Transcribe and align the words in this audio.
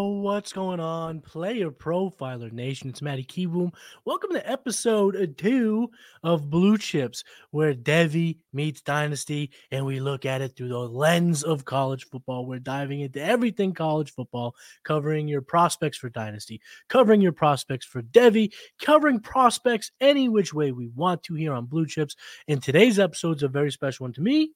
What's 0.00 0.52
going 0.52 0.78
on? 0.78 1.20
Player 1.20 1.72
Profiler 1.72 2.52
Nation. 2.52 2.88
It's 2.88 3.02
Matty 3.02 3.24
Kiwoom. 3.24 3.74
Welcome 4.04 4.30
to 4.32 4.48
episode 4.48 5.16
uh, 5.16 5.26
two 5.36 5.90
of 6.22 6.48
Blue 6.48 6.78
Chips, 6.78 7.24
where 7.50 7.74
Devy 7.74 8.38
meets 8.52 8.80
Dynasty, 8.80 9.50
and 9.72 9.84
we 9.84 9.98
look 9.98 10.24
at 10.24 10.40
it 10.40 10.56
through 10.56 10.68
the 10.68 10.78
lens 10.78 11.42
of 11.42 11.64
college 11.64 12.06
football. 12.06 12.46
We're 12.46 12.60
diving 12.60 13.00
into 13.00 13.20
everything 13.20 13.74
college 13.74 14.12
football, 14.12 14.54
covering 14.84 15.26
your 15.26 15.42
prospects 15.42 15.98
for 15.98 16.10
Dynasty, 16.10 16.60
covering 16.88 17.20
your 17.20 17.32
prospects 17.32 17.84
for 17.84 18.00
Devy, 18.00 18.52
covering 18.80 19.18
prospects 19.18 19.90
any 20.00 20.28
which 20.28 20.54
way 20.54 20.70
we 20.70 20.86
want 20.94 21.24
to 21.24 21.34
here 21.34 21.52
on 21.52 21.66
Blue 21.66 21.86
Chips. 21.86 22.14
And 22.46 22.62
today's 22.62 23.00
episode 23.00 23.38
is 23.38 23.42
a 23.42 23.48
very 23.48 23.72
special 23.72 24.04
one 24.04 24.12
to 24.12 24.20
me 24.20 24.52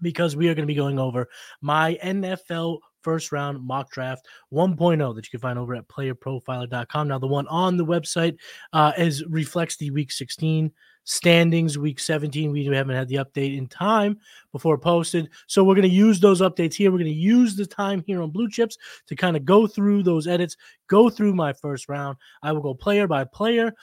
because 0.00 0.34
we 0.34 0.48
are 0.48 0.54
going 0.54 0.64
to 0.64 0.72
be 0.72 0.74
going 0.74 0.98
over 0.98 1.28
my 1.60 1.96
NFL 2.02 2.80
first 3.02 3.32
round 3.32 3.64
mock 3.64 3.90
draft 3.90 4.26
1.0 4.52 5.14
that 5.14 5.24
you 5.24 5.30
can 5.30 5.40
find 5.40 5.58
over 5.58 5.74
at 5.74 5.88
playerprofiler.com. 5.88 7.08
Now, 7.08 7.18
the 7.18 7.26
one 7.26 7.46
on 7.48 7.76
the 7.76 7.86
website 7.86 8.36
uh, 8.72 8.92
is 8.96 9.24
reflects 9.26 9.76
the 9.76 9.90
week 9.90 10.12
16 10.12 10.72
standings, 11.04 11.78
week 11.78 11.98
17. 11.98 12.52
We 12.52 12.64
haven't 12.66 12.94
had 12.94 13.08
the 13.08 13.16
update 13.16 13.56
in 13.56 13.66
time 13.66 14.18
before 14.52 14.78
posted. 14.78 15.28
So 15.46 15.64
we're 15.64 15.74
going 15.74 15.88
to 15.88 15.94
use 15.94 16.20
those 16.20 16.40
updates 16.40 16.74
here. 16.74 16.90
We're 16.90 16.98
going 16.98 17.10
to 17.10 17.16
use 17.16 17.56
the 17.56 17.66
time 17.66 18.02
here 18.06 18.22
on 18.22 18.30
Blue 18.30 18.48
Chips 18.48 18.76
to 19.06 19.16
kind 19.16 19.36
of 19.36 19.44
go 19.44 19.66
through 19.66 20.02
those 20.02 20.26
edits, 20.26 20.56
go 20.88 21.10
through 21.10 21.34
my 21.34 21.52
first 21.52 21.88
round. 21.88 22.16
I 22.42 22.52
will 22.52 22.60
go 22.60 22.74
player 22.74 23.06
by 23.06 23.24
player, 23.24 23.74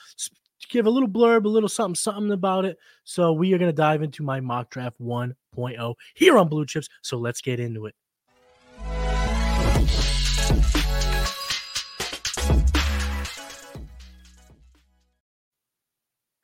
give 0.70 0.86
a 0.86 0.90
little 0.90 1.08
blurb, 1.08 1.44
a 1.44 1.48
little 1.48 1.68
something, 1.68 1.94
something 1.94 2.32
about 2.32 2.64
it. 2.64 2.78
So 3.04 3.32
we 3.32 3.52
are 3.52 3.58
going 3.58 3.70
to 3.70 3.76
dive 3.76 4.02
into 4.02 4.22
my 4.22 4.40
mock 4.40 4.70
draft 4.70 5.00
1.0 5.00 5.94
here 6.14 6.38
on 6.38 6.48
Blue 6.48 6.66
Chips. 6.66 6.88
So 7.02 7.18
let's 7.18 7.40
get 7.40 7.60
into 7.60 7.86
it. 7.86 7.94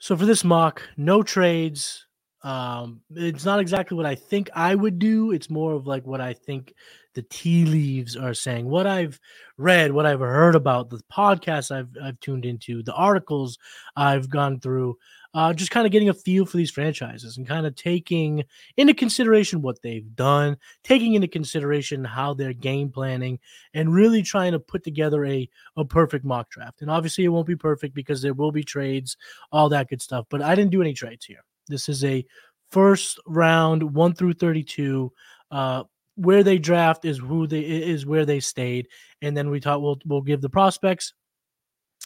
So 0.06 0.16
for 0.16 0.24
this 0.24 0.44
mock, 0.44 0.82
no 0.96 1.24
trades. 1.24 2.06
Um, 2.44 3.00
it's 3.10 3.44
not 3.44 3.58
exactly 3.58 3.96
what 3.96 4.06
I 4.06 4.14
think 4.14 4.48
I 4.54 4.72
would 4.72 5.00
do. 5.00 5.32
It's 5.32 5.50
more 5.50 5.72
of 5.72 5.88
like 5.88 6.06
what 6.06 6.20
I 6.20 6.32
think 6.32 6.74
the 7.16 7.22
tea 7.22 7.64
leaves 7.64 8.16
are 8.16 8.34
saying. 8.34 8.66
What 8.66 8.86
I've 8.86 9.18
read, 9.58 9.90
what 9.90 10.06
I've 10.06 10.20
heard 10.20 10.54
about, 10.54 10.90
the 10.90 11.00
podcasts 11.12 11.74
I've 11.74 11.88
I've 12.00 12.20
tuned 12.20 12.46
into, 12.46 12.84
the 12.84 12.94
articles 12.94 13.58
I've 13.96 14.28
gone 14.28 14.60
through 14.60 14.96
uh, 15.36 15.52
just 15.52 15.70
kind 15.70 15.84
of 15.86 15.92
getting 15.92 16.08
a 16.08 16.14
feel 16.14 16.46
for 16.46 16.56
these 16.56 16.70
franchises 16.70 17.36
and 17.36 17.46
kind 17.46 17.66
of 17.66 17.74
taking 17.74 18.42
into 18.78 18.94
consideration 18.94 19.60
what 19.60 19.80
they've 19.82 20.16
done, 20.16 20.56
taking 20.82 21.12
into 21.12 21.28
consideration 21.28 22.02
how 22.02 22.32
they're 22.32 22.54
game 22.54 22.88
planning, 22.88 23.38
and 23.74 23.92
really 23.92 24.22
trying 24.22 24.52
to 24.52 24.58
put 24.58 24.82
together 24.82 25.26
a, 25.26 25.46
a 25.76 25.84
perfect 25.84 26.24
mock 26.24 26.48
draft. 26.48 26.80
And 26.80 26.90
obviously, 26.90 27.24
it 27.24 27.28
won't 27.28 27.46
be 27.46 27.54
perfect 27.54 27.94
because 27.94 28.22
there 28.22 28.32
will 28.32 28.50
be 28.50 28.64
trades, 28.64 29.18
all 29.52 29.68
that 29.68 29.90
good 29.90 30.00
stuff. 30.00 30.24
But 30.30 30.40
I 30.40 30.54
didn't 30.54 30.70
do 30.70 30.80
any 30.80 30.94
trades 30.94 31.26
here. 31.26 31.44
This 31.68 31.90
is 31.90 32.02
a 32.02 32.24
first 32.70 33.20
round, 33.26 33.82
one 33.82 34.14
through 34.14 34.34
32. 34.34 35.12
Uh, 35.50 35.84
where 36.16 36.42
they 36.42 36.58
draft 36.58 37.04
is 37.04 37.18
who 37.18 37.46
they 37.46 37.60
is 37.60 38.04
where 38.04 38.26
they 38.26 38.40
stayed, 38.40 38.88
and 39.22 39.36
then 39.36 39.50
we 39.50 39.60
thought 39.60 39.82
we'll 39.82 39.98
we'll 40.04 40.22
give 40.22 40.40
the 40.40 40.50
prospects 40.50 41.14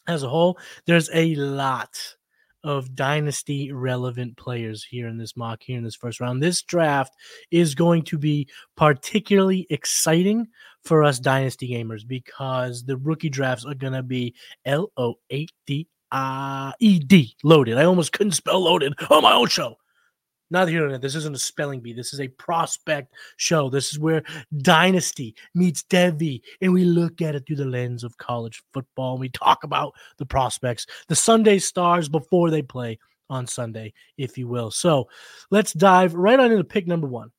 as 0.07 0.23
a 0.23 0.29
whole. 0.29 0.59
There's 0.87 1.11
a 1.13 1.35
lot 1.37 1.97
of 2.63 2.95
dynasty 2.95 3.73
relevant 3.73 4.37
players 4.37 4.85
here 4.85 5.09
in 5.09 5.17
this 5.17 5.37
mock 5.37 5.63
here 5.63 5.79
in 5.79 5.85
this 5.85 5.97
first 5.97 6.21
round. 6.21 6.43
This 6.43 6.63
draft 6.63 7.15
is 7.51 7.75
going 7.75 8.03
to 8.03 8.19
be 8.19 8.49
particularly 8.77 9.67
exciting 9.71 10.49
for 10.85 11.03
us 11.03 11.19
dynasty 11.19 11.71
gamers 11.71 12.07
because 12.07 12.85
the 12.85 12.97
rookie 12.99 13.31
drafts 13.31 13.65
are 13.65 13.75
going 13.75 13.95
to 13.95 14.03
be 14.03 14.35
L 14.65 14.93
O 14.97 15.15
A 15.33 15.47
D 15.67 15.89
I 16.13 16.73
E 16.81 16.99
D 16.99 17.35
loaded. 17.45 17.79
I 17.79 17.85
almost 17.85 18.13
couldn't 18.13 18.33
spell 18.33 18.61
loaded 18.65 18.95
on 19.11 19.23
my 19.23 19.33
own 19.33 19.49
show. 19.49 19.77
Not 20.51 20.69
here 20.69 20.99
This 20.99 21.15
isn't 21.15 21.37
a 21.37 21.39
spelling 21.39 21.81
bee. 21.81 21.93
This 21.93 22.13
is 22.13 22.21
a 22.21 22.29
prospect 22.29 23.15
show. 23.37 23.71
This 23.71 23.93
is 23.93 23.99
where 23.99 24.23
Dynasty 24.59 25.37
meets 25.55 25.85
Devy, 25.85 26.43
and 26.61 26.73
we 26.73 26.85
look 26.85 27.23
at 27.23 27.37
it 27.37 27.47
through 27.47 27.57
the 27.57 27.65
lens 27.65 28.03
of 28.03 28.19
college 28.19 28.63
football. 28.75 29.17
We 29.17 29.29
talk 29.29 29.63
about 29.63 29.95
the 30.19 30.27
prospects, 30.27 30.87
the 31.07 31.15
Sunday 31.15 31.59
stars 31.59 32.09
before 32.09 32.51
they 32.51 32.63
play 32.63 32.99
on 33.29 33.47
Sunday, 33.47 33.93
if 34.19 34.37
you 34.37 34.49
will. 34.49 34.73
So 34.73 35.09
let's 35.53 35.73
dive 35.73 36.15
right 36.15 36.41
on 36.41 36.51
into 36.51 36.65
pick 36.65 36.87
number 36.87 37.07
one. 37.07 37.31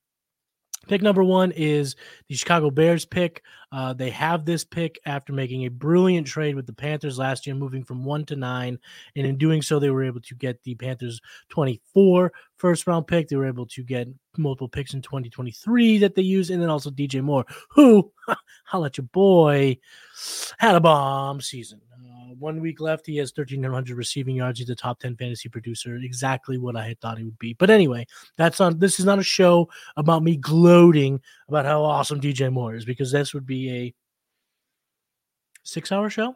Pick 0.87 1.01
number 1.01 1.23
one 1.23 1.51
is 1.51 1.95
the 2.27 2.35
Chicago 2.35 2.71
Bears 2.71 3.05
pick. 3.05 3.43
Uh, 3.71 3.93
they 3.93 4.09
have 4.09 4.45
this 4.45 4.63
pick 4.63 4.99
after 5.05 5.31
making 5.31 5.65
a 5.65 5.69
brilliant 5.69 6.25
trade 6.25 6.55
with 6.55 6.65
the 6.65 6.73
Panthers 6.73 7.19
last 7.19 7.45
year, 7.45 7.55
moving 7.55 7.83
from 7.83 8.03
one 8.03 8.25
to 8.25 8.35
nine. 8.35 8.79
And 9.15 9.27
in 9.27 9.37
doing 9.37 9.61
so, 9.61 9.79
they 9.79 9.91
were 9.91 10.03
able 10.03 10.21
to 10.21 10.35
get 10.35 10.61
the 10.63 10.75
Panthers 10.75 11.21
24 11.49 12.33
first 12.57 12.87
round 12.87 13.07
pick. 13.07 13.27
They 13.27 13.35
were 13.35 13.47
able 13.47 13.67
to 13.67 13.83
get 13.83 14.07
multiple 14.37 14.67
picks 14.67 14.93
in 14.93 15.01
2023 15.01 15.99
that 15.99 16.15
they 16.15 16.23
used, 16.23 16.49
and 16.49 16.61
then 16.61 16.69
also 16.69 16.89
DJ 16.89 17.21
Moore, 17.21 17.45
who, 17.69 18.11
I'll 18.73 18.81
let 18.81 18.97
your 18.97 19.07
boy, 19.13 19.77
had 20.57 20.75
a 20.75 20.81
bomb 20.81 21.41
season 21.41 21.81
one 22.41 22.59
week 22.59 22.81
left. 22.81 23.05
He 23.05 23.17
has 23.17 23.31
1,300 23.35 23.95
receiving 23.95 24.35
yards. 24.35 24.59
He's 24.59 24.69
a 24.69 24.75
top 24.75 24.99
10 24.99 25.15
fantasy 25.15 25.47
producer. 25.47 25.95
Exactly 25.95 26.57
what 26.57 26.75
I 26.75 26.87
had 26.87 26.99
thought 26.99 27.17
he 27.17 27.23
would 27.23 27.39
be. 27.39 27.53
But 27.53 27.69
anyway, 27.69 28.05
that's 28.37 28.59
on. 28.59 28.79
This 28.79 28.99
is 28.99 29.05
not 29.05 29.19
a 29.19 29.23
show 29.23 29.69
about 29.95 30.23
me 30.23 30.35
gloating 30.35 31.21
about 31.47 31.65
how 31.65 31.83
awesome 31.83 32.19
DJ 32.19 32.51
Moore 32.51 32.75
is 32.75 32.83
because 32.83 33.11
this 33.11 33.33
would 33.33 33.45
be 33.45 33.71
a 33.71 33.93
six 35.63 35.91
hour 35.91 36.09
show, 36.09 36.35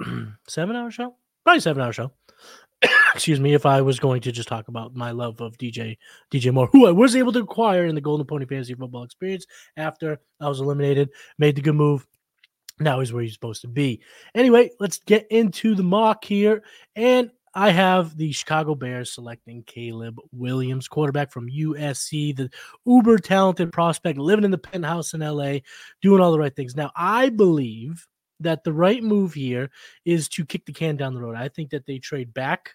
seven 0.48 0.76
hour 0.76 0.90
show, 0.90 1.16
probably 1.44 1.60
seven 1.60 1.82
hour 1.82 1.92
show. 1.92 2.12
Excuse 3.14 3.40
me, 3.40 3.54
if 3.54 3.66
I 3.66 3.80
was 3.80 3.98
going 3.98 4.20
to 4.22 4.32
just 4.32 4.48
talk 4.48 4.68
about 4.68 4.94
my 4.94 5.10
love 5.10 5.40
of 5.40 5.58
DJ 5.58 5.96
DJ 6.32 6.52
Moore, 6.52 6.68
who 6.72 6.86
I 6.86 6.92
was 6.92 7.16
able 7.16 7.32
to 7.32 7.40
acquire 7.40 7.86
in 7.86 7.94
the 7.94 8.00
Golden 8.00 8.26
Pony 8.26 8.46
Fantasy 8.46 8.74
Football 8.74 9.02
Experience 9.02 9.46
after 9.76 10.20
I 10.40 10.48
was 10.48 10.60
eliminated, 10.60 11.10
made 11.38 11.56
the 11.56 11.62
good 11.62 11.74
move 11.74 12.06
now 12.80 13.00
he's 13.00 13.12
where 13.12 13.22
he's 13.22 13.32
supposed 13.32 13.62
to 13.62 13.68
be. 13.68 14.00
Anyway, 14.34 14.70
let's 14.80 14.98
get 14.98 15.26
into 15.30 15.74
the 15.74 15.82
mock 15.82 16.24
here. 16.24 16.62
And 16.96 17.30
I 17.54 17.70
have 17.70 18.16
the 18.16 18.30
Chicago 18.32 18.74
Bears 18.74 19.12
selecting 19.12 19.62
Caleb 19.64 20.18
Williams, 20.32 20.86
quarterback 20.86 21.32
from 21.32 21.48
USC, 21.50 22.36
the 22.36 22.50
uber 22.86 23.18
talented 23.18 23.72
prospect 23.72 24.18
living 24.18 24.44
in 24.44 24.50
the 24.50 24.58
penthouse 24.58 25.14
in 25.14 25.20
LA, 25.20 25.58
doing 26.02 26.20
all 26.20 26.32
the 26.32 26.38
right 26.38 26.54
things. 26.54 26.76
Now, 26.76 26.92
I 26.94 27.30
believe 27.30 28.06
that 28.40 28.64
the 28.64 28.72
right 28.72 29.02
move 29.02 29.34
here 29.34 29.70
is 30.04 30.28
to 30.28 30.44
kick 30.44 30.66
the 30.66 30.72
can 30.72 30.96
down 30.96 31.14
the 31.14 31.20
road. 31.20 31.36
I 31.36 31.48
think 31.48 31.70
that 31.70 31.86
they 31.86 31.98
trade 31.98 32.32
back, 32.32 32.74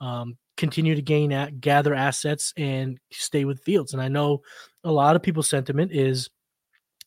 um, 0.00 0.36
continue 0.56 0.94
to 0.94 1.02
gain 1.02 1.32
at, 1.32 1.60
gather 1.60 1.94
assets, 1.94 2.52
and 2.56 2.98
stay 3.10 3.44
with 3.44 3.62
Fields. 3.62 3.94
And 3.94 4.02
I 4.02 4.08
know 4.08 4.42
a 4.84 4.92
lot 4.92 5.16
of 5.16 5.22
people's 5.22 5.48
sentiment 5.48 5.92
is 5.92 6.28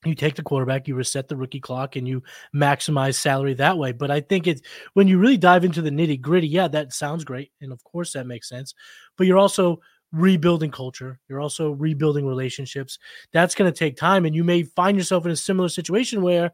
you 0.05 0.15
take 0.15 0.35
the 0.35 0.43
quarterback, 0.43 0.87
you 0.87 0.95
reset 0.95 1.27
the 1.27 1.35
rookie 1.35 1.59
clock, 1.59 1.95
and 1.95 2.07
you 2.07 2.23
maximize 2.55 3.15
salary 3.15 3.53
that 3.55 3.77
way. 3.77 3.91
But 3.91 4.09
I 4.11 4.21
think 4.21 4.47
it's 4.47 4.61
when 4.93 5.07
you 5.07 5.19
really 5.19 5.37
dive 5.37 5.63
into 5.63 5.81
the 5.81 5.91
nitty 5.91 6.19
gritty, 6.21 6.47
yeah, 6.47 6.67
that 6.69 6.93
sounds 6.93 7.23
great. 7.23 7.51
And 7.61 7.71
of 7.71 7.83
course, 7.83 8.13
that 8.13 8.27
makes 8.27 8.49
sense. 8.49 8.73
But 9.17 9.27
you're 9.27 9.37
also 9.37 9.79
rebuilding 10.11 10.71
culture, 10.71 11.19
you're 11.29 11.39
also 11.39 11.71
rebuilding 11.71 12.25
relationships. 12.25 12.99
That's 13.31 13.55
going 13.55 13.71
to 13.71 13.77
take 13.77 13.95
time. 13.95 14.25
And 14.25 14.35
you 14.35 14.43
may 14.43 14.63
find 14.63 14.97
yourself 14.97 15.25
in 15.25 15.31
a 15.31 15.35
similar 15.35 15.69
situation 15.69 16.21
where 16.21 16.51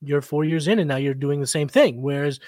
you're 0.00 0.22
four 0.22 0.44
years 0.44 0.68
in 0.68 0.78
and 0.78 0.88
now 0.88 0.96
you're 0.96 1.14
doing 1.14 1.40
the 1.40 1.46
same 1.46 1.68
thing. 1.68 2.00
Whereas 2.00 2.40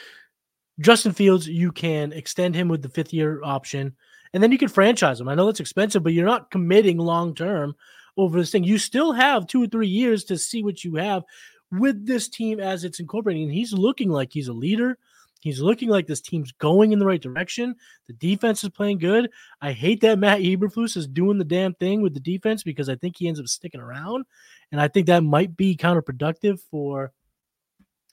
Justin 0.80 1.12
Fields, 1.12 1.48
you 1.48 1.72
can 1.72 2.12
extend 2.12 2.54
him 2.54 2.68
with 2.68 2.82
the 2.82 2.88
fifth 2.88 3.12
year 3.12 3.40
option 3.42 3.94
and 4.32 4.42
then 4.42 4.52
you 4.52 4.58
can 4.58 4.68
franchise 4.68 5.20
him. 5.20 5.28
I 5.28 5.34
know 5.34 5.46
that's 5.46 5.60
expensive, 5.60 6.02
but 6.02 6.12
you're 6.12 6.26
not 6.26 6.50
committing 6.50 6.98
long 6.98 7.34
term 7.34 7.74
over 8.18 8.38
this 8.38 8.50
thing. 8.50 8.64
You 8.64 8.76
still 8.76 9.12
have 9.12 9.46
two 9.46 9.62
or 9.62 9.66
three 9.66 9.88
years 9.88 10.24
to 10.24 10.36
see 10.36 10.62
what 10.62 10.84
you 10.84 10.96
have 10.96 11.22
with 11.70 12.06
this 12.06 12.28
team 12.28 12.60
as 12.60 12.84
it's 12.84 13.00
incorporating. 13.00 13.44
And 13.44 13.52
he's 13.52 13.72
looking 13.72 14.10
like 14.10 14.32
he's 14.32 14.48
a 14.48 14.52
leader. 14.52 14.98
He's 15.40 15.60
looking 15.60 15.88
like 15.88 16.06
this 16.06 16.20
team's 16.20 16.50
going 16.52 16.92
in 16.92 16.98
the 16.98 17.06
right 17.06 17.22
direction. 17.22 17.76
The 18.08 18.12
defense 18.14 18.64
is 18.64 18.70
playing 18.70 18.98
good. 18.98 19.30
I 19.60 19.70
hate 19.72 20.00
that 20.00 20.18
Matt 20.18 20.40
Eberflus 20.40 20.96
is 20.96 21.06
doing 21.06 21.38
the 21.38 21.44
damn 21.44 21.74
thing 21.74 22.02
with 22.02 22.12
the 22.12 22.20
defense 22.20 22.64
because 22.64 22.88
I 22.88 22.96
think 22.96 23.16
he 23.16 23.28
ends 23.28 23.38
up 23.38 23.46
sticking 23.46 23.80
around. 23.80 24.24
And 24.72 24.80
I 24.80 24.88
think 24.88 25.06
that 25.06 25.22
might 25.22 25.56
be 25.56 25.76
counterproductive 25.76 26.60
for 26.70 27.12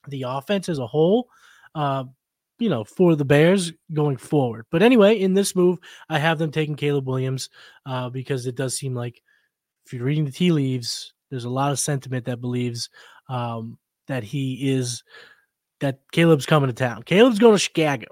the 0.07 0.25
offense 0.27 0.69
as 0.69 0.77
a 0.77 0.87
whole. 0.87 1.27
Uh, 1.73 2.05
you 2.59 2.69
know, 2.69 2.83
for 2.83 3.15
the 3.15 3.25
Bears 3.25 3.73
going 3.91 4.17
forward. 4.17 4.65
But 4.71 4.81
anyway, 4.81 5.19
in 5.19 5.33
this 5.33 5.55
move, 5.55 5.79
I 6.09 6.19
have 6.19 6.39
them 6.39 6.51
taking 6.51 6.75
Caleb 6.75 7.07
Williams 7.07 7.49
uh, 7.85 8.09
because 8.09 8.45
it 8.45 8.55
does 8.55 8.77
seem 8.77 8.93
like 8.95 9.21
if 9.85 9.93
you're 9.93 10.03
reading 10.03 10.25
the 10.25 10.31
tea 10.31 10.51
leaves, 10.51 11.13
there's 11.29 11.45
a 11.45 11.49
lot 11.49 11.71
of 11.71 11.79
sentiment 11.79 12.25
that 12.25 12.41
believes 12.41 12.89
um, 13.29 13.77
that 14.07 14.23
he 14.23 14.71
is 14.71 15.03
that 15.79 15.99
Caleb's 16.11 16.45
coming 16.45 16.67
to 16.67 16.73
town. 16.73 17.03
Caleb's 17.03 17.39
going 17.39 17.55
to 17.55 17.59
Chicago. 17.59 18.07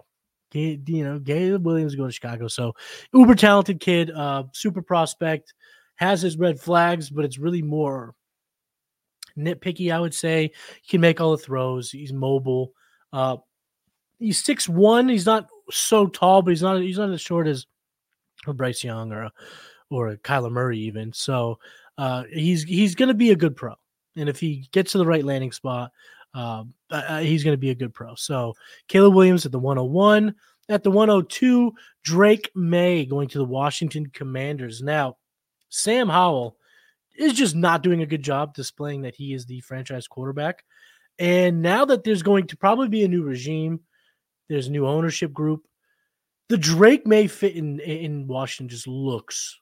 You 0.53 1.03
know, 1.03 1.19
Caleb 1.19 1.65
Williams 1.65 1.95
going 1.95 2.09
to 2.09 2.13
Chicago. 2.13 2.47
So 2.47 2.73
uber 3.11 3.33
talented 3.33 3.79
kid, 3.79 4.11
uh, 4.11 4.43
super 4.53 4.83
prospect, 4.83 5.53
has 5.95 6.21
his 6.21 6.37
red 6.37 6.59
flags, 6.59 7.09
but 7.09 7.25
it's 7.25 7.39
really 7.39 7.63
more 7.63 8.13
nitpicky, 9.37 9.91
I 9.91 9.99
would 9.99 10.13
say. 10.13 10.51
He 10.83 10.89
can 10.89 11.01
make 11.01 11.19
all 11.19 11.31
the 11.31 11.37
throws. 11.37 11.89
He's 11.89 12.13
mobile. 12.13 12.71
Uh, 13.11 13.37
he's 14.19 14.43
six 14.43 14.69
one. 14.69 15.09
He's 15.09 15.25
not 15.25 15.49
so 15.71 16.05
tall, 16.07 16.41
but 16.41 16.51
he's 16.51 16.61
not 16.61 16.81
he's 16.81 16.97
not 16.99 17.09
as 17.09 17.21
short 17.21 17.47
as 17.47 17.65
a 18.45 18.53
Bryce 18.53 18.83
Young 18.83 19.11
or 19.11 19.29
or 19.93 20.15
Kyler 20.17 20.51
Murray 20.51 20.79
even. 20.79 21.13
So 21.13 21.59
uh, 21.97 22.23
he's 22.31 22.63
he's 22.63 22.95
going 22.95 23.07
to 23.07 23.13
be 23.13 23.31
a 23.31 23.35
good 23.35 23.55
pro, 23.55 23.75
and 24.15 24.29
if 24.29 24.39
he 24.39 24.67
gets 24.71 24.93
to 24.93 24.97
the 24.97 25.05
right 25.05 25.23
landing 25.23 25.51
spot, 25.51 25.91
uh, 26.33 26.63
he's 27.19 27.43
going 27.43 27.53
to 27.53 27.59
be 27.59 27.69
a 27.69 27.75
good 27.75 27.93
pro. 27.93 28.15
So 28.15 28.53
Caleb 28.87 29.13
Williams 29.13 29.45
at 29.45 29.51
the 29.51 29.59
101. 29.59 30.35
At 30.69 30.83
the 30.83 30.91
102, 30.91 31.73
Drake 32.03 32.49
Maye 32.55 33.05
going 33.05 33.27
to 33.29 33.37
the 33.37 33.43
Washington 33.43 34.05
Commanders. 34.13 34.81
Now, 34.81 35.17
Sam 35.67 36.07
Howell 36.07 36.55
is 37.15 37.33
just 37.33 37.53
not 37.53 37.83
doing 37.83 38.01
a 38.01 38.05
good 38.07 38.23
job 38.23 38.53
displaying 38.53 39.01
that 39.01 39.15
he 39.15 39.33
is 39.33 39.45
the 39.45 39.59
franchise 39.59 40.07
quarterback. 40.07 40.63
And 41.19 41.61
now 41.61 41.85
that 41.85 42.03
there's 42.03 42.23
going 42.23 42.47
to 42.47 42.57
probably 42.57 42.87
be 42.87 43.03
a 43.03 43.07
new 43.07 43.23
regime, 43.23 43.81
there's 44.49 44.67
a 44.67 44.71
new 44.71 44.87
ownership 44.87 45.33
group. 45.33 45.67
The 46.49 46.57
Drake 46.57 47.05
Maye 47.05 47.27
fit 47.27 47.55
in 47.55 47.79
in 47.79 48.27
Washington 48.27 48.69
just 48.69 48.87
looks 48.87 49.59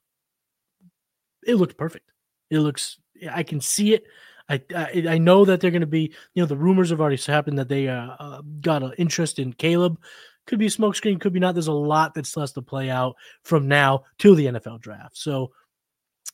it 1.46 1.56
looks 1.56 1.74
perfect. 1.74 2.12
It 2.50 2.60
looks 2.60 2.98
I 3.32 3.44
can 3.44 3.62
see 3.62 3.94
it. 3.94 4.04
I 4.50 4.62
I, 4.76 5.06
I 5.10 5.18
know 5.18 5.46
that 5.46 5.62
they're 5.62 5.72
going 5.72 5.82
to 5.82 5.88
be 5.88 6.14
you 6.34 6.42
know 6.42 6.48
the 6.48 6.58
rumors 6.58 6.90
have 6.90 7.02
already 7.02 7.22
happened 7.22 7.60
that 7.60 7.70
they 7.70 7.88
uh, 7.88 8.16
uh, 8.20 8.42
got 8.62 8.84
an 8.84 8.94
interest 8.98 9.40
in 9.40 9.54
Caleb. 9.54 10.00
Could 10.48 10.60
be 10.60 10.66
a 10.66 10.70
smokescreen, 10.70 11.22
could 11.22 11.34
be 11.34 11.40
not. 11.40 11.54
There's 11.54 11.68
a 11.68 11.74
lot 11.74 12.16
that 12.16 12.26
still 12.26 12.48
to 12.48 12.62
play 12.62 12.90
out 12.90 13.16
from 13.44 13.68
now 13.68 14.06
till 14.18 14.36
the 14.36 14.48
NFL 14.48 14.82
draft. 14.82 15.16
So 15.16 15.52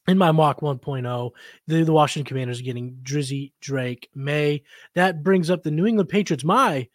in 0.07 0.17
my 0.17 0.31
mock 0.31 0.61
1.0, 0.61 1.31
the, 1.67 1.83
the 1.83 1.91
Washington 1.91 2.27
Commanders 2.27 2.61
are 2.61 2.63
getting 2.63 2.97
Drizzy, 3.03 3.51
Drake, 3.59 4.09
Maye. 4.15 4.63
That 4.95 5.23
brings 5.23 5.49
up 5.49 5.63
the 5.63 5.71
New 5.71 5.85
England 5.85 6.09
Patriots, 6.09 6.45
my 6.45 6.87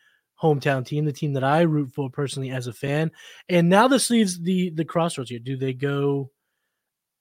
hometown 0.43 0.85
team, 0.85 1.05
the 1.05 1.13
team 1.13 1.35
that 1.35 1.45
I 1.45 1.61
root 1.63 1.93
for 1.93 2.11
personally 2.11 2.51
as 2.51 2.67
a 2.67 2.73
fan. 2.73 3.13
And 3.49 3.69
now 3.69 3.89
this 3.89 4.11
leaves 4.11 4.41
the 4.41 4.71
the 4.71 4.85
crossroads 4.85 5.31
here. 5.31 5.39
Do 5.39 5.57
they 5.57 5.75
go 5.75 6.31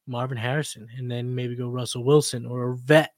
Marvin 0.07 0.37
Harrison 0.37 0.87
and 0.97 1.09
then 1.09 1.33
maybe 1.33 1.55
go 1.55 1.69
Russell 1.69 2.03
Wilson 2.03 2.45
or 2.45 2.71
a 2.71 2.77
vet 2.77 3.11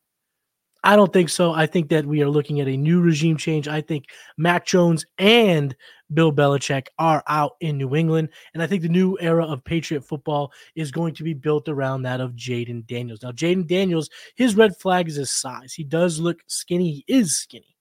I 0.86 0.98
don't 0.98 1.14
think 1.14 1.30
so. 1.30 1.54
I 1.54 1.66
think 1.66 1.90
that 1.90 2.06
we 2.06 2.22
are 2.22 2.30
looking 2.30 2.60
at 2.60 2.68
a 2.68 2.76
new 2.76 3.00
regime 3.00 3.38
change. 3.38 3.70
I 3.70 3.80
think 3.80 4.06
Mac 4.38 4.66
Jones 4.66 5.06
and 5.18 5.74
Bill 6.14 6.34
Belichick 6.34 6.88
are 7.00 7.24
out 7.28 7.54
in 7.62 7.78
New 7.78 7.96
England. 7.96 8.30
And 8.54 8.62
I 8.62 8.68
think 8.68 8.82
the 8.82 8.90
new 8.90 9.18
era 9.22 9.46
of 9.46 9.64
Patriot 9.64 10.02
football 10.02 10.52
is 10.76 10.92
going 10.92 11.14
to 11.16 11.24
be 11.24 11.34
built 11.34 11.70
around 11.70 12.02
that 12.02 12.20
of 12.20 12.34
Jayden 12.34 12.86
Daniels. 12.86 13.24
Now, 13.24 13.32
Jayden 13.32 13.66
Daniels, 13.66 14.10
his 14.36 14.56
red 14.56 14.76
flag 14.78 15.08
is 15.08 15.16
his 15.16 15.32
size. 15.32 15.74
He 15.74 15.86
does 15.86 16.20
look 16.20 16.40
skinny. 16.48 17.04
He 17.08 17.14
is 17.14 17.38
skinny, 17.38 17.78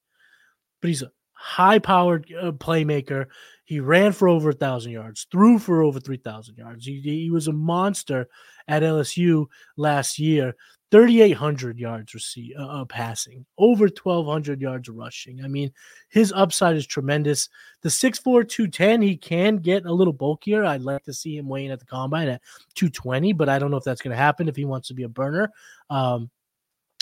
but 0.81 0.87
he's 0.87 1.03
a 1.03 1.11
high 1.33 1.81
powered 1.81 2.33
uh, 2.41 2.53
playmaker. 2.53 3.27
He 3.65 3.81
ran 3.81 4.13
for 4.13 4.29
over 4.29 4.51
a 4.51 4.55
thousand 4.55 4.93
yards, 4.93 5.27
threw 5.33 5.59
for 5.59 5.83
over 5.83 5.99
3,000 5.99 6.57
yards. 6.57 6.87
He, 6.87 7.01
he 7.01 7.31
was 7.31 7.49
a 7.49 7.53
monster 7.53 8.29
at 8.69 8.83
LSU 8.83 9.47
last 9.77 10.19
year. 10.19 10.55
3,800 10.93 11.79
yards 11.79 12.13
receive, 12.13 12.55
uh, 12.59 12.83
uh, 12.83 12.85
passing, 12.85 13.47
over 13.57 13.85
1,200 13.85 14.61
yards 14.61 14.91
rushing. 14.91 15.43
I 15.43 15.49
mean, 15.49 15.73
his 16.11 16.35
upside 16.37 16.77
is 16.77 16.87
tremendous. 16.87 17.49
The 17.81 17.89
6'4, 17.89 18.47
210, 18.47 19.01
he 19.01 19.17
can 19.17 19.57
get 19.57 19.87
a 19.87 19.93
little 19.93 20.13
bulkier. 20.13 20.67
I'd 20.67 20.83
like 20.83 21.03
to 21.05 21.15
see 21.15 21.39
him 21.39 21.49
weighing 21.49 21.71
at 21.71 21.81
the 21.81 21.87
combine 21.87 22.29
at 22.29 22.43
220, 22.75 23.33
but 23.33 23.49
I 23.49 23.59
don't 23.59 23.71
know 23.71 23.79
if 23.79 23.85
that's 23.85 24.03
going 24.03 24.15
to 24.15 24.23
happen 24.23 24.49
if 24.49 24.57
he 24.57 24.67
wants 24.67 24.89
to 24.89 24.95
be 24.95 25.05
a 25.05 25.09
burner. 25.09 25.51
Um, 25.89 26.31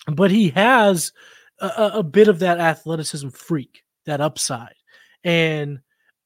but 0.07 0.31
he 0.31 0.51
has 0.51 1.13
a, 1.59 1.91
a 1.95 2.03
bit 2.05 2.29
of 2.29 2.39
that 2.39 2.61
athleticism 2.61 3.31
freak, 3.31 3.83
that 4.07 4.21
upside. 4.21 4.75
And 5.25 5.81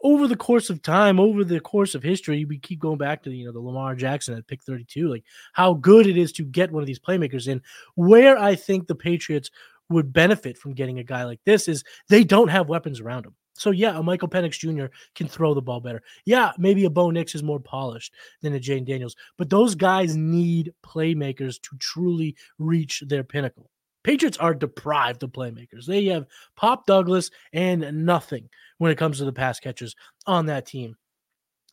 over 0.05 0.29
the 0.29 0.37
course 0.37 0.69
of 0.69 0.83
time, 0.83 1.19
over 1.19 1.43
the 1.43 1.59
course 1.59 1.95
of 1.95 2.03
history, 2.03 2.45
we 2.45 2.59
keep 2.59 2.79
going 2.79 2.99
back 2.99 3.23
to 3.23 3.31
you 3.31 3.47
know 3.47 3.53
the 3.53 3.59
Lamar 3.59 3.97
Jackson 3.97 4.37
at 4.37 4.47
pick 4.47 4.63
32, 4.63 5.09
like 5.09 5.25
how 5.55 5.75
good 5.75 6.07
it 6.07 6.19
is 6.19 6.31
to 6.33 6.45
get 6.45 6.71
one 6.71 6.83
of 6.83 6.87
these 6.87 7.01
playmakers 7.01 7.49
in. 7.49 7.63
Where 7.97 8.39
I 8.39 8.55
think 8.55 8.87
the 8.87 8.95
Patriots 8.95 9.51
would 9.89 10.13
benefit 10.13 10.59
from 10.59 10.75
getting 10.75 10.99
a 10.99 11.05
guy 11.05 11.25
like 11.25 11.41
this 11.45 11.69
is 11.69 11.83
they 12.09 12.23
don't 12.23 12.49
have 12.49 12.69
weapons 12.69 13.01
around 13.01 13.27
him. 13.27 13.35
So 13.55 13.71
yeah, 13.71 13.99
a 13.99 14.03
Michael 14.03 14.29
Penix 14.29 14.59
Jr. 14.59 14.93
can 15.15 15.27
throw 15.27 15.55
the 15.55 15.63
ball 15.63 15.81
better. 15.81 16.03
Yeah, 16.27 16.53
maybe 16.59 16.85
a 16.85 16.91
Bo 16.91 17.11
Nix 17.11 17.35
is 17.35 17.43
more 17.43 17.61
polished 17.61 18.13
than 18.43 18.55
a 18.55 18.61
Jane 18.61 18.85
Daniels, 18.85 19.17
but 19.39 19.49
those 19.49 19.75
guys 19.75 20.17
need 20.17 20.73
playmakers 20.85 21.61
to 21.63 21.77
truly 21.79 22.37
reach 22.59 23.03
their 23.07 23.25
pinnacle. 23.25 23.71
Patriots 24.03 24.37
are 24.37 24.55
deprived 24.55 25.23
of 25.23 25.31
playmakers. 25.31 25.87
They 25.87 26.05
have 26.07 26.27
Pop 26.57 26.87
Douglas 26.87 27.31
and 27.55 28.05
nothing 28.05 28.51
when 28.79 28.91
it 28.91 28.99
comes 28.99 29.19
to 29.19 29.25
the 29.25 29.33
pass 29.33 29.61
catchers 29.61 29.95
on 30.27 30.47
that 30.47 30.67
team. 30.67 30.97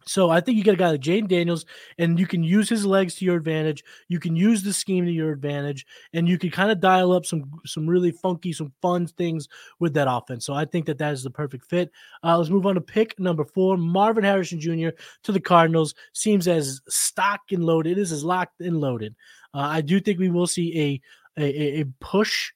So 0.06 0.30
I 0.30 0.42
think 0.42 0.57
you 0.57 0.63
get 0.63 0.74
a 0.74 0.77
guy 0.77 0.92
like 0.92 1.01
Jayden 1.01 1.27
Daniels, 1.27 1.65
and 1.98 2.19
you 2.19 2.25
can 2.25 2.44
use 2.44 2.69
his 2.69 2.86
legs 2.86 3.15
to 3.15 3.25
your 3.25 3.36
advantage. 3.36 3.83
You 4.07 4.19
can 4.19 4.36
use 4.36 4.63
the 4.63 4.74
scheme 4.74 5.06
to 5.06 5.12
your 5.12 5.31
advantage, 5.31 5.86
and 6.13 6.27
you 6.27 6.38
can 6.38 6.50
kind 6.50 6.71
of 6.71 6.80
dial 6.80 7.12
up 7.12 7.25
some 7.25 7.44
some 7.65 7.88
really 7.88 8.12
funky, 8.12 8.53
some 8.53 8.71
fun 8.81 9.07
things 9.07 9.48
with 9.80 9.94
that 9.94 10.07
offense. 10.09 10.45
So 10.45 10.53
I 10.53 10.65
think 10.65 10.86
that 10.88 10.98
that 11.00 11.13
is 11.13 11.24
the 11.24 11.30
perfect 11.30 11.69
fit. 11.69 11.92
Uh, 12.24 12.38
let's 12.38 12.50
move 12.50 12.65
on 12.65 12.75
to 12.75 12.81
pick 12.81 13.19
number 13.19 13.45
four, 13.45 13.77
Marvin 13.77 14.24
Harrison 14.24 14.59
Jr. 14.59 14.89
to 15.24 15.31
the 15.31 15.39
Cardinals. 15.39 15.94
Seems 16.13 16.47
as 16.47 16.81
stock 16.88 17.42
and 17.51 17.63
loaded. 17.63 17.97
It 17.97 18.01
is 18.01 18.24
locked 18.24 18.62
and 18.62 18.80
loaded. 18.80 19.15
Uh, 19.54 19.59
I 19.59 19.81
do 19.81 20.00
think 20.00 20.19
we 20.19 20.30
will 20.30 20.47
see 20.47 20.80
a 20.80 21.01
a, 21.42 21.81
a 21.81 21.86
push 22.00 22.51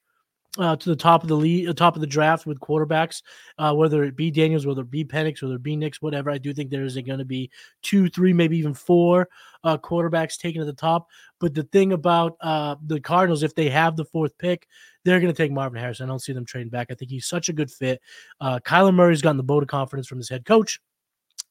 uh, 0.58 0.76
to 0.76 0.88
the 0.88 0.96
top 0.96 1.22
of 1.22 1.28
the 1.28 1.36
lead, 1.36 1.68
uh, 1.68 1.72
top 1.72 1.96
of 1.96 2.00
the 2.00 2.06
draft 2.06 2.46
with 2.46 2.60
quarterbacks, 2.60 3.22
uh, 3.58 3.74
whether 3.74 4.04
it 4.04 4.16
be 4.16 4.30
Daniels, 4.30 4.66
whether 4.66 4.82
it 4.82 4.90
be 4.90 5.04
Penix, 5.04 5.42
whether 5.42 5.56
it 5.56 5.62
be 5.62 5.76
Nix, 5.76 6.00
whatever. 6.00 6.30
I 6.30 6.38
do 6.38 6.52
think 6.54 6.70
there 6.70 6.84
is 6.84 6.96
going 6.96 7.18
to 7.18 7.24
be 7.24 7.50
two, 7.82 8.08
three, 8.08 8.32
maybe 8.32 8.58
even 8.58 8.74
four 8.74 9.28
uh, 9.64 9.76
quarterbacks 9.78 10.38
taken 10.38 10.60
at 10.60 10.66
the 10.66 10.72
top. 10.72 11.08
But 11.40 11.54
the 11.54 11.64
thing 11.64 11.92
about 11.92 12.36
uh, 12.40 12.76
the 12.86 13.00
Cardinals, 13.00 13.42
if 13.42 13.54
they 13.54 13.68
have 13.70 13.96
the 13.96 14.04
fourth 14.04 14.36
pick, 14.38 14.66
they're 15.04 15.20
going 15.20 15.32
to 15.32 15.36
take 15.36 15.52
Marvin 15.52 15.80
Harrison. 15.80 16.08
I 16.08 16.08
don't 16.08 16.22
see 16.22 16.32
them 16.32 16.44
trading 16.44 16.70
back. 16.70 16.88
I 16.90 16.94
think 16.94 17.10
he's 17.10 17.26
such 17.26 17.48
a 17.48 17.52
good 17.52 17.70
fit. 17.70 18.00
Uh, 18.40 18.58
Kyler 18.60 18.94
Murray's 18.94 19.22
gotten 19.22 19.36
the 19.36 19.42
vote 19.42 19.62
of 19.62 19.68
confidence 19.68 20.06
from 20.06 20.18
his 20.18 20.28
head 20.28 20.44
coach. 20.44 20.80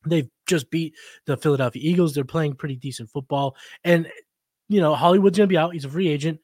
They've 0.05 0.29
just 0.45 0.69
beat 0.69 0.95
the 1.25 1.37
Philadelphia 1.37 1.81
Eagles. 1.83 2.13
They're 2.13 2.23
playing 2.23 2.55
pretty 2.55 2.75
decent 2.75 3.09
football. 3.09 3.55
And, 3.83 4.07
you 4.67 4.81
know, 4.81 4.93
Hollywood's 4.93 5.37
going 5.37 5.47
to 5.47 5.53
be 5.53 5.57
out. 5.57 5.73
He's 5.73 5.85
a 5.85 5.89
free 5.89 6.09
agent 6.09 6.39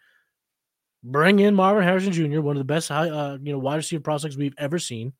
bring 1.04 1.40
in 1.40 1.56
Marvin 1.56 1.84
Harrison 1.84 2.14
Jr., 2.14 2.42
one 2.42 2.56
of 2.56 2.60
the 2.60 2.66
best 2.66 2.92
uh, 2.92 3.38
you 3.42 3.52
know 3.52 3.60
wide 3.60 3.76
receiver 3.76 4.02
prospects 4.02 4.38
we've 4.38 4.56
ever 4.58 4.80
seen. 4.80 5.14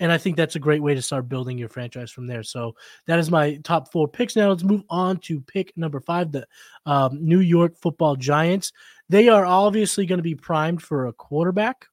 And 0.00 0.12
I 0.12 0.18
think 0.18 0.36
that's 0.36 0.54
a 0.54 0.60
great 0.60 0.82
way 0.82 0.94
to 0.94 1.02
start 1.02 1.28
building 1.28 1.58
your 1.58 1.68
franchise 1.68 2.12
from 2.12 2.28
there. 2.28 2.44
So 2.44 2.76
that 3.06 3.18
is 3.18 3.32
my 3.32 3.56
top 3.64 3.90
four 3.90 4.06
picks. 4.06 4.36
Now 4.36 4.50
let's 4.50 4.62
move 4.62 4.84
on 4.88 5.16
to 5.20 5.40
pick 5.40 5.76
number 5.76 6.00
five, 6.00 6.30
the 6.30 6.46
um, 6.86 7.18
New 7.20 7.40
York 7.40 7.76
Football 7.76 8.14
Giants. 8.14 8.72
They 9.08 9.28
are 9.28 9.44
obviously 9.44 10.06
going 10.06 10.18
to 10.18 10.22
be 10.22 10.36
primed 10.36 10.82
for 10.82 11.06
a 11.06 11.12
quarterback, 11.12 11.86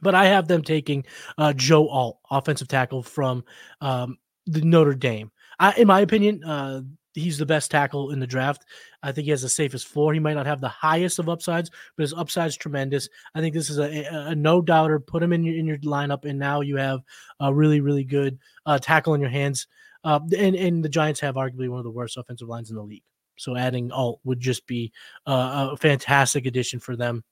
but 0.00 0.14
I 0.14 0.26
have 0.26 0.46
them 0.46 0.62
taking 0.62 1.06
uh, 1.38 1.54
Joe 1.54 1.88
Alt, 1.88 2.20
offensive 2.30 2.68
tackle 2.68 3.02
from 3.02 3.44
um, 3.80 4.18
the 4.46 4.60
Notre 4.60 4.94
Dame. 4.94 5.32
I, 5.58 5.72
in 5.72 5.88
my 5.88 6.00
opinion, 6.00 6.44
uh, 6.44 6.82
he's 7.14 7.38
the 7.38 7.46
best 7.46 7.70
tackle 7.70 8.10
in 8.10 8.20
the 8.20 8.26
draft. 8.26 8.64
I 9.02 9.12
think 9.12 9.24
he 9.24 9.30
has 9.30 9.42
the 9.42 9.48
safest 9.48 9.88
floor. 9.88 10.12
He 10.12 10.20
might 10.20 10.34
not 10.34 10.46
have 10.46 10.60
the 10.60 10.68
highest 10.68 11.18
of 11.18 11.28
upsides, 11.28 11.70
but 11.96 12.02
his 12.02 12.14
upside's 12.14 12.56
tremendous. 12.56 13.08
I 13.34 13.40
think 13.40 13.54
this 13.54 13.70
is 13.70 13.78
a, 13.78 14.04
a, 14.04 14.26
a 14.28 14.34
no 14.34 14.60
doubter. 14.60 15.00
Put 15.00 15.22
him 15.22 15.32
in 15.32 15.44
your 15.44 15.56
in 15.56 15.66
your 15.66 15.78
lineup, 15.78 16.24
and 16.24 16.38
now 16.38 16.60
you 16.60 16.76
have 16.76 17.00
a 17.40 17.52
really 17.52 17.80
really 17.80 18.04
good 18.04 18.38
uh, 18.66 18.78
tackle 18.78 19.14
in 19.14 19.20
your 19.20 19.30
hands. 19.30 19.66
Uh, 20.04 20.20
and 20.36 20.54
and 20.54 20.84
the 20.84 20.88
Giants 20.88 21.20
have 21.20 21.34
arguably 21.34 21.68
one 21.68 21.78
of 21.78 21.84
the 21.84 21.90
worst 21.90 22.16
offensive 22.16 22.48
lines 22.48 22.70
in 22.70 22.76
the 22.76 22.82
league. 22.82 23.04
So 23.36 23.56
adding 23.56 23.92
Alt 23.92 24.20
would 24.24 24.40
just 24.40 24.66
be 24.66 24.92
uh, 25.26 25.70
a 25.72 25.76
fantastic 25.76 26.46
addition 26.46 26.80
for 26.80 26.96
them. 26.96 27.24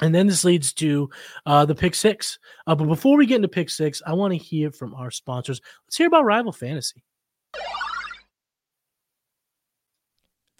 And 0.00 0.14
then 0.14 0.26
this 0.26 0.44
leads 0.44 0.72
to 0.74 1.10
uh, 1.46 1.64
the 1.64 1.74
pick 1.74 1.94
six. 1.94 2.38
Uh, 2.66 2.74
but 2.74 2.86
before 2.86 3.16
we 3.16 3.26
get 3.26 3.36
into 3.36 3.48
pick 3.48 3.70
six, 3.70 4.02
I 4.06 4.14
want 4.14 4.32
to 4.32 4.38
hear 4.38 4.70
from 4.70 4.94
our 4.94 5.10
sponsors. 5.10 5.60
Let's 5.86 5.96
hear 5.96 6.06
about 6.06 6.24
Rival 6.24 6.52
Fantasy. 6.52 7.02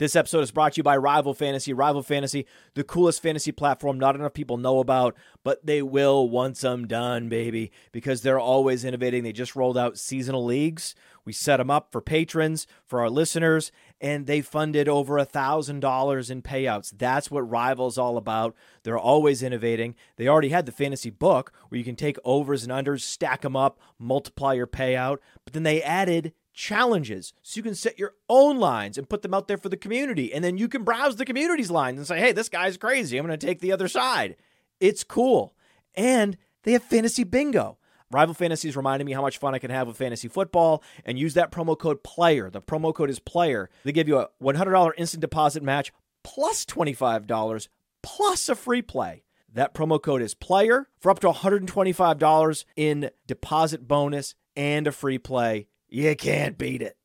This 0.02 0.16
episode 0.16 0.40
is 0.40 0.50
brought 0.50 0.72
to 0.72 0.78
you 0.78 0.82
by 0.82 0.96
Rival 0.96 1.32
Fantasy. 1.32 1.72
Rival 1.72 2.02
Fantasy, 2.02 2.44
the 2.74 2.82
coolest 2.82 3.22
fantasy 3.22 3.52
platform 3.52 4.00
not 4.00 4.16
enough 4.16 4.34
people 4.34 4.56
know 4.56 4.80
about, 4.80 5.16
but 5.44 5.64
they 5.64 5.80
will 5.80 6.28
once 6.28 6.64
I'm 6.64 6.88
done, 6.88 7.28
baby, 7.28 7.70
because 7.92 8.22
they're 8.22 8.36
always 8.36 8.84
innovating. 8.84 9.22
They 9.22 9.32
just 9.32 9.54
rolled 9.54 9.78
out 9.78 9.96
seasonal 9.96 10.44
leagues. 10.44 10.96
We 11.24 11.32
set 11.32 11.58
them 11.58 11.70
up 11.70 11.92
for 11.92 12.00
patrons, 12.00 12.66
for 12.84 13.00
our 13.00 13.08
listeners, 13.08 13.70
and 14.00 14.26
they 14.26 14.40
funded 14.40 14.88
over 14.88 15.18
a 15.18 15.24
$1,000 15.24 16.30
in 16.32 16.42
payouts. 16.42 16.92
That's 16.98 17.30
what 17.30 17.48
Rival's 17.48 17.96
all 17.96 18.16
about. 18.16 18.56
They're 18.82 18.98
always 18.98 19.40
innovating. 19.40 19.94
They 20.16 20.26
already 20.26 20.48
had 20.48 20.66
the 20.66 20.72
fantasy 20.72 21.10
book 21.10 21.52
where 21.68 21.78
you 21.78 21.84
can 21.84 21.94
take 21.94 22.18
overs 22.24 22.64
and 22.64 22.72
unders, 22.72 23.02
stack 23.02 23.42
them 23.42 23.54
up, 23.54 23.78
multiply 24.00 24.54
your 24.54 24.66
payout, 24.66 25.18
but 25.44 25.52
then 25.52 25.62
they 25.62 25.80
added 25.80 26.32
challenges 26.52 27.32
so 27.42 27.58
you 27.58 27.62
can 27.62 27.74
set 27.74 27.98
your 27.98 28.14
own 28.28 28.58
lines 28.58 28.98
and 28.98 29.08
put 29.08 29.22
them 29.22 29.32
out 29.34 29.48
there 29.48 29.56
for 29.56 29.68
the 29.68 29.76
community 29.76 30.32
and 30.32 30.44
then 30.44 30.58
you 30.58 30.68
can 30.68 30.84
browse 30.84 31.16
the 31.16 31.24
community's 31.24 31.70
lines 31.70 31.98
and 31.98 32.06
say 32.06 32.18
hey 32.18 32.32
this 32.32 32.48
guy's 32.48 32.76
crazy 32.76 33.16
i'm 33.18 33.26
going 33.26 33.38
to 33.38 33.46
take 33.46 33.60
the 33.60 33.72
other 33.72 33.88
side 33.88 34.36
It's 34.80 35.04
cool. 35.04 35.54
And 35.94 36.36
they 36.64 36.72
have 36.72 36.82
fantasy 36.82 37.24
bingo. 37.24 37.78
Rival 38.10 38.34
Fantasy 38.34 38.68
is 38.68 38.76
reminding 38.76 39.06
me 39.06 39.12
how 39.12 39.22
much 39.22 39.38
fun 39.38 39.54
I 39.54 39.58
can 39.58 39.70
have 39.70 39.86
with 39.86 39.96
fantasy 39.96 40.28
football 40.28 40.82
and 41.04 41.18
use 41.18 41.34
that 41.34 41.50
promo 41.52 41.78
code 41.78 42.02
PLAYER. 42.02 42.50
The 42.50 42.60
promo 42.60 42.92
code 42.94 43.08
is 43.08 43.18
PLAYER. 43.20 43.68
They 43.84 43.92
give 43.92 44.08
you 44.08 44.18
a 44.18 44.28
$100 44.42 44.92
instant 44.98 45.20
deposit 45.20 45.62
match 45.62 45.92
plus 46.22 46.64
$25 46.66 47.68
plus 48.02 48.48
a 48.48 48.54
free 48.54 48.82
play. 48.82 49.22
That 49.54 49.72
promo 49.72 50.02
code 50.02 50.20
is 50.20 50.34
PLAYER 50.34 50.86
for 50.98 51.10
up 51.10 51.20
to 51.20 51.28
$125 51.28 52.64
in 52.76 53.10
deposit 53.26 53.88
bonus 53.88 54.34
and 54.56 54.86
a 54.86 54.92
free 54.92 55.18
play. 55.18 55.68
You 55.92 56.16
can't 56.16 56.56
beat 56.56 56.80
it. 56.80 56.96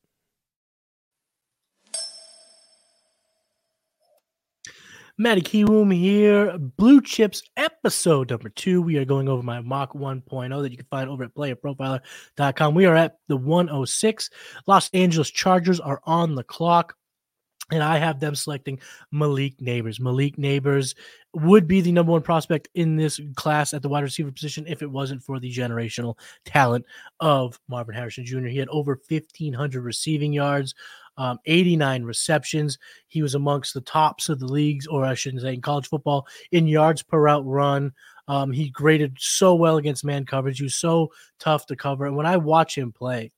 Matty 5.17 5.41
Kiwoom 5.41 5.93
here. 5.93 6.57
Blue 6.57 7.01
Chips 7.01 7.41
episode 7.57 8.29
number 8.29 8.47
two. 8.47 8.81
We 8.81 8.95
are 8.95 9.03
going 9.03 9.27
over 9.27 9.43
my 9.43 9.59
mock 9.59 9.91
1.0 9.91 10.61
that 10.61 10.71
you 10.71 10.77
can 10.77 10.85
find 10.89 11.09
over 11.09 11.25
at 11.25 11.35
playerprofiler.com. 11.35 12.75
We 12.75 12.85
are 12.85 12.95
at 12.95 13.17
the 13.27 13.35
106. 13.35 14.29
Los 14.67 14.89
Angeles 14.93 15.31
Chargers 15.31 15.81
are 15.81 15.99
on 16.05 16.35
the 16.35 16.43
clock. 16.43 16.95
And 17.69 17.83
I 17.83 17.97
have 17.97 18.21
them 18.21 18.33
selecting 18.33 18.79
Malik 19.11 19.57
Nabers. 19.57 19.99
Malik 19.99 20.37
Nabers 20.37 20.95
would 21.33 21.67
be 21.67 21.81
the 21.81 21.91
number 21.91 22.13
one 22.13 22.21
prospect 22.21 22.69
in 22.75 22.95
this 22.95 23.19
class 23.35 23.73
at 23.73 23.81
the 23.81 23.89
wide 23.89 24.03
receiver 24.03 24.31
position 24.31 24.65
if 24.67 24.81
it 24.81 24.89
wasn't 24.89 25.21
for 25.21 25.39
the 25.39 25.51
generational 25.51 26.17
talent 26.45 26.85
of 27.19 27.59
Marvin 27.67 27.93
Harrison 27.93 28.25
Jr. 28.25 28.47
He 28.47 28.57
had 28.57 28.69
over 28.69 28.99
1,500 29.09 29.83
receiving 29.83 30.31
yards, 30.31 30.75
um, 31.17 31.39
89 31.45 32.03
receptions. 32.03 32.77
He 33.07 33.21
was 33.21 33.35
amongst 33.35 33.73
the 33.73 33.81
tops 33.81 34.29
of 34.29 34.39
the 34.39 34.47
leagues, 34.47 34.87
or 34.87 35.03
I 35.03 35.13
shouldn't 35.13 35.43
say 35.43 35.53
in 35.53 35.61
college 35.61 35.89
football, 35.89 36.25
in 36.53 36.67
yards 36.67 37.03
per 37.03 37.19
route 37.19 37.45
run. 37.45 37.91
Um, 38.29 38.51
he 38.53 38.69
graded 38.69 39.17
so 39.19 39.55
well 39.55 39.75
against 39.75 40.05
man 40.05 40.25
coverage. 40.25 40.59
He 40.59 40.63
was 40.63 40.75
so 40.75 41.11
tough 41.37 41.65
to 41.65 41.75
cover. 41.75 42.05
And 42.05 42.15
when 42.15 42.25
I 42.25 42.37
watch 42.37 42.77
him 42.77 42.93
play, 42.93 43.31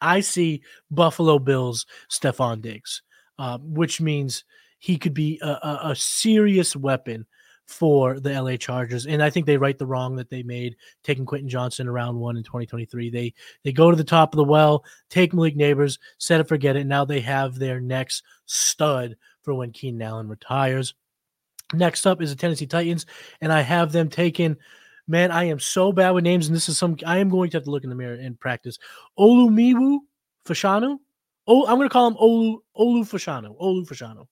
I 0.00 0.20
see 0.20 0.62
Buffalo 0.90 1.40
Bills 1.40 1.86
Stefon 2.08 2.60
Diggs 2.60 3.02
uh, 3.42 3.58
which 3.58 4.00
means 4.00 4.44
he 4.78 4.96
could 4.96 5.14
be 5.14 5.40
a, 5.42 5.48
a, 5.48 5.80
a, 5.86 5.96
serious 5.96 6.76
weapon 6.76 7.26
for 7.66 8.20
the 8.20 8.40
LA 8.40 8.54
Chargers. 8.56 9.04
And 9.04 9.20
I 9.20 9.30
think 9.30 9.46
they 9.46 9.56
right 9.56 9.76
the 9.76 9.84
wrong 9.84 10.14
that 10.14 10.30
they 10.30 10.44
made 10.44 10.76
taking 11.02 11.26
Quentin 11.26 11.48
Johnston 11.48 11.88
around 11.88 12.20
one 12.20 12.36
in 12.36 12.44
2023. 12.44 13.10
They 13.10 13.34
they 13.64 13.72
go 13.72 13.90
to 13.90 13.96
the 13.96 14.04
top 14.04 14.32
of 14.32 14.36
the 14.36 14.44
well, 14.44 14.84
take 15.10 15.34
Malik 15.34 15.56
Nabers, 15.56 15.98
set 16.18 16.38
it, 16.38 16.46
forget 16.46 16.76
it. 16.76 16.86
Now 16.86 17.04
they 17.04 17.18
have 17.18 17.56
their 17.56 17.80
next 17.80 18.22
stud 18.46 19.16
for 19.42 19.54
when 19.54 19.72
Keenan 19.72 20.02
Allen 20.02 20.28
retires. 20.28 20.94
Next 21.74 22.06
up 22.06 22.22
is 22.22 22.30
the 22.30 22.36
Tennessee 22.36 22.68
Titans, 22.68 23.06
and 23.40 23.52
I 23.52 23.62
have 23.62 23.90
them 23.90 24.08
taken. 24.08 24.56
Man, 25.08 25.32
I 25.32 25.44
am 25.44 25.58
so 25.58 25.90
bad 25.90 26.10
with 26.10 26.22
names, 26.22 26.46
and 26.46 26.54
this 26.54 26.68
is 26.68 26.78
some. 26.78 26.96
I 27.04 27.18
am 27.18 27.28
going 27.28 27.50
to 27.50 27.56
have 27.56 27.64
to 27.64 27.72
look 27.72 27.82
in 27.82 27.90
the 27.90 27.96
mirror 27.96 28.14
and 28.14 28.38
practice. 28.38 28.78
Olumiwu 29.18 29.98
Fashanu 30.46 30.98
Oh, 31.54 31.66
I'm 31.66 31.76
going 31.76 31.86
to 31.86 31.92
call 31.92 32.08
him 32.08 32.14
Olu 32.14 32.56
Olu 32.78 33.02
Fashanu. 33.02 33.54
Olu 33.60 33.86
Fashanu. 33.86 34.24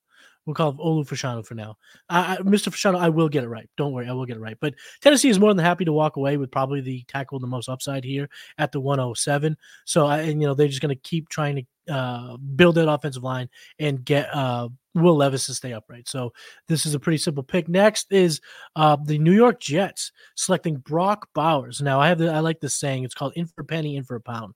We'll 0.47 0.55
call 0.55 0.71
him 0.71 0.79
Olu 0.79 1.07
Fashanu 1.07 1.45
for 1.45 1.55
now. 1.55 1.77
I, 2.09 2.37
I, 2.37 2.37
Mr. 2.39 2.71
Fashanu, 2.71 2.99
I 2.99 3.11
will 3.11 3.29
get 3.29 3.45
it 3.45 3.49
right. 3.49 3.69
Don't 3.77 3.93
worry, 3.93 4.09
I 4.09 4.13
will 4.13 4.25
get 4.25 4.39
it 4.39 4.41
right. 4.41 4.57
But 4.59 4.75
Tennessee 5.03 5.29
is 5.29 5.39
more 5.39 5.53
than 5.53 5.63
happy 5.63 5.85
to 5.85 5.93
walk 5.93 6.17
away 6.17 6.39
with 6.39 6.51
probably 6.51 6.81
the 6.81 7.05
tackle 7.09 7.39
the 7.39 7.47
most 7.47 7.69
upside 7.69 8.05
here 8.05 8.31
at 8.57 8.73
the 8.73 8.81
107. 8.81 9.55
So, 9.85 10.07
I, 10.07 10.21
and 10.21 10.41
you 10.41 10.49
know, 10.49 10.55
they're 10.55 10.67
just 10.67 10.81
going 10.81 10.95
to 10.95 11.03
keep 11.03 11.29
trying 11.29 11.67
to 11.89 11.95
uh, 11.95 12.37
build 12.39 12.77
that 12.77 12.91
offensive 12.91 13.23
line 13.23 13.51
and 13.79 14.03
get 14.03 14.35
uh, 14.35 14.71
Will 14.95 15.17
Levis 15.17 15.45
to 15.47 15.55
stay 15.55 15.75
upright. 15.75 16.09
So 16.09 16.33
this 16.69 16.87
is 16.87 16.95
a 16.95 17.01
pretty 17.01 17.19
simple 17.19 17.43
pick. 17.43 17.69
Next 17.69 18.11
is 18.11 18.41
uh, 18.77 18.97
the 19.05 19.19
New 19.19 19.35
York 19.35 19.61
Jets 19.61 20.11
selecting 20.37 20.79
Brock 20.79 21.29
Bowers. 21.35 21.83
Now 21.83 22.01
I 22.01 22.09
have 22.09 22.17
the 22.19 22.33
I 22.33 22.41
like 22.41 22.61
this 22.61 22.75
saying. 22.75 23.05
It's 23.05 23.15
called 23.15 23.35
"in 23.37 23.45
for 23.45 23.61
a 23.61 23.65
penny, 23.65 23.97
in 23.97 24.05
for 24.05 24.17
a 24.17 24.21
pound." 24.23 24.55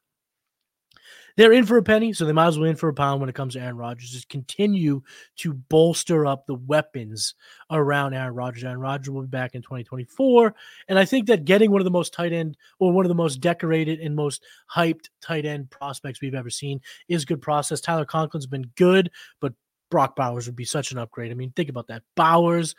They're 1.36 1.52
in 1.52 1.66
for 1.66 1.76
a 1.76 1.82
penny, 1.82 2.12
so 2.12 2.24
they 2.24 2.32
might 2.32 2.46
as 2.46 2.58
well 2.58 2.68
in 2.68 2.76
for 2.76 2.88
a 2.88 2.94
pound 2.94 3.20
when 3.20 3.28
it 3.28 3.34
comes 3.34 3.54
to 3.54 3.60
Aaron 3.60 3.76
Rodgers. 3.76 4.10
Just 4.10 4.28
continue 4.28 5.02
to 5.38 5.52
bolster 5.52 6.26
up 6.26 6.46
the 6.46 6.54
weapons 6.54 7.34
around 7.70 8.14
Aaron 8.14 8.34
Rodgers. 8.34 8.62
Aaron 8.62 8.78
Rodgers 8.78 9.10
will 9.10 9.22
be 9.22 9.28
back 9.28 9.54
in 9.54 9.62
2024. 9.62 10.54
And 10.88 10.98
I 10.98 11.04
think 11.04 11.26
that 11.26 11.44
getting 11.44 11.72
one 11.72 11.80
of 11.80 11.84
the 11.84 11.90
most 11.90 12.12
tight 12.12 12.32
end 12.32 12.56
or 12.78 12.92
one 12.92 13.04
of 13.04 13.08
the 13.08 13.16
most 13.16 13.40
decorated 13.40 13.98
and 13.98 14.14
most 14.14 14.44
hyped 14.72 15.08
tight 15.20 15.44
end 15.44 15.70
prospects 15.70 16.20
we've 16.20 16.34
ever 16.34 16.50
seen 16.50 16.80
is 17.08 17.24
good 17.24 17.42
process. 17.42 17.80
Tyler 17.80 18.06
Conklin's 18.06 18.46
been 18.46 18.70
good, 18.76 19.10
but 19.40 19.54
Brock 19.90 20.16
Bowers 20.16 20.46
would 20.46 20.56
be 20.56 20.64
such 20.64 20.92
an 20.92 20.98
upgrade. 20.98 21.32
I 21.32 21.34
mean, 21.34 21.52
think 21.52 21.68
about 21.68 21.88
that. 21.88 22.02
Bowers, 22.14 22.76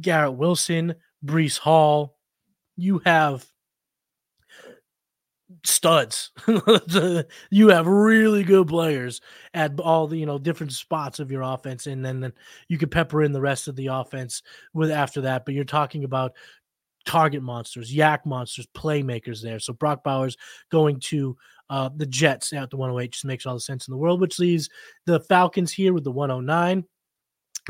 Garrett 0.00 0.34
Wilson, 0.34 0.94
Breece 1.24 1.58
Hall. 1.58 2.16
You 2.76 3.00
have 3.04 3.46
studs. 5.64 6.30
you 7.50 7.68
have 7.68 7.86
really 7.86 8.42
good 8.42 8.68
players 8.68 9.20
at 9.54 9.78
all 9.80 10.06
the 10.06 10.16
you 10.16 10.26
know 10.26 10.38
different 10.38 10.72
spots 10.72 11.18
of 11.18 11.30
your 11.30 11.42
offense, 11.42 11.86
and 11.86 12.04
then, 12.04 12.20
then 12.20 12.32
you 12.68 12.78
could 12.78 12.90
pepper 12.90 13.22
in 13.22 13.32
the 13.32 13.40
rest 13.40 13.68
of 13.68 13.76
the 13.76 13.86
offense 13.86 14.42
with 14.74 14.90
after 14.90 15.20
that. 15.22 15.44
But 15.44 15.54
you're 15.54 15.64
talking 15.64 16.04
about 16.04 16.32
target 17.04 17.42
monsters, 17.42 17.94
yak 17.94 18.26
monsters, 18.26 18.66
playmakers 18.74 19.40
there. 19.40 19.58
So 19.58 19.72
Brock 19.72 20.02
Bowers 20.02 20.36
going 20.70 21.00
to 21.00 21.36
uh, 21.70 21.90
the 21.96 22.06
Jets 22.06 22.52
at 22.52 22.70
the 22.70 22.76
108 22.76 23.12
just 23.12 23.24
makes 23.24 23.46
all 23.46 23.54
the 23.54 23.60
sense 23.60 23.88
in 23.88 23.92
the 23.92 23.98
world, 23.98 24.20
which 24.20 24.38
leaves 24.38 24.68
the 25.06 25.20
Falcons 25.20 25.72
here 25.72 25.92
with 25.92 26.04
the 26.04 26.12
109. 26.12 26.84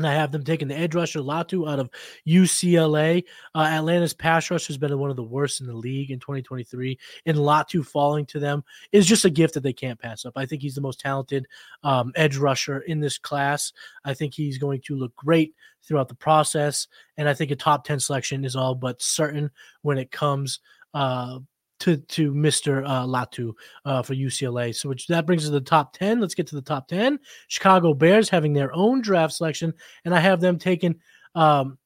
I 0.05 0.13
have 0.13 0.31
them 0.31 0.43
taking 0.43 0.67
the 0.67 0.77
edge 0.77 0.93
rusher 0.93 1.19
Latu 1.19 1.69
out 1.69 1.79
of 1.79 1.89
UCLA. 2.27 3.23
Uh, 3.55 3.59
Atlanta's 3.59 4.13
pass 4.13 4.51
rush 4.51 4.67
has 4.67 4.77
been 4.77 4.97
one 4.99 5.09
of 5.09 5.15
the 5.15 5.23
worst 5.23 5.59
in 5.59 5.67
the 5.67 5.73
league 5.73 6.11
in 6.11 6.19
2023, 6.19 6.99
and 7.25 7.37
Latu 7.37 7.85
falling 7.85 8.25
to 8.27 8.39
them 8.39 8.63
is 8.91 9.07
just 9.07 9.25
a 9.25 9.29
gift 9.29 9.55
that 9.55 9.63
they 9.63 9.73
can't 9.73 9.99
pass 9.99 10.25
up. 10.25 10.33
I 10.35 10.45
think 10.45 10.61
he's 10.61 10.75
the 10.75 10.81
most 10.81 10.99
talented 10.99 11.47
um, 11.83 12.11
edge 12.15 12.37
rusher 12.37 12.79
in 12.79 12.99
this 12.99 13.17
class. 13.17 13.73
I 14.05 14.13
think 14.13 14.33
he's 14.33 14.59
going 14.59 14.81
to 14.85 14.95
look 14.95 15.15
great 15.15 15.55
throughout 15.83 16.09
the 16.09 16.15
process, 16.15 16.87
and 17.17 17.27
I 17.27 17.33
think 17.33 17.51
a 17.51 17.55
top 17.55 17.83
10 17.83 17.99
selection 17.99 18.45
is 18.45 18.55
all 18.55 18.75
but 18.75 19.01
certain 19.01 19.49
when 19.81 19.97
it 19.97 20.11
comes 20.11 20.59
uh, 20.93 21.39
to 21.79 21.97
to 21.97 22.31
Mr. 22.33 22.83
Uh, 22.85 23.05
Latu 23.05 23.53
uh, 23.85 24.01
for 24.01 24.15
UCLA. 24.15 24.75
So 24.75 24.89
which 24.89 25.07
that 25.07 25.25
brings 25.25 25.43
us 25.43 25.49
to 25.49 25.53
the 25.53 25.61
top 25.61 25.93
10. 25.93 26.19
Let's 26.19 26.35
get 26.35 26.47
to 26.47 26.55
the 26.55 26.61
top 26.61 26.87
10. 26.87 27.19
Chicago 27.47 27.93
Bears 27.93 28.29
having 28.29 28.53
their 28.53 28.73
own 28.73 29.01
draft 29.01 29.33
selection, 29.33 29.73
and 30.05 30.13
I 30.13 30.19
have 30.19 30.41
them 30.41 30.57
taking 30.57 30.95
um, 31.35 31.77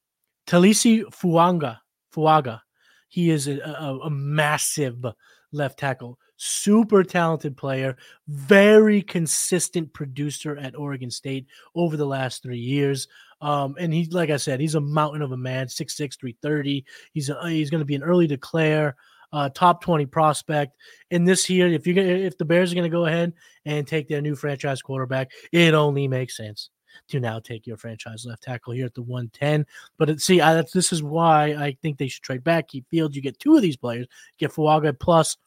Taliese 0.48 1.04
Fuanga. 1.06 1.78
Fuaga. 2.14 2.62
He 3.08 3.30
is 3.30 3.48
a, 3.48 3.60
a, 3.60 4.00
a 4.06 4.10
massive 4.10 5.06
left 5.52 5.80
tackle, 5.80 6.18
super 6.38 7.04
talented 7.04 7.58
player, 7.58 7.98
very 8.28 9.02
consistent 9.02 9.92
producer 9.94 10.58
at 10.58 10.78
Oregon 10.78 11.12
State 11.12 11.48
over 11.76 11.98
the 11.98 12.06
last 12.06 12.42
three 12.42 12.60
years. 12.60 13.08
Um, 13.42 13.76
and 13.80 13.94
he's 13.94 14.14
like 14.14 14.30
I 14.30 14.38
said, 14.38 14.60
he's 14.60 14.76
a 14.76 14.82
mountain 14.82 15.22
of 15.22 15.32
a 15.32 15.38
man, 15.38 15.68
6'6, 15.68 16.20
330. 16.20 16.86
He's 17.12 17.30
a, 17.30 17.50
he's 17.50 17.70
going 17.70 17.80
to 17.80 17.86
be 17.86 17.96
an 17.96 18.04
early 18.04 18.28
declare 18.28 18.96
uh, 19.34 19.50
top 19.50 19.82
20 19.84 20.06
prospect. 20.06 20.76
In 21.10 21.26
this 21.26 21.50
year, 21.50 21.68
if 21.68 21.88
you 21.88 21.96
if 21.96 22.38
the 22.38 22.46
Bears 22.46 22.72
are 22.72 22.76
going 22.76 22.90
to 22.90 22.90
go 22.90 23.06
ahead 23.06 23.34
and 23.66 23.88
take 23.88 24.08
their 24.08 24.22
new 24.22 24.36
franchise 24.36 24.82
quarterback, 24.82 25.32
it 25.52 25.74
only 25.74 26.08
makes 26.08 26.38
sense 26.38 26.70
to 27.08 27.20
now 27.20 27.40
take 27.40 27.66
your 27.66 27.78
franchise 27.78 28.26
left 28.26 28.44
tackle 28.44 28.74
here 28.74 28.86
at 28.86 28.94
the 28.94 29.02
110. 29.02 29.66
But 29.98 30.10
it, 30.10 30.22
see, 30.22 30.42
I, 30.42 30.62
this 30.74 30.92
is 30.92 31.02
why 31.02 31.54
I 31.54 31.78
think 31.82 31.98
they 31.98 32.08
should 32.08 32.24
trade 32.24 32.44
back, 32.44 32.68
keep 32.68 32.88
Fields. 32.90 33.16
You 33.16 33.22
get 33.22 33.40
two 33.40 33.56
of 33.56 33.62
these 33.62 33.78
players, 33.78 34.08
get 34.38 34.52
Fuaga 34.52 34.98
plus 34.98 35.38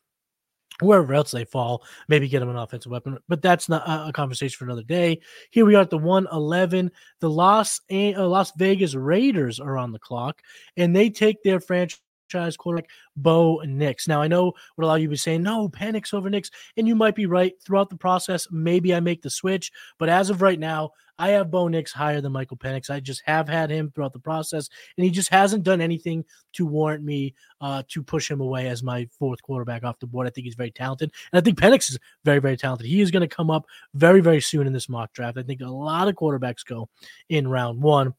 wherever 0.81 1.15
else 1.15 1.31
they 1.31 1.45
fall, 1.45 1.85
maybe 2.09 2.29
get 2.29 2.41
them 2.41 2.49
an 2.49 2.57
offensive 2.57 2.91
weapon. 2.91 3.19
But 3.29 3.43
that's 3.43 3.69
not 3.69 3.85
a, 3.87 4.13
conversation 4.13 4.57
for 4.57 4.65
another 4.65 4.83
day. 4.83 5.21
Here 5.51 5.65
we 5.65 5.75
are 5.75 5.83
at 5.83 5.91
the 5.91 5.99
111. 5.99 6.91
The 7.21 7.31
Las 7.31 7.81
uh, 7.93 8.27
Las 8.27 8.53
Vegas 8.57 8.95
Raiders 8.95 9.61
are 9.61 9.79
on 9.79 9.93
the 9.93 9.99
clock, 9.99 10.43
and 10.77 10.95
they 10.95 11.11
take 11.11 11.43
their 11.43 11.61
franchise 11.61 12.01
franchise 12.29 12.57
quarterback 12.57 12.91
Bo 13.17 13.63
Nix. 13.67 14.09
Now 14.09 14.23
I 14.23 14.29
know 14.29 14.53
what 14.75 14.85
a 14.85 14.87
lot 14.87 14.97
of 14.97 15.03
you 15.03 15.09
be 15.09 15.17
saying, 15.17 15.43
no, 15.43 15.69
Penix 15.69 16.13
over 16.13 16.31
Nix, 16.31 16.51
and 16.77 16.89
you 16.89 16.95
might 16.95 17.15
be 17.15 17.27
right. 17.27 17.53
Throughout 17.65 17.91
the 17.91 17.97
process, 17.97 18.49
maybe 18.51 18.95
I 18.95 19.01
make 19.01 19.23
the 19.23 19.31
switch, 19.31 19.71
but 19.99 20.09
as 20.09 20.31
of 20.31 20.43
right 20.43 20.59
now, 20.59 20.91
I 21.17 21.29
have 21.31 21.51
Bo 21.51 21.69
Nix 21.69 21.93
higher 21.93 22.21
than 22.21 22.33
Michael 22.33 22.57
Penix. 22.57 22.91
I 22.91 22.99
just 22.99 23.23
have 23.25 23.49
had 23.49 23.71
him 23.71 23.93
throughout 23.95 24.13
the 24.13 24.19
process, 24.19 24.69
and 24.97 25.05
he 25.05 25.11
just 25.13 25.29
hasn't 25.29 25.63
done 25.63 25.81
anything 25.81 26.25
to 26.55 26.67
warrant 26.67 27.05
me 27.05 27.35
uh, 27.61 27.85
to 27.89 28.03
push 28.03 28.29
him 28.29 28.41
away 28.41 28.67
as 28.67 28.83
my 28.83 29.09
fourth 29.17 29.41
quarterback 29.41 29.85
off 29.85 30.01
the 30.01 30.09
board. 30.09 30.27
I 30.27 30.31
think 30.31 30.47
he's 30.47 30.57
very 30.57 30.73
talented, 30.73 31.13
and 31.33 31.39
I 31.39 31.45
think 31.45 31.59
Penix 31.59 31.91
is 31.91 31.99
very, 32.25 32.41
very 32.41 32.57
talented. 32.57 32.89
He 32.89 33.01
is 33.01 33.13
going 33.13 33.27
to 33.27 33.33
come 33.33 33.51
up 33.51 33.65
very, 33.95 34.21
very 34.21 34.41
soon 34.41 34.67
in 34.67 34.73
this 34.73 34.89
mock 34.89 35.13
draft. 35.13 35.39
I 35.39 35.45
think 35.45 35.61
a 35.61 35.67
lot 35.67 36.09
of 36.09 36.17
quarterbacks 36.17 36.65
go 36.65 36.89
in 37.29 37.47
round 37.47 37.81
one. 37.81 38.15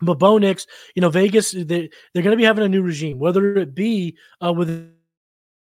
But 0.00 0.18
Bo 0.18 0.38
Nix, 0.38 0.66
you 0.94 1.00
know, 1.00 1.10
Vegas, 1.10 1.52
they, 1.52 1.64
they're 1.64 2.22
going 2.22 2.30
to 2.30 2.36
be 2.36 2.44
having 2.44 2.64
a 2.64 2.68
new 2.68 2.82
regime, 2.82 3.18
whether 3.18 3.56
it 3.56 3.74
be 3.74 4.16
uh, 4.44 4.52
with 4.52 4.92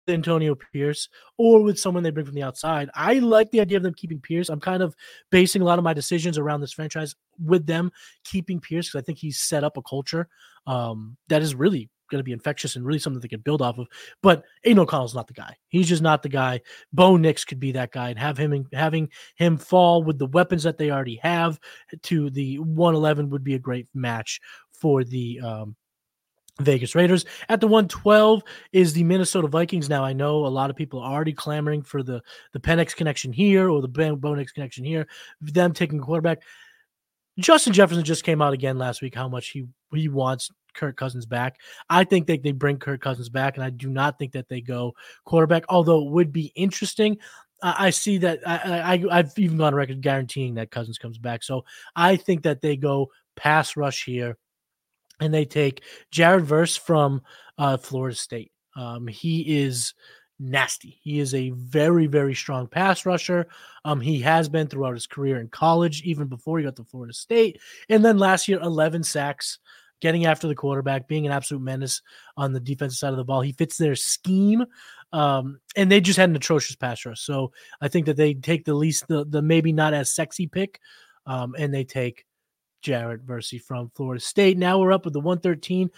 Antonio 0.08 0.56
Pierce 0.56 1.10
or 1.38 1.62
with 1.62 1.80
someone 1.80 2.04
they 2.04 2.12
bring 2.12 2.26
from 2.26 2.36
the 2.36 2.44
outside. 2.44 2.90
I 2.96 3.16
like 3.16 3.52
the 3.52 3.62
idea 3.62 3.78
of 3.78 3.84
them 3.84 3.94
keeping 3.94 4.20
Pierce. 4.20 4.50
I'm 4.50 4.60
kind 4.60 4.84
of 4.84 4.96
basing 5.30 5.62
a 5.62 5.66
lot 5.66 5.80
of 5.80 5.84
my 5.84 5.94
decisions 5.94 6.38
around 6.38 6.62
this 6.62 6.74
franchise 6.74 7.16
with 7.44 7.66
them 7.66 7.92
keeping 8.24 8.60
Pierce 8.60 8.90
because 8.90 9.02
I 9.02 9.06
think 9.06 9.20
he's 9.20 9.40
set 9.40 9.64
up 9.64 9.78
a 9.78 9.82
culture 9.82 10.28
um, 10.68 11.18
that 11.28 11.42
is 11.42 11.56
really 11.56 11.90
going 12.12 12.20
to 12.20 12.24
be 12.24 12.32
infectious 12.32 12.76
and 12.76 12.86
really 12.86 13.00
something 13.00 13.20
they 13.20 13.28
can 13.28 13.40
build 13.40 13.62
off 13.62 13.80
of. 13.80 13.88
But 14.22 14.44
Aidan 14.64 14.80
O'Connell's 14.80 15.16
not 15.16 15.28
the 15.28 15.34
guy. 15.34 15.56
He's 15.70 15.90
just 15.90 16.04
not 16.04 16.22
the 16.22 16.30
guy. 16.30 16.62
Bo 16.94 17.18
Nix 17.18 17.44
could 17.44 17.60
be 17.60 17.72
that 17.72 17.92
guy 17.92 18.10
and 18.10 18.20
have 18.20 18.38
him 18.38 18.68
having 18.74 19.10
him 19.36 19.58
fall 19.58 20.04
with 20.04 20.20
the 20.20 20.28
weapons 20.28 20.64
that 20.64 20.78
they 20.78 20.92
already 20.92 21.16
have 21.24 21.60
to 22.04 22.30
the 22.30 22.60
111 22.60 23.30
would 23.30 23.44
be 23.44 23.56
a 23.56 23.60
great 23.60 23.88
match 23.94 24.40
for 24.74 25.04
the 25.04 25.40
um, 25.42 25.76
Vegas 26.60 26.96
Raiders. 26.96 27.26
At 27.50 27.62
the 27.62 27.68
112 27.68 28.44
is 28.74 28.94
the 28.94 29.04
Minnesota 29.04 29.48
Vikings. 29.48 29.90
Now 29.90 30.04
I 30.04 30.14
know 30.14 30.46
a 30.46 30.48
lot 30.48 30.70
of 30.70 30.76
people 30.76 31.00
are 31.00 31.12
already 31.12 31.34
clamoring 31.34 31.82
for 31.82 32.04
the 32.04 32.22
the 32.54 32.60
Penix 32.60 32.96
connection 32.96 33.32
here 33.32 33.70
or 33.70 33.82
the 33.82 33.88
Bo 33.88 34.36
Nix 34.36 34.52
connection 34.52 34.84
here. 34.84 35.08
Them 35.42 35.74
taking 35.74 36.00
quarterback. 36.00 36.42
Justin 37.40 37.74
Jefferson 37.74 38.04
just 38.04 38.24
came 38.24 38.42
out 38.42 38.54
again 38.54 38.78
last 38.78 39.02
week 39.02 39.16
how 39.16 39.30
much 39.30 39.50
he 39.50 39.66
he 39.94 40.10
wants 40.10 40.52
Kirk 40.74 40.98
Cousins 40.98 41.26
back. 41.26 41.58
I 41.90 42.04
think 42.04 42.28
that 42.28 42.44
they 42.44 42.52
bring 42.52 42.78
Kirk 42.78 43.02
Cousins 43.02 43.30
back, 43.30 43.56
and 43.56 43.64
I 43.64 43.70
do 43.70 43.90
not 43.90 44.18
think 44.18 44.34
that 44.34 44.50
they 44.50 44.62
go 44.62 44.94
quarterback. 45.26 45.64
Although 45.70 46.06
it 46.06 46.12
would 46.12 46.34
be 46.34 46.52
interesting. 46.56 47.18
I 47.64 47.92
see 47.92 48.18
that 48.18 48.40
I, 48.44 49.06
I 49.12 49.18
have 49.18 49.34
even 49.38 49.58
gone 49.58 49.68
on 49.68 49.76
record 49.76 50.02
guaranteeing 50.02 50.56
that 50.56 50.72
Cousins 50.72 50.98
comes 50.98 51.20
back. 51.20 51.44
So 51.44 51.64
I 51.96 52.16
think 52.16 52.42
that 52.42 52.60
they 52.60 52.76
go 52.76 53.12
pass 53.36 53.78
rush 53.78 54.04
here 54.04 54.36
and 55.20 55.32
they 55.32 55.46
take 55.46 55.84
Jared 56.10 56.44
Verse 56.44 56.76
from 56.76 57.22
uh, 57.60 57.78
Florida 57.78 58.16
State. 58.16 58.52
Um, 58.76 59.08
he 59.08 59.62
is 59.62 59.94
nasty. 60.40 61.00
He 61.04 61.20
is 61.20 61.34
a 61.34 61.52
very, 61.52 62.08
very 62.08 62.34
strong 62.34 62.68
pass 62.68 63.06
rusher. 63.06 63.48
Um, 63.86 64.02
he 64.02 64.20
has 64.22 64.50
been 64.50 64.68
throughout 64.68 64.96
his 64.96 65.08
career 65.08 65.40
in 65.40 65.48
college, 65.48 66.02
even 66.02 66.28
before 66.28 66.58
he 66.58 66.66
got 66.66 66.76
to 66.78 66.84
Florida 66.84 67.14
State. 67.14 67.60
And 67.90 68.04
then 68.04 68.18
last 68.18 68.48
year, 68.48 68.60
11 68.60 69.04
sacks, 69.04 69.60
getting 70.02 70.26
after 70.26 70.48
the 70.48 70.56
quarterback, 70.56 71.08
being 71.08 71.26
an 71.26 71.32
absolute 71.32 71.62
menace 71.62 72.02
on 72.36 72.52
the 72.52 72.60
defensive 72.60 72.98
side 72.98 73.12
of 73.12 73.18
the 73.18 73.24
ball. 73.24 73.42
He 73.42 73.54
fits 73.54 73.78
their 73.78 73.96
scheme. 73.96 74.66
Um, 75.14 75.60
and 75.76 75.92
they 75.92 76.02
just 76.02 76.18
had 76.18 76.30
an 76.30 76.36
atrocious 76.36 76.76
pass 76.76 77.06
rush. 77.06 77.22
So 77.22 77.52
I 77.82 77.88
think 77.88 78.06
that 78.06 78.18
they 78.18 78.34
take 78.34 78.66
the 78.66 78.74
least, 78.74 79.08
the, 79.08 79.26
the 79.26 79.42
maybe 79.42 79.74
not 79.74 79.94
as 79.94 80.14
sexy 80.14 80.48
pick, 80.48 80.80
um, 81.26 81.56
and 81.58 81.74
they 81.74 81.84
take 81.84 82.26
Jared 82.82 83.24
Versey 83.24 83.60
from 83.60 83.92
Florida 83.96 84.22
State. 84.22 84.58
Now 84.58 84.80
we're 84.80 84.92
up 84.92 85.06
with 85.06 85.14
the 85.14 85.20
113. 85.20 85.90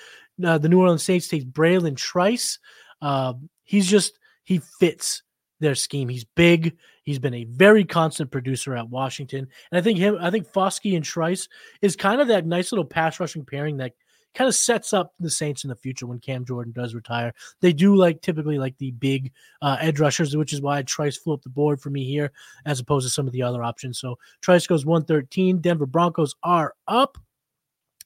Uh, 0.43 0.57
the 0.57 0.69
New 0.69 0.81
Orleans 0.81 1.03
Saints 1.03 1.27
takes 1.27 1.45
Bralen 1.45 1.95
Trice. 1.95 2.59
Uh, 3.01 3.33
he's 3.63 3.87
just 3.87 4.19
he 4.43 4.59
fits 4.79 5.23
their 5.59 5.75
scheme. 5.75 6.09
He's 6.09 6.25
big. 6.25 6.77
He's 7.03 7.19
been 7.19 7.33
a 7.33 7.43
very 7.43 7.83
constant 7.83 8.31
producer 8.31 8.75
at 8.75 8.89
Washington, 8.89 9.47
and 9.71 9.77
I 9.77 9.81
think 9.81 9.99
him. 9.99 10.17
I 10.19 10.31
think 10.31 10.51
Foskey 10.51 10.95
and 10.95 11.03
Trice 11.03 11.49
is 11.81 11.95
kind 11.95 12.21
of 12.21 12.29
that 12.29 12.45
nice 12.45 12.71
little 12.71 12.85
pass 12.85 13.19
rushing 13.19 13.45
pairing 13.45 13.77
that 13.77 13.93
kind 14.33 14.47
of 14.47 14.55
sets 14.55 14.93
up 14.93 15.13
the 15.19 15.29
Saints 15.29 15.63
in 15.63 15.69
the 15.69 15.75
future 15.75 16.07
when 16.07 16.19
Cam 16.19 16.45
Jordan 16.45 16.73
does 16.73 16.95
retire. 16.95 17.33
They 17.61 17.73
do 17.73 17.95
like 17.95 18.21
typically 18.21 18.57
like 18.57 18.77
the 18.77 18.91
big 18.91 19.31
uh, 19.61 19.77
edge 19.79 19.99
rushers, 19.99 20.35
which 20.35 20.53
is 20.53 20.61
why 20.61 20.81
Trice 20.81 21.17
flew 21.17 21.33
up 21.33 21.43
the 21.43 21.49
board 21.49 21.79
for 21.79 21.89
me 21.89 22.05
here 22.05 22.31
as 22.65 22.79
opposed 22.79 23.05
to 23.05 23.11
some 23.13 23.27
of 23.27 23.33
the 23.33 23.43
other 23.43 23.63
options. 23.63 23.99
So 23.99 24.17
Trice 24.41 24.67
goes 24.67 24.85
113. 24.85 25.59
Denver 25.59 25.85
Broncos 25.85 26.35
are 26.43 26.73
up. 26.87 27.17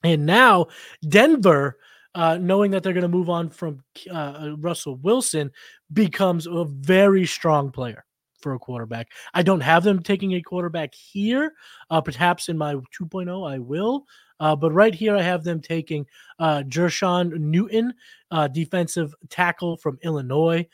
And 0.04 0.26
now 0.26 0.68
Denver, 1.08 1.78
uh, 2.14 2.38
knowing 2.38 2.72
that 2.72 2.84
they're 2.84 2.94
going 2.94 3.02
to 3.04 3.08
move 3.08 3.30
on 3.30 3.50
from 3.50 3.84
uh, 4.12 4.56
Russell 4.58 4.96
Wilson, 4.98 5.52
becomes 5.94 6.46
a 6.46 6.66
very 6.66 7.26
strong 7.26 7.72
player 7.72 8.04
for 8.40 8.54
a 8.54 8.60
quarterback. 8.60 9.10
I 9.34 9.44
don't 9.44 9.62
have 9.62 9.84
them 9.84 10.02
taking 10.02 10.34
a 10.34 10.42
quarterback 10.42 10.94
here. 10.94 11.54
Uh, 11.90 12.02
perhaps 12.02 12.50
in 12.50 12.58
my 12.58 12.76
2.0, 12.76 13.50
I 13.50 13.60
will. 13.60 14.06
Uh, 14.40 14.56
but 14.56 14.72
right 14.72 14.94
here, 14.94 15.16
I 15.16 15.22
have 15.22 15.44
them 15.44 15.62
taking 15.62 16.06
uh, 16.40 16.64
Jer'Zhan 16.68 17.40
Newton, 17.40 17.94
uh, 18.32 18.48
defensive 18.48 19.16
tackle 19.30 19.78
from 19.78 19.98
Illinois. 20.04 20.68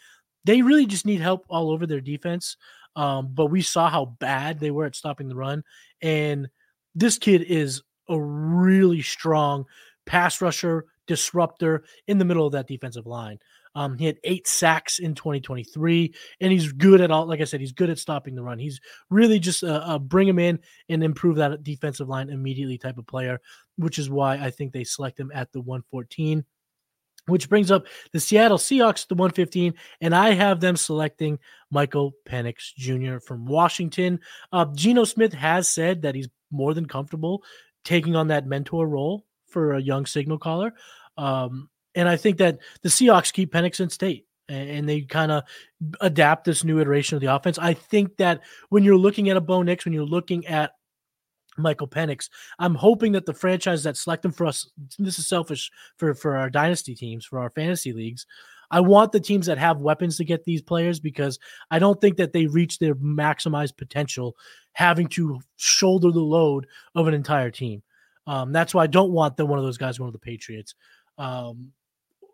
They 0.45 0.61
really 0.61 0.85
just 0.85 1.05
need 1.05 1.21
help 1.21 1.45
all 1.49 1.71
over 1.71 1.87
their 1.87 2.01
defense. 2.01 2.57
Um, 2.95 3.29
but 3.33 3.47
we 3.47 3.61
saw 3.61 3.89
how 3.89 4.05
bad 4.19 4.59
they 4.59 4.71
were 4.71 4.85
at 4.85 4.95
stopping 4.95 5.27
the 5.27 5.35
run. 5.35 5.63
And 6.01 6.49
this 6.93 7.17
kid 7.17 7.43
is 7.43 7.81
a 8.09 8.19
really 8.19 9.01
strong 9.01 9.65
pass 10.05 10.41
rusher, 10.41 10.85
disruptor 11.07 11.83
in 12.07 12.17
the 12.17 12.25
middle 12.25 12.45
of 12.45 12.53
that 12.53 12.67
defensive 12.67 13.07
line. 13.07 13.39
Um, 13.75 13.97
he 13.97 14.05
had 14.05 14.17
eight 14.23 14.47
sacks 14.47 14.99
in 14.99 15.15
2023, 15.15 16.13
and 16.41 16.51
he's 16.51 16.71
good 16.71 17.01
at 17.01 17.11
all. 17.11 17.25
Like 17.25 17.41
I 17.41 17.45
said, 17.45 17.59
he's 17.59 17.71
good 17.71 17.89
at 17.89 17.99
stopping 17.99 18.35
the 18.35 18.43
run. 18.43 18.59
He's 18.59 18.79
really 19.09 19.39
just 19.39 19.63
a, 19.63 19.93
a 19.93 19.99
bring 19.99 20.27
him 20.27 20.39
in 20.39 20.59
and 20.89 21.03
improve 21.03 21.37
that 21.37 21.63
defensive 21.63 22.07
line 22.07 22.29
immediately 22.29 22.77
type 22.77 22.97
of 22.97 23.07
player, 23.07 23.39
which 23.77 23.97
is 23.97 24.09
why 24.09 24.35
I 24.35 24.51
think 24.51 24.73
they 24.73 24.83
select 24.83 25.19
him 25.19 25.31
at 25.33 25.51
the 25.51 25.61
114 25.61 26.45
which 27.27 27.49
brings 27.49 27.71
up 27.71 27.87
the 28.11 28.19
Seattle 28.19 28.57
Seahawks 28.57 29.07
the 29.07 29.15
115, 29.15 29.73
and 30.01 30.13
I 30.13 30.31
have 30.31 30.59
them 30.59 30.75
selecting 30.75 31.39
Michael 31.71 32.13
Penix 32.27 32.73
Jr. 32.75 33.19
from 33.19 33.45
Washington. 33.45 34.19
Uh, 34.51 34.65
Geno 34.73 35.05
Smith 35.05 35.33
has 35.33 35.69
said 35.69 36.01
that 36.01 36.15
he's 36.15 36.27
more 36.51 36.73
than 36.73 36.85
comfortable 36.85 37.43
taking 37.83 38.15
on 38.15 38.27
that 38.27 38.47
mentor 38.47 38.87
role 38.87 39.25
for 39.47 39.73
a 39.73 39.81
young 39.81 40.05
signal 40.05 40.37
caller. 40.37 40.73
Um, 41.17 41.69
and 41.95 42.09
I 42.09 42.17
think 42.17 42.37
that 42.37 42.59
the 42.81 42.89
Seahawks 42.89 43.33
keep 43.33 43.53
Penix 43.53 43.79
in 43.79 43.89
state 43.89 44.25
and 44.49 44.87
they 44.87 45.01
kind 45.01 45.31
of 45.31 45.43
adapt 46.01 46.45
this 46.45 46.63
new 46.63 46.79
iteration 46.79 47.15
of 47.15 47.21
the 47.21 47.33
offense. 47.33 47.57
I 47.57 47.73
think 47.73 48.17
that 48.17 48.41
when 48.69 48.83
you're 48.83 48.97
looking 48.97 49.29
at 49.29 49.37
a 49.37 49.41
Bo 49.41 49.61
Nix, 49.61 49.85
when 49.85 49.93
you're 49.93 50.03
looking 50.03 50.45
at 50.47 50.71
Michael 51.57 51.87
Penix, 51.87 52.29
I'm 52.59 52.75
hoping 52.75 53.13
that 53.13 53.25
the 53.25 53.33
franchise 53.33 53.83
that 53.83 53.97
select 53.97 54.23
them 54.23 54.31
for 54.31 54.45
us, 54.45 54.69
this 54.99 55.19
is 55.19 55.27
selfish 55.27 55.71
for, 55.97 56.13
for 56.13 56.35
our 56.35 56.49
dynasty 56.49 56.95
teams, 56.95 57.25
for 57.25 57.39
our 57.39 57.49
fantasy 57.51 57.93
leagues. 57.93 58.25
I 58.71 58.79
want 58.79 59.11
the 59.11 59.19
teams 59.19 59.45
that 59.45 59.59
have 59.59 59.81
weapons 59.81 60.17
to 60.17 60.25
get 60.25 60.45
these 60.45 60.61
players 60.61 60.99
because 60.99 61.37
I 61.69 61.77
don't 61.77 62.01
think 62.01 62.17
that 62.17 62.33
they 62.33 62.47
reach 62.47 62.79
their 62.79 62.95
maximized 62.95 63.77
potential 63.77 64.35
having 64.73 65.07
to 65.09 65.39
shoulder 65.57 66.11
the 66.11 66.19
load 66.19 66.65
of 66.95 67.07
an 67.07 67.13
entire 67.13 67.51
team. 67.51 67.83
Um, 68.25 68.51
that's 68.51 68.73
why 68.73 68.83
I 68.83 68.87
don't 68.87 69.11
want 69.11 69.37
the, 69.37 69.45
one 69.45 69.59
of 69.59 69.65
those 69.65 69.77
guys 69.77 69.99
going 69.99 70.11
to 70.11 70.17
the 70.17 70.19
Patriots. 70.19 70.73
Um, 71.17 71.71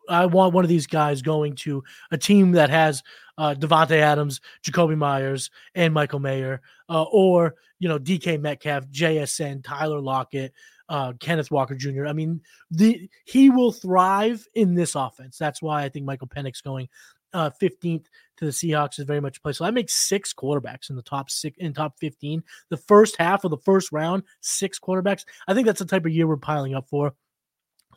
I 0.09 0.25
want 0.25 0.53
one 0.53 0.65
of 0.65 0.69
these 0.69 0.87
guys 0.87 1.21
going 1.21 1.55
to 1.57 1.83
a 2.11 2.17
team 2.17 2.51
that 2.53 2.69
has 2.69 3.03
uh, 3.37 3.55
Davante 3.57 3.97
Adams, 3.97 4.41
Jakobi 4.63 4.97
Meyers, 4.97 5.49
and 5.75 5.93
Michael 5.93 6.19
Mayer, 6.19 6.61
uh, 6.89 7.03
or 7.03 7.55
you 7.79 7.87
know 7.87 7.99
DK 7.99 8.41
Metcalf, 8.41 8.87
JSN, 8.89 9.63
Tyler 9.63 10.01
Lockett, 10.01 10.53
uh, 10.89 11.13
Kenneth 11.19 11.51
Walker 11.51 11.75
Jr. 11.75 12.07
I 12.07 12.13
mean, 12.13 12.41
the 12.71 13.09
he 13.25 13.49
will 13.49 13.71
thrive 13.71 14.45
in 14.55 14.75
this 14.75 14.95
offense. 14.95 15.37
That's 15.37 15.61
why 15.61 15.83
I 15.83 15.89
think 15.89 16.05
Michael 16.05 16.27
Penix 16.27 16.63
going 16.63 16.89
uh, 17.33 17.51
15th 17.61 18.05
to 18.37 18.45
the 18.45 18.51
Seahawks 18.51 18.99
is 18.99 19.05
very 19.05 19.21
much 19.21 19.37
a 19.37 19.41
play. 19.41 19.53
So 19.53 19.65
I 19.65 19.71
make 19.71 19.89
six 19.89 20.33
quarterbacks 20.33 20.89
in 20.89 20.95
the 20.95 21.01
top 21.01 21.29
six 21.29 21.57
in 21.59 21.73
top 21.73 21.97
15. 21.99 22.43
The 22.69 22.77
first 22.77 23.17
half 23.17 23.43
of 23.43 23.51
the 23.51 23.57
first 23.57 23.91
round, 23.91 24.23
six 24.41 24.79
quarterbacks. 24.79 25.25
I 25.47 25.53
think 25.53 25.65
that's 25.65 25.79
the 25.79 25.85
type 25.85 26.05
of 26.05 26.11
year 26.11 26.27
we're 26.27 26.37
piling 26.37 26.75
up 26.75 26.89
for. 26.89 27.13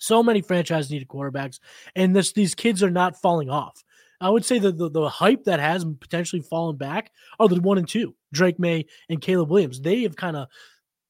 So 0.02 0.20
many 0.20 0.40
franchises 0.40 0.90
needed 0.90 1.06
quarterbacks, 1.06 1.60
and 1.94 2.14
this 2.14 2.32
these 2.32 2.56
kids 2.56 2.82
are 2.82 2.90
not 2.90 3.20
falling 3.22 3.48
off. 3.48 3.84
I 4.20 4.30
would 4.30 4.44
say 4.44 4.58
that 4.58 4.76
the, 4.76 4.90
the 4.90 5.08
hype 5.08 5.44
that 5.44 5.60
has 5.60 5.84
potentially 5.84 6.42
fallen 6.42 6.76
back 6.76 7.12
are 7.38 7.48
the 7.48 7.60
one 7.60 7.78
and 7.78 7.88
two, 7.88 8.16
Drake 8.32 8.58
Maye 8.58 8.86
and 9.08 9.20
Caleb 9.20 9.50
Williams. 9.50 9.80
They 9.80 10.02
have 10.02 10.16
kind 10.16 10.36
of 10.36 10.48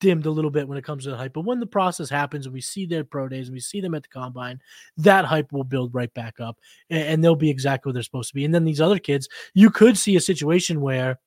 dimmed 0.00 0.26
a 0.26 0.30
little 0.30 0.50
bit 0.50 0.68
when 0.68 0.76
it 0.76 0.84
comes 0.84 1.04
to 1.04 1.10
the 1.10 1.16
hype. 1.16 1.32
But 1.32 1.46
when 1.46 1.58
the 1.58 1.66
process 1.66 2.10
happens 2.10 2.44
and 2.44 2.52
we 2.52 2.60
see 2.60 2.84
their 2.84 3.02
pro 3.02 3.28
days 3.28 3.48
and 3.48 3.54
we 3.54 3.60
see 3.60 3.80
them 3.80 3.94
at 3.94 4.02
the 4.02 4.08
combine, 4.08 4.60
that 4.98 5.24
hype 5.24 5.52
will 5.52 5.64
build 5.64 5.94
right 5.94 6.12
back 6.12 6.38
up 6.38 6.58
and, 6.90 7.02
and 7.02 7.24
they'll 7.24 7.34
be 7.34 7.50
exactly 7.50 7.88
what 7.88 7.94
they're 7.94 8.02
supposed 8.02 8.28
to 8.28 8.34
be. 8.34 8.44
And 8.44 8.54
then 8.54 8.64
these 8.64 8.80
other 8.80 8.98
kids, 8.98 9.26
you 9.54 9.70
could 9.70 9.96
see 9.96 10.16
a 10.16 10.20
situation 10.20 10.82
where 10.82 11.18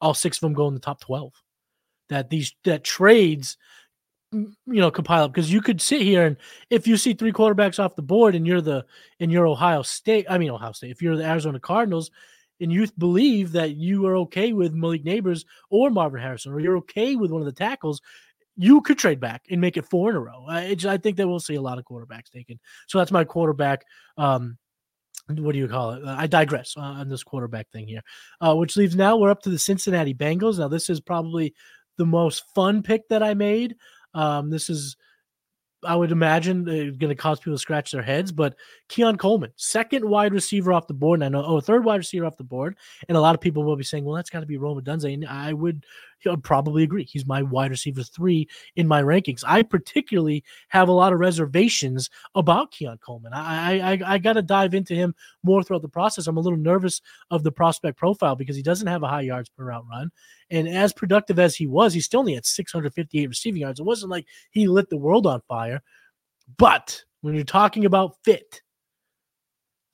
all 0.00 0.14
six 0.14 0.36
of 0.36 0.42
them 0.42 0.52
go 0.52 0.68
in 0.68 0.74
the 0.74 0.80
top 0.80 1.00
12. 1.00 1.32
That 2.10 2.30
these 2.30 2.54
that 2.62 2.84
trades 2.84 3.56
you 4.66 4.80
know 4.80 4.90
compile 4.90 5.24
up 5.24 5.32
because 5.32 5.52
you 5.52 5.60
could 5.60 5.80
sit 5.80 6.02
here 6.02 6.26
and 6.26 6.36
if 6.70 6.86
you 6.86 6.96
see 6.96 7.14
three 7.14 7.32
quarterbacks 7.32 7.82
off 7.82 7.96
the 7.96 8.02
board 8.02 8.34
and 8.34 8.46
you're 8.46 8.60
the 8.60 8.84
and 9.20 9.30
you're 9.32 9.46
Ohio 9.46 9.82
State, 9.82 10.26
I 10.28 10.38
mean 10.38 10.50
Ohio 10.50 10.72
State, 10.72 10.90
if 10.90 11.02
you're 11.02 11.16
the 11.16 11.24
Arizona 11.24 11.60
Cardinals 11.60 12.10
and 12.60 12.72
you 12.72 12.86
believe 12.98 13.52
that 13.52 13.76
you 13.76 14.06
are 14.06 14.16
okay 14.16 14.52
with 14.52 14.74
Malik 14.74 15.04
Nabers 15.04 15.44
or 15.70 15.90
Marvin 15.90 16.20
Harrison, 16.20 16.52
or 16.52 16.60
you're 16.60 16.78
okay 16.78 17.16
with 17.16 17.30
one 17.30 17.42
of 17.42 17.46
the 17.46 17.52
tackles, 17.52 18.00
you 18.56 18.80
could 18.80 18.98
trade 18.98 19.20
back 19.20 19.44
and 19.50 19.60
make 19.60 19.76
it 19.76 19.88
four 19.88 20.10
in 20.10 20.16
a 20.16 20.20
row. 20.20 20.46
I, 20.48 20.76
I 20.86 20.96
think 20.96 21.16
that 21.18 21.28
we'll 21.28 21.40
see 21.40 21.56
a 21.56 21.60
lot 21.60 21.78
of 21.78 21.84
quarterbacks 21.84 22.30
taken. 22.32 22.58
So 22.86 22.98
that's 22.98 23.12
my 23.12 23.24
quarterback. 23.24 23.84
Um, 24.16 24.56
what 25.28 25.52
do 25.52 25.58
you 25.58 25.68
call 25.68 25.92
it? 25.92 26.04
I 26.06 26.26
digress 26.26 26.74
on 26.76 27.08
this 27.08 27.24
quarterback 27.24 27.68
thing 27.70 27.86
here, 27.88 28.02
uh, 28.40 28.54
which 28.54 28.76
leaves 28.76 28.94
now 28.94 29.16
we're 29.16 29.30
up 29.30 29.42
to 29.42 29.50
the 29.50 29.58
Cincinnati 29.58 30.14
Bengals. 30.14 30.58
Now 30.58 30.68
this 30.68 30.88
is 30.88 31.00
probably 31.00 31.54
the 31.96 32.06
most 32.06 32.44
fun 32.54 32.82
pick 32.82 33.08
that 33.08 33.22
I 33.22 33.34
made. 33.34 33.76
Um, 34.16 34.50
this 34.50 34.70
is 34.70 34.96
I 35.84 35.94
would 35.94 36.10
imagine 36.10 36.64
they're 36.64 36.90
going 36.90 37.10
to 37.10 37.14
cause 37.14 37.38
people 37.38 37.54
to 37.54 37.58
scratch 37.58 37.92
their 37.92 38.02
heads. 38.02 38.32
But 38.32 38.56
Keon 38.88 39.16
Coleman, 39.16 39.52
second 39.56 40.04
wide 40.08 40.32
receiver 40.32 40.72
off 40.72 40.86
the 40.86 40.94
board, 40.94 41.18
and 41.18 41.24
I 41.24 41.28
know, 41.28 41.46
oh, 41.46 41.60
third 41.60 41.84
wide 41.84 41.96
receiver 41.96 42.26
off 42.26 42.36
the 42.36 42.44
board, 42.44 42.76
and 43.08 43.16
a 43.16 43.20
lot 43.20 43.34
of 43.34 43.40
people 43.40 43.62
will 43.62 43.76
be 43.76 43.84
saying, 43.84 44.04
well, 44.04 44.16
that's 44.16 44.30
got 44.30 44.40
to 44.40 44.46
be 44.46 44.56
Roma 44.56 44.82
Odunze, 44.82 45.12
and 45.12 45.26
I 45.26 45.52
would 45.52 45.84
probably 46.42 46.82
agree. 46.82 47.04
He's 47.04 47.26
my 47.26 47.42
wide 47.42 47.70
receiver 47.70 48.02
three 48.02 48.48
in 48.76 48.86
my 48.86 49.02
rankings. 49.02 49.44
I 49.46 49.62
particularly 49.62 50.44
have 50.68 50.88
a 50.88 50.92
lot 50.92 51.12
of 51.12 51.20
reservations 51.20 52.10
about 52.34 52.70
Keon 52.70 52.98
Coleman. 52.98 53.32
I 53.32 53.94
I, 53.94 54.00
I 54.14 54.18
got 54.18 54.34
to 54.34 54.42
dive 54.42 54.74
into 54.74 54.94
him 54.94 55.14
more 55.42 55.62
throughout 55.62 55.82
the 55.82 55.88
process. 55.88 56.26
I'm 56.26 56.36
a 56.36 56.40
little 56.40 56.58
nervous 56.58 57.00
of 57.30 57.42
the 57.42 57.52
prospect 57.52 57.98
profile 57.98 58.36
because 58.36 58.56
he 58.56 58.62
doesn't 58.62 58.88
have 58.88 59.02
a 59.02 59.08
high 59.08 59.22
yards 59.22 59.48
per 59.48 59.64
route 59.64 59.86
run, 59.88 60.10
and 60.50 60.68
as 60.68 60.92
productive 60.92 61.38
as 61.38 61.54
he 61.54 61.66
was, 61.66 61.94
he 61.94 62.00
still 62.00 62.20
only 62.20 62.34
had 62.34 62.46
658 62.46 63.28
receiving 63.28 63.62
yards. 63.62 63.80
It 63.80 63.86
wasn't 63.86 64.10
like 64.10 64.26
he 64.50 64.68
lit 64.68 64.90
the 64.90 64.96
world 64.96 65.26
on 65.26 65.40
fire. 65.48 65.82
But 66.58 67.02
when 67.22 67.34
you're 67.34 67.44
talking 67.44 67.84
about 67.84 68.16
fit, 68.24 68.62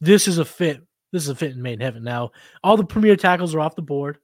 this 0.00 0.28
is 0.28 0.38
a 0.38 0.44
fit. 0.44 0.82
This 1.12 1.24
is 1.24 1.28
a 1.28 1.34
fit 1.34 1.52
in 1.52 1.62
main 1.62 1.80
heaven. 1.80 2.02
Now, 2.02 2.32
all 2.62 2.76
the 2.76 2.84
premier 2.84 3.16
tackles 3.16 3.54
are 3.54 3.60
off 3.60 3.76
the 3.76 3.82
board. 3.82 4.18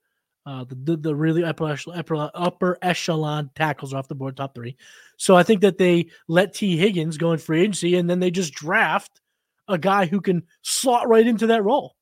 Uh, 0.49 0.65
the, 0.67 0.97
the, 0.97 1.15
really 1.15 1.45
upper 1.45 1.69
echelon, 1.69 2.31
upper, 2.33 2.79
echelon 2.81 3.51
tackles 3.55 3.93
off 3.93 4.09
the 4.09 4.15
board, 4.15 4.35
top 4.35 4.55
three. 4.55 4.79
So 5.19 5.37
I 5.37 5.43
think 5.43 5.61
that 5.61 5.77
they 5.77 6.07
let 6.27 6.55
Tee 6.55 6.79
Higgins 6.79 7.19
go 7.19 7.33
in 7.33 7.39
free 7.39 7.61
agency, 7.61 7.97
and 7.97 8.09
then 8.09 8.19
they 8.19 8.31
just 8.31 8.55
draft 8.55 9.21
a 9.69 9.77
guy 9.77 10.07
who 10.07 10.23
can 10.23 10.45
slot 10.63 11.07
right 11.07 11.27
into 11.27 11.49
that 11.49 11.65
role, 11.65 11.97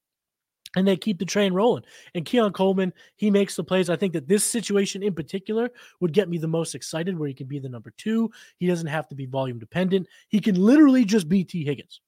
and 0.77 0.87
they 0.87 0.97
keep 0.97 1.19
the 1.19 1.25
train 1.25 1.55
rolling. 1.55 1.83
And 2.15 2.25
Keon 2.25 2.53
Coleman, 2.53 2.93
he 3.17 3.33
makes 3.33 3.57
the 3.57 3.65
plays. 3.65 3.91
I 3.91 3.97
think 3.97 4.13
that 4.13 4.29
this 4.29 4.49
situation 4.49 5.03
in 5.03 5.13
particular 5.13 5.69
would 5.99 6.13
get 6.13 6.29
me 6.29 6.39
the 6.39 6.47
most 6.47 6.77
excited, 6.77 7.19
where 7.19 7.27
he 7.27 7.35
can 7.35 7.49
be 7.49 7.59
the 7.59 7.69
number 7.69 7.93
two. 7.99 8.31
He 8.59 8.69
doesn't 8.69 8.87
have 8.87 9.09
to 9.09 9.17
be 9.17 9.27
volume 9.27 9.59
dependent. 9.59 10.07
He 10.29 10.39
can 10.39 10.55
literally 10.55 11.05
just 11.05 11.29
be 11.29 11.43
Tee 11.43 11.65
Higgins. 11.65 12.01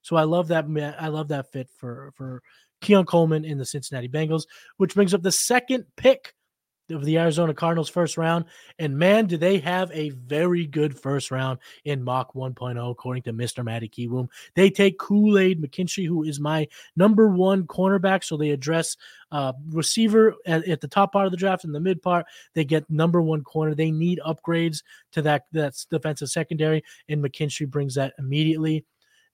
So 0.00 0.16
I 0.16 0.22
love 0.22 0.48
that. 0.48 0.64
I 0.98 1.08
love 1.08 1.28
that 1.28 1.52
fit 1.52 1.68
for 1.76 2.14
for 2.16 2.42
Keon 2.82 3.06
Coleman 3.06 3.44
in 3.44 3.56
the 3.56 3.64
Cincinnati 3.64 4.08
Bengals, 4.08 4.46
which 4.76 4.94
brings 4.94 5.14
up 5.14 5.22
the 5.22 5.32
second 5.32 5.86
pick 5.96 6.34
of 6.90 7.04
the 7.04 7.18
Arizona 7.18 7.54
Cardinals 7.54 7.88
first 7.88 8.16
round. 8.16 8.44
And 8.78 8.98
man, 8.98 9.26
do 9.26 9.36
they 9.36 9.58
have 9.58 9.90
a 9.92 10.10
very 10.10 10.66
good 10.66 10.98
first 10.98 11.30
round 11.30 11.58
in 11.84 12.02
mock 12.02 12.34
1.0, 12.34 12.90
according 12.90 13.22
to 13.24 13.32
Mr. 13.32 13.64
Matty 13.64 13.88
Kiwoom. 13.88 14.28
They 14.54 14.70
take 14.70 14.98
Kool 14.98 15.38
Aid 15.38 15.62
McKinstry, 15.62 16.06
who 16.06 16.24
is 16.24 16.40
my 16.40 16.68
number 16.96 17.28
one 17.28 17.64
cornerback. 17.64 18.24
So 18.24 18.36
they 18.36 18.50
address 18.50 18.96
uh, 19.30 19.52
receiver 19.70 20.34
at, 20.46 20.66
at, 20.68 20.80
the 20.80 20.88
top 20.88 21.12
part 21.12 21.26
of 21.26 21.30
the 21.30 21.38
draft 21.38 21.64
and 21.64 21.74
the 21.74 21.80
mid 21.80 22.02
part. 22.02 22.26
They 22.54 22.64
get 22.64 22.88
number 22.90 23.22
one 23.22 23.42
corner. 23.42 23.74
They 23.74 23.90
need 23.90 24.20
upgrades 24.26 24.82
to 25.12 25.22
that 25.22 25.46
that's 25.52 25.84
defensive 25.86 26.28
secondary, 26.28 26.82
and 27.08 27.22
McKinstry 27.22 27.68
brings 27.68 27.94
that 27.94 28.14
immediately. 28.18 28.84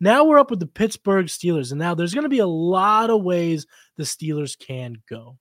Now 0.00 0.24
we're 0.24 0.38
up 0.38 0.50
with 0.50 0.60
the 0.60 0.66
Pittsburgh 0.66 1.26
Steelers, 1.26 1.70
and 1.70 1.78
now 1.78 1.94
there's 1.94 2.14
going 2.14 2.24
to 2.24 2.28
be 2.28 2.38
a 2.38 2.46
lot 2.46 3.10
of 3.10 3.22
ways 3.22 3.66
the 3.96 4.04
Steelers 4.04 4.58
can 4.58 4.96
go. 5.08 5.38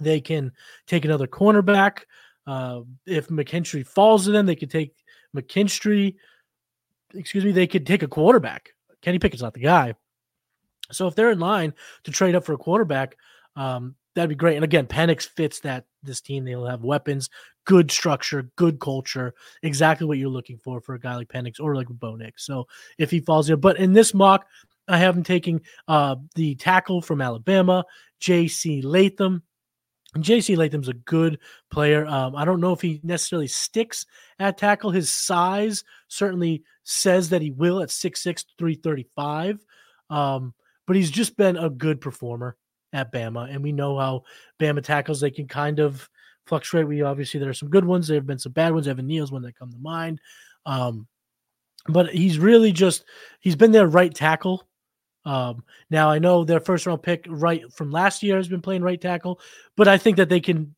They 0.00 0.20
can 0.20 0.52
take 0.86 1.04
another 1.04 1.26
cornerback. 1.26 2.00
Uh, 2.46 2.80
if 3.06 3.28
McKinstry 3.28 3.86
falls 3.86 4.24
to 4.24 4.30
them, 4.30 4.46
they 4.46 4.56
could 4.56 4.70
take 4.70 4.94
McKinstry. 5.36 6.16
Excuse 7.14 7.44
me, 7.44 7.52
they 7.52 7.66
could 7.66 7.86
take 7.86 8.02
a 8.02 8.08
quarterback. 8.08 8.70
Kenny 9.02 9.18
Pickett's 9.18 9.42
not 9.42 9.54
the 9.54 9.60
guy. 9.60 9.94
So 10.90 11.06
if 11.06 11.14
they're 11.14 11.30
in 11.30 11.38
line 11.38 11.74
to 12.04 12.10
trade 12.10 12.34
up 12.34 12.44
for 12.44 12.52
a 12.52 12.58
quarterback, 12.58 13.16
um, 13.54 13.94
that'd 14.14 14.28
be 14.28 14.34
great. 14.34 14.56
And 14.56 14.64
again, 14.64 14.86
Penix 14.86 15.28
fits 15.28 15.60
that 15.60 15.86
this 16.02 16.20
team. 16.20 16.44
They'll 16.44 16.66
have 16.66 16.82
weapons, 16.82 17.30
good 17.66 17.90
structure, 17.90 18.50
good 18.56 18.80
culture, 18.80 19.34
exactly 19.62 20.06
what 20.06 20.16
you're 20.16 20.30
looking 20.30 20.56
for 20.56 20.80
for 20.80 20.94
a 20.94 21.00
guy 21.00 21.14
like 21.14 21.28
Penix 21.28 21.60
or 21.60 21.74
like 21.74 21.88
Bo. 21.88 22.18
So 22.36 22.66
if 22.96 23.10
he 23.10 23.20
falls 23.20 23.46
there, 23.46 23.56
but 23.56 23.78
in 23.78 23.92
this 23.92 24.14
mock, 24.14 24.46
I 24.88 24.98
have 24.98 25.16
him 25.16 25.22
taking 25.22 25.60
uh, 25.88 26.16
the 26.34 26.54
tackle 26.54 27.02
from 27.02 27.20
Alabama, 27.20 27.84
J.C. 28.20 28.80
Latham. 28.82 29.42
J.C. 30.20 30.56
Latham's 30.56 30.88
a 30.88 30.94
good 30.94 31.38
player. 31.70 32.06
Um, 32.06 32.36
I 32.36 32.44
don't 32.44 32.60
know 32.60 32.72
if 32.72 32.80
he 32.80 33.00
necessarily 33.02 33.48
sticks 33.48 34.06
at 34.38 34.56
tackle. 34.56 34.90
His 34.90 35.12
size 35.12 35.84
certainly 36.08 36.62
says 36.84 37.28
that 37.30 37.42
he 37.42 37.50
will 37.50 37.82
at 37.82 37.88
6'6, 37.88 38.44
335. 38.56 39.64
Um, 40.08 40.54
but 40.86 40.96
he's 40.96 41.10
just 41.10 41.36
been 41.36 41.56
a 41.56 41.68
good 41.68 42.00
performer 42.00 42.56
at 42.92 43.12
Bama, 43.12 43.52
and 43.52 43.62
we 43.62 43.72
know 43.72 43.98
how 43.98 44.22
Bama 44.60 44.82
tackles 44.82 45.20
they 45.20 45.30
can 45.30 45.48
kind 45.48 45.80
of 45.80 46.08
fluctuate. 46.46 46.88
We 46.88 47.02
obviously 47.02 47.40
there 47.40 47.50
are 47.50 47.54
some 47.54 47.70
good 47.70 47.84
ones, 47.84 48.08
there 48.08 48.16
have 48.16 48.26
been 48.26 48.38
some 48.38 48.52
bad 48.52 48.72
ones. 48.72 48.88
Evan 48.88 49.06
Neal's 49.06 49.32
one 49.32 49.42
that 49.42 49.58
come 49.58 49.70
to 49.70 49.78
mind, 49.78 50.20
um, 50.64 51.06
but 51.88 52.10
he's 52.10 52.38
really 52.38 52.72
just 52.72 53.04
he's 53.40 53.56
been 53.56 53.72
their 53.72 53.86
right 53.86 54.14
tackle. 54.14 54.66
Um, 55.24 55.64
now 55.90 56.10
I 56.10 56.18
know 56.18 56.44
their 56.44 56.60
first 56.60 56.86
round 56.86 57.02
pick 57.02 57.26
right 57.28 57.62
from 57.72 57.90
last 57.90 58.22
year 58.22 58.36
has 58.36 58.48
been 58.48 58.62
playing 58.62 58.82
right 58.82 59.00
tackle, 59.00 59.40
but 59.76 59.88
I 59.88 59.98
think 59.98 60.16
that 60.18 60.28
they 60.28 60.40
can 60.40 60.74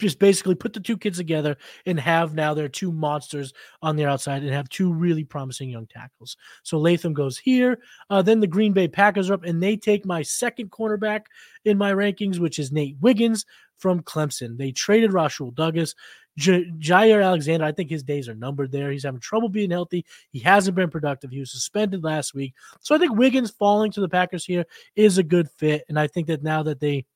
just 0.00 0.18
basically 0.18 0.54
put 0.54 0.72
the 0.72 0.80
two 0.80 0.96
kids 0.96 1.18
together 1.18 1.56
and 1.86 1.98
have 1.98 2.34
now 2.34 2.54
their 2.54 2.68
two 2.68 2.92
monsters 2.92 3.52
on 3.82 3.96
the 3.96 4.04
outside 4.04 4.42
and 4.42 4.52
have 4.52 4.68
two 4.68 4.92
really 4.92 5.24
promising 5.24 5.70
young 5.70 5.86
tackles. 5.86 6.36
So 6.62 6.78
Latham 6.78 7.14
goes 7.14 7.38
here. 7.38 7.78
Uh, 8.10 8.22
then 8.22 8.40
the 8.40 8.46
Green 8.46 8.72
Bay 8.72 8.88
Packers 8.88 9.30
are 9.30 9.34
up 9.34 9.44
and 9.44 9.62
they 9.62 9.76
take 9.76 10.04
my 10.04 10.22
second 10.22 10.70
cornerback 10.70 11.22
in 11.64 11.78
my 11.78 11.92
rankings, 11.92 12.38
which 12.38 12.58
is 12.58 12.72
Nate 12.72 12.96
Wiggins 13.00 13.44
from 13.78 14.00
Clemson. 14.02 14.56
They 14.56 14.72
traded 14.72 15.12
Rasul 15.12 15.50
Douglas. 15.50 15.94
J- 16.36 16.68
Jaire 16.78 17.24
Alexander, 17.24 17.64
I 17.64 17.72
think 17.72 17.90
his 17.90 18.02
days 18.02 18.28
are 18.28 18.34
numbered 18.34 18.72
there. 18.72 18.90
He's 18.90 19.04
having 19.04 19.20
trouble 19.20 19.48
being 19.48 19.70
healthy. 19.70 20.04
He 20.30 20.40
hasn't 20.40 20.74
been 20.74 20.90
productive. 20.90 21.30
He 21.30 21.38
was 21.38 21.52
suspended 21.52 22.02
last 22.02 22.34
week. 22.34 22.54
So 22.80 22.94
I 22.94 22.98
think 22.98 23.16
Wiggins 23.16 23.52
falling 23.52 23.92
to 23.92 24.00
the 24.00 24.08
Packers 24.08 24.44
here 24.44 24.64
is 24.96 25.18
a 25.18 25.22
good 25.22 25.48
fit. 25.58 25.84
And 25.88 25.98
I 25.98 26.08
think 26.08 26.26
that 26.26 26.42
now 26.42 26.64
that 26.64 26.80
they 26.80 27.06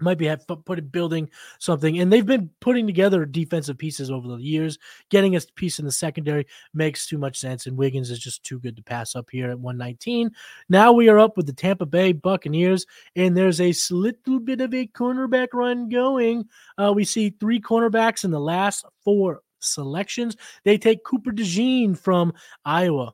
might 0.00 0.18
be 0.18 0.26
have 0.26 0.46
put 0.46 0.92
building 0.92 1.30
something 1.58 1.98
and 1.98 2.12
they've 2.12 2.26
been 2.26 2.50
putting 2.60 2.86
together 2.86 3.24
defensive 3.24 3.78
pieces 3.78 4.10
over 4.10 4.28
the 4.28 4.36
years. 4.36 4.78
Getting 5.10 5.36
a 5.36 5.40
piece 5.54 5.78
in 5.78 5.84
the 5.84 5.92
secondary 5.92 6.46
makes 6.74 7.06
too 7.06 7.18
much 7.18 7.38
sense 7.38 7.66
and 7.66 7.76
wiggins 7.76 8.10
is 8.10 8.18
just 8.18 8.44
too 8.44 8.58
good 8.58 8.76
to 8.76 8.82
pass 8.82 9.14
up 9.14 9.28
here 9.30 9.50
at 9.50 9.58
119 9.58 10.30
now 10.68 10.92
we 10.92 11.08
are 11.08 11.18
up 11.18 11.36
with 11.36 11.46
the 11.46 11.52
tampa 11.52 11.86
bay 11.86 12.12
buccaneers 12.12 12.86
and 13.16 13.36
there's 13.36 13.60
a 13.60 13.72
little 13.90 14.40
bit 14.40 14.60
of 14.60 14.74
a 14.74 14.86
cornerback 14.86 15.48
run 15.52 15.88
going. 15.88 16.44
Uh, 16.76 16.92
we 16.94 17.04
see 17.04 17.30
three 17.30 17.60
cornerbacks 17.60 18.24
in 18.24 18.30
the 18.30 18.40
last 18.40 18.84
four 19.04 19.40
selections. 19.60 20.36
They 20.64 20.78
take 20.78 21.04
cooper 21.04 21.30
dejean 21.30 21.96
from 21.96 22.32
iowa. 22.64 23.12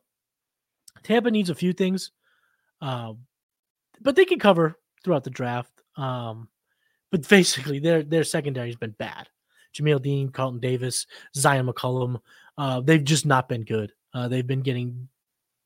Tampa 1.03 1.31
needs 1.31 1.49
a 1.49 1.55
few 1.55 1.73
things 1.73 2.11
uh, 2.81 3.13
but 4.01 4.15
they 4.15 4.25
can 4.25 4.39
cover 4.39 4.77
throughout 5.03 5.23
the 5.23 5.29
draft 5.29 5.71
um, 5.97 6.47
but 7.11 7.27
basically 7.27 7.79
their 7.79 8.03
their 8.03 8.23
secondary 8.23 8.67
has 8.67 8.75
been 8.75 8.95
bad. 8.97 9.27
Jamel 9.75 10.01
Dean, 10.01 10.29
Carlton 10.29 10.59
Davis, 10.59 11.05
Zyon 11.37 11.69
McCollum, 11.69 12.19
uh, 12.57 12.81
they've 12.81 13.03
just 13.03 13.25
not 13.25 13.47
been 13.47 13.63
good. 13.63 13.93
Uh, 14.13 14.27
they've 14.27 14.47
been 14.47 14.61
getting 14.61 15.07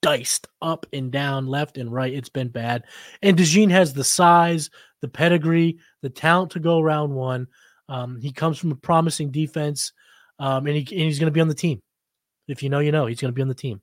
diced 0.01 0.47
up 0.61 0.85
and 0.91 1.11
down, 1.11 1.47
left 1.47 1.77
and 1.77 1.91
right. 1.91 2.13
It's 2.13 2.29
been 2.29 2.49
bad. 2.49 2.83
And 3.21 3.37
DeJean 3.37 3.71
has 3.71 3.93
the 3.93 4.03
size, 4.03 4.69
the 5.01 5.07
pedigree, 5.07 5.79
the 6.01 6.09
talent 6.09 6.51
to 6.51 6.59
go 6.59 6.81
round 6.81 7.13
one. 7.13 7.47
Um, 7.89 8.19
he 8.21 8.31
comes 8.31 8.57
from 8.57 8.71
a 8.71 8.75
promising 8.75 9.31
defense, 9.31 9.93
um, 10.39 10.67
and, 10.67 10.75
he, 10.75 10.95
and 10.95 11.05
he's 11.05 11.19
going 11.19 11.31
to 11.31 11.33
be 11.33 11.41
on 11.41 11.47
the 11.47 11.53
team. 11.53 11.81
If 12.47 12.61
you 12.61 12.69
know, 12.69 12.79
you 12.79 12.91
know, 12.91 13.05
he's 13.05 13.21
going 13.21 13.31
to 13.31 13.35
be 13.35 13.41
on 13.41 13.47
the 13.47 13.55
team. 13.55 13.81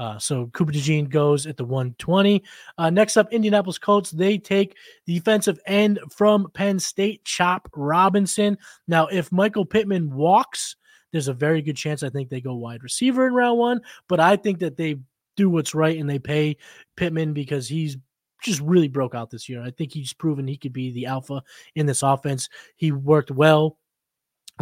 Uh, 0.00 0.18
so 0.18 0.46
Cooper 0.54 0.72
DeJean 0.72 1.10
goes 1.10 1.46
at 1.46 1.58
the 1.58 1.64
120. 1.64 2.42
Uh, 2.78 2.88
next 2.88 3.18
up, 3.18 3.30
Indianapolis 3.34 3.76
Colts. 3.76 4.10
They 4.10 4.38
take 4.38 4.78
defensive 5.06 5.60
end 5.66 5.98
from 6.10 6.50
Penn 6.54 6.78
State, 6.78 7.22
Chop 7.26 7.68
Robinson. 7.76 8.56
Now, 8.88 9.08
if 9.08 9.30
Michael 9.30 9.66
Pittman 9.66 10.10
walks, 10.10 10.76
there's 11.12 11.28
a 11.28 11.34
very 11.34 11.60
good 11.60 11.76
chance 11.76 12.02
I 12.02 12.08
think 12.08 12.30
they 12.30 12.40
go 12.40 12.54
wide 12.54 12.82
receiver 12.82 13.26
in 13.26 13.34
round 13.34 13.58
one. 13.58 13.80
But 14.08 14.20
I 14.20 14.36
think 14.36 14.60
that 14.60 14.78
they 14.78 14.96
do 15.36 15.50
what's 15.50 15.74
right 15.74 15.98
and 15.98 16.08
they 16.08 16.18
pay 16.18 16.56
Pittman 16.96 17.34
because 17.34 17.68
he's 17.68 17.98
just 18.42 18.60
really 18.60 18.88
broke 18.88 19.14
out 19.14 19.28
this 19.28 19.50
year. 19.50 19.62
I 19.62 19.70
think 19.70 19.92
he's 19.92 20.14
proven 20.14 20.48
he 20.48 20.56
could 20.56 20.72
be 20.72 20.92
the 20.92 21.04
alpha 21.04 21.42
in 21.74 21.84
this 21.84 22.02
offense. 22.02 22.48
He 22.76 22.90
worked 22.90 23.30
well 23.30 23.76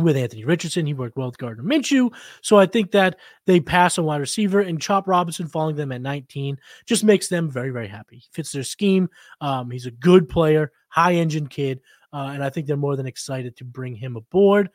with 0.02 0.16
Anthony 0.16 0.44
Richardson. 0.44 0.86
He 0.86 0.94
worked 0.94 1.16
well 1.16 1.28
with 1.28 1.38
Gardner 1.38 1.64
Minshew. 1.64 2.12
So 2.40 2.58
I 2.58 2.66
think 2.66 2.92
that 2.92 3.18
they 3.46 3.60
pass 3.60 3.98
a 3.98 4.02
wide 4.02 4.20
receiver 4.20 4.60
and 4.60 4.80
Chop 4.80 5.08
Robinson 5.08 5.48
falling 5.48 5.76
them 5.76 5.92
at 5.92 6.00
19 6.00 6.58
just 6.86 7.04
makes 7.04 7.28
them 7.28 7.50
very, 7.50 7.70
very 7.70 7.88
happy. 7.88 8.16
He 8.16 8.28
fits 8.32 8.52
their 8.52 8.62
scheme. 8.62 9.08
Um, 9.40 9.70
he's 9.70 9.86
a 9.86 9.90
good 9.90 10.28
player, 10.28 10.72
high 10.88 11.14
engine 11.14 11.46
kid. 11.46 11.80
Uh, 12.12 12.30
and 12.32 12.42
I 12.42 12.50
think 12.50 12.66
they're 12.66 12.76
more 12.76 12.96
than 12.96 13.06
excited 13.06 13.56
to 13.56 13.64
bring 13.64 13.94
him 13.94 14.16
aboard. 14.16 14.70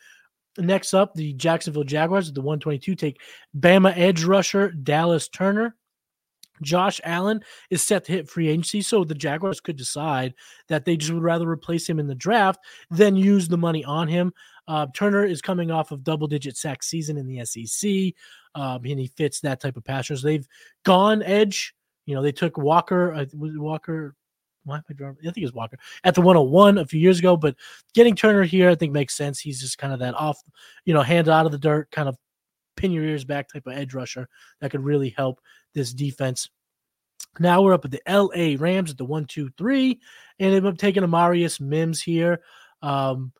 Next 0.57 0.93
up, 0.93 1.15
the 1.15 1.33
Jacksonville 1.33 1.83
Jaguars 1.83 2.29
at 2.29 2.35
the 2.35 2.41
122 2.41 2.95
take 2.95 3.19
Bama 3.57 3.97
edge 3.97 4.23
rusher 4.23 4.71
Dallas 4.71 5.27
Turner. 5.27 5.75
Josh 6.61 7.01
Allen 7.03 7.41
is 7.71 7.81
set 7.81 8.05
to 8.05 8.11
hit 8.11 8.29
free 8.29 8.47
agency, 8.47 8.81
so 8.81 9.03
the 9.03 9.15
Jaguars 9.15 9.59
could 9.59 9.75
decide 9.75 10.35
that 10.67 10.85
they 10.85 10.95
just 10.95 11.11
would 11.11 11.23
rather 11.23 11.49
replace 11.49 11.89
him 11.89 11.99
in 11.99 12.07
the 12.07 12.15
draft 12.15 12.59
than 12.91 13.15
use 13.15 13.47
the 13.47 13.57
money 13.57 13.83
on 13.83 14.07
him. 14.07 14.33
Uh, 14.67 14.87
Turner 14.93 15.25
is 15.25 15.41
coming 15.41 15.71
off 15.71 15.91
of 15.91 16.03
double 16.03 16.27
digit 16.27 16.57
sack 16.57 16.83
season 16.83 17.17
in 17.17 17.27
the 17.27 17.43
SEC. 17.45 18.13
um, 18.55 18.85
and 18.85 18.99
he 18.99 19.07
fits 19.07 19.41
that 19.41 19.59
type 19.59 19.77
of 19.77 19.83
pass 19.83 20.09
rush. 20.09 20.21
They've 20.21 20.47
gone 20.83 21.23
edge. 21.23 21.73
You 22.05 22.15
know, 22.15 22.21
they 22.21 22.31
took 22.31 22.57
Walker. 22.57 23.13
Uh, 23.13 23.25
Walker? 23.33 24.15
Why 24.65 24.77
am 24.77 24.83
I 24.89 24.93
drawing? 24.93 25.17
I 25.19 25.23
think 25.23 25.37
it 25.39 25.43
was 25.43 25.53
Walker 25.53 25.77
at 26.05 26.15
the 26.15 26.21
101 26.21 26.77
a 26.77 26.85
few 26.85 26.99
years 26.99 27.19
ago. 27.19 27.35
But 27.35 27.55
getting 27.93 28.15
Turner 28.15 28.43
here, 28.43 28.69
I 28.69 28.75
think 28.75 28.93
makes 28.93 29.15
sense. 29.15 29.39
He's 29.39 29.59
just 29.59 29.77
kind 29.77 29.91
of 29.93 29.99
that 29.99 30.13
off, 30.15 30.39
you 30.85 30.93
know, 30.93 31.01
hand 31.01 31.27
out 31.27 31.45
of 31.45 31.51
the 31.51 31.57
dirt, 31.57 31.91
kind 31.91 32.07
of 32.07 32.17
pin 32.75 32.91
your 32.91 33.03
ears 33.03 33.25
back 33.25 33.49
type 33.49 33.67
of 33.67 33.73
edge 33.73 33.93
rusher 33.93 34.27
that 34.61 34.71
could 34.71 34.83
really 34.83 35.09
help 35.09 35.41
this 35.73 35.93
defense. 35.93 36.49
Now 37.39 37.61
we're 37.61 37.73
up 37.73 37.85
at 37.85 37.91
the 37.91 38.01
LA 38.07 38.55
Rams 38.57 38.91
at 38.91 38.97
the 38.97 39.05
one, 39.05 39.25
two, 39.25 39.49
three, 39.57 39.99
and 40.39 40.53
they've 40.53 40.77
taken 40.77 41.03
Amarius 41.03 41.59
Mims 41.59 42.01
here. 42.01 42.41
Um, 42.81 43.33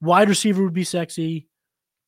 wide 0.00 0.28
receiver 0.28 0.62
would 0.62 0.72
be 0.72 0.84
sexy. 0.84 1.48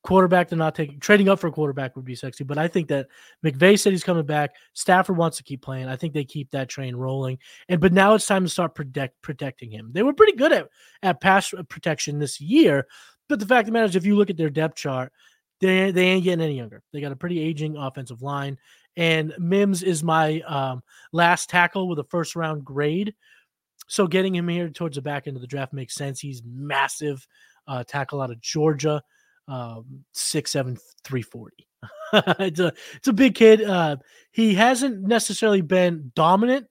Quarterback, 0.03 0.49
they're 0.49 0.57
not 0.57 0.73
taking 0.73 0.99
trading 0.99 1.29
up 1.29 1.37
for 1.37 1.45
a 1.45 1.51
quarterback 1.51 1.95
would 1.95 2.05
be 2.05 2.15
sexy, 2.15 2.43
but 2.43 2.57
I 2.57 2.67
think 2.67 2.87
that 2.87 3.05
McVay 3.45 3.79
said 3.79 3.91
he's 3.91 4.03
coming 4.03 4.25
back. 4.25 4.55
Stafford 4.73 5.15
wants 5.15 5.37
to 5.37 5.43
keep 5.43 5.61
playing. 5.61 5.87
I 5.87 5.95
think 5.95 6.15
they 6.15 6.23
keep 6.23 6.49
that 6.51 6.69
train 6.69 6.95
rolling. 6.95 7.37
And 7.69 7.79
but 7.79 7.93
now 7.93 8.15
it's 8.15 8.25
time 8.25 8.43
to 8.43 8.49
start 8.49 8.73
protect 8.73 9.21
protecting 9.21 9.69
him. 9.69 9.91
They 9.93 10.01
were 10.01 10.13
pretty 10.13 10.35
good 10.35 10.51
at 10.53 10.69
at 11.03 11.21
pass 11.21 11.53
protection 11.69 12.17
this 12.17 12.41
year, 12.41 12.87
but 13.29 13.39
the 13.39 13.45
fact 13.45 13.61
of 13.61 13.65
the 13.67 13.71
matter 13.73 13.85
is, 13.85 13.95
if 13.95 14.05
you 14.05 14.15
look 14.15 14.31
at 14.31 14.37
their 14.37 14.49
depth 14.49 14.75
chart, 14.75 15.13
they 15.59 15.91
they 15.91 16.05
ain't 16.05 16.23
getting 16.23 16.43
any 16.43 16.57
younger. 16.57 16.81
They 16.91 16.99
got 16.99 17.11
a 17.11 17.15
pretty 17.15 17.39
aging 17.39 17.77
offensive 17.77 18.23
line, 18.23 18.57
and 18.97 19.33
Mims 19.37 19.83
is 19.83 20.03
my 20.03 20.41
um, 20.41 20.81
last 21.13 21.49
tackle 21.49 21.87
with 21.87 21.99
a 21.99 22.03
first 22.05 22.35
round 22.35 22.65
grade. 22.65 23.13
So 23.87 24.07
getting 24.07 24.33
him 24.33 24.47
here 24.47 24.69
towards 24.69 24.95
the 24.95 25.01
back 25.01 25.27
end 25.27 25.37
of 25.37 25.41
the 25.41 25.47
draft 25.47 25.73
makes 25.73 25.95
sense. 25.95 26.19
He's 26.19 26.41
massive, 26.45 27.27
uh, 27.67 27.83
tackle 27.83 28.21
out 28.21 28.31
of 28.31 28.41
Georgia, 28.41 29.01
um, 29.47 30.03
six 30.11 30.51
seven 30.51 30.77
three 31.03 31.21
forty. 31.21 31.67
it's 32.13 32.59
a 32.59 32.73
it's 32.95 33.07
a 33.07 33.13
big 33.13 33.35
kid. 33.35 33.63
Uh, 33.63 33.97
he 34.31 34.53
hasn't 34.53 35.01
necessarily 35.01 35.61
been 35.61 36.11
dominant, 36.15 36.67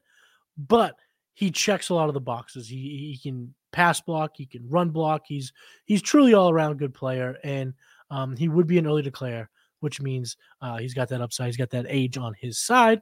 but 0.57 0.97
he 1.35 1.51
checks 1.51 1.89
a 1.89 1.95
lot 1.95 2.09
of 2.09 2.15
the 2.15 2.21
boxes. 2.21 2.69
He 2.69 3.13
he 3.13 3.19
can 3.23 3.55
pass 3.73 4.01
block, 4.01 4.33
he 4.35 4.47
can 4.47 4.69
run 4.69 4.91
block. 4.91 5.23
He's 5.27 5.53
he's 5.85 6.03
truly 6.03 6.35
all 6.35 6.51
around 6.51 6.79
good 6.79 6.95
player, 6.95 7.37
and 7.45 7.75
um, 8.11 8.37
he 8.37 8.49
would 8.49 8.67
be 8.67 8.79
an 8.79 8.87
early 8.87 9.03
declare, 9.03 9.51
which 9.81 10.01
means 10.01 10.37
uh, 10.61 10.79
he's 10.79 10.95
got 10.95 11.09
that 11.09 11.21
upside. 11.21 11.47
He's 11.47 11.57
got 11.57 11.71
that 11.71 11.87
age 11.89 12.19
on 12.19 12.35
his 12.35 12.59
side. 12.59 13.01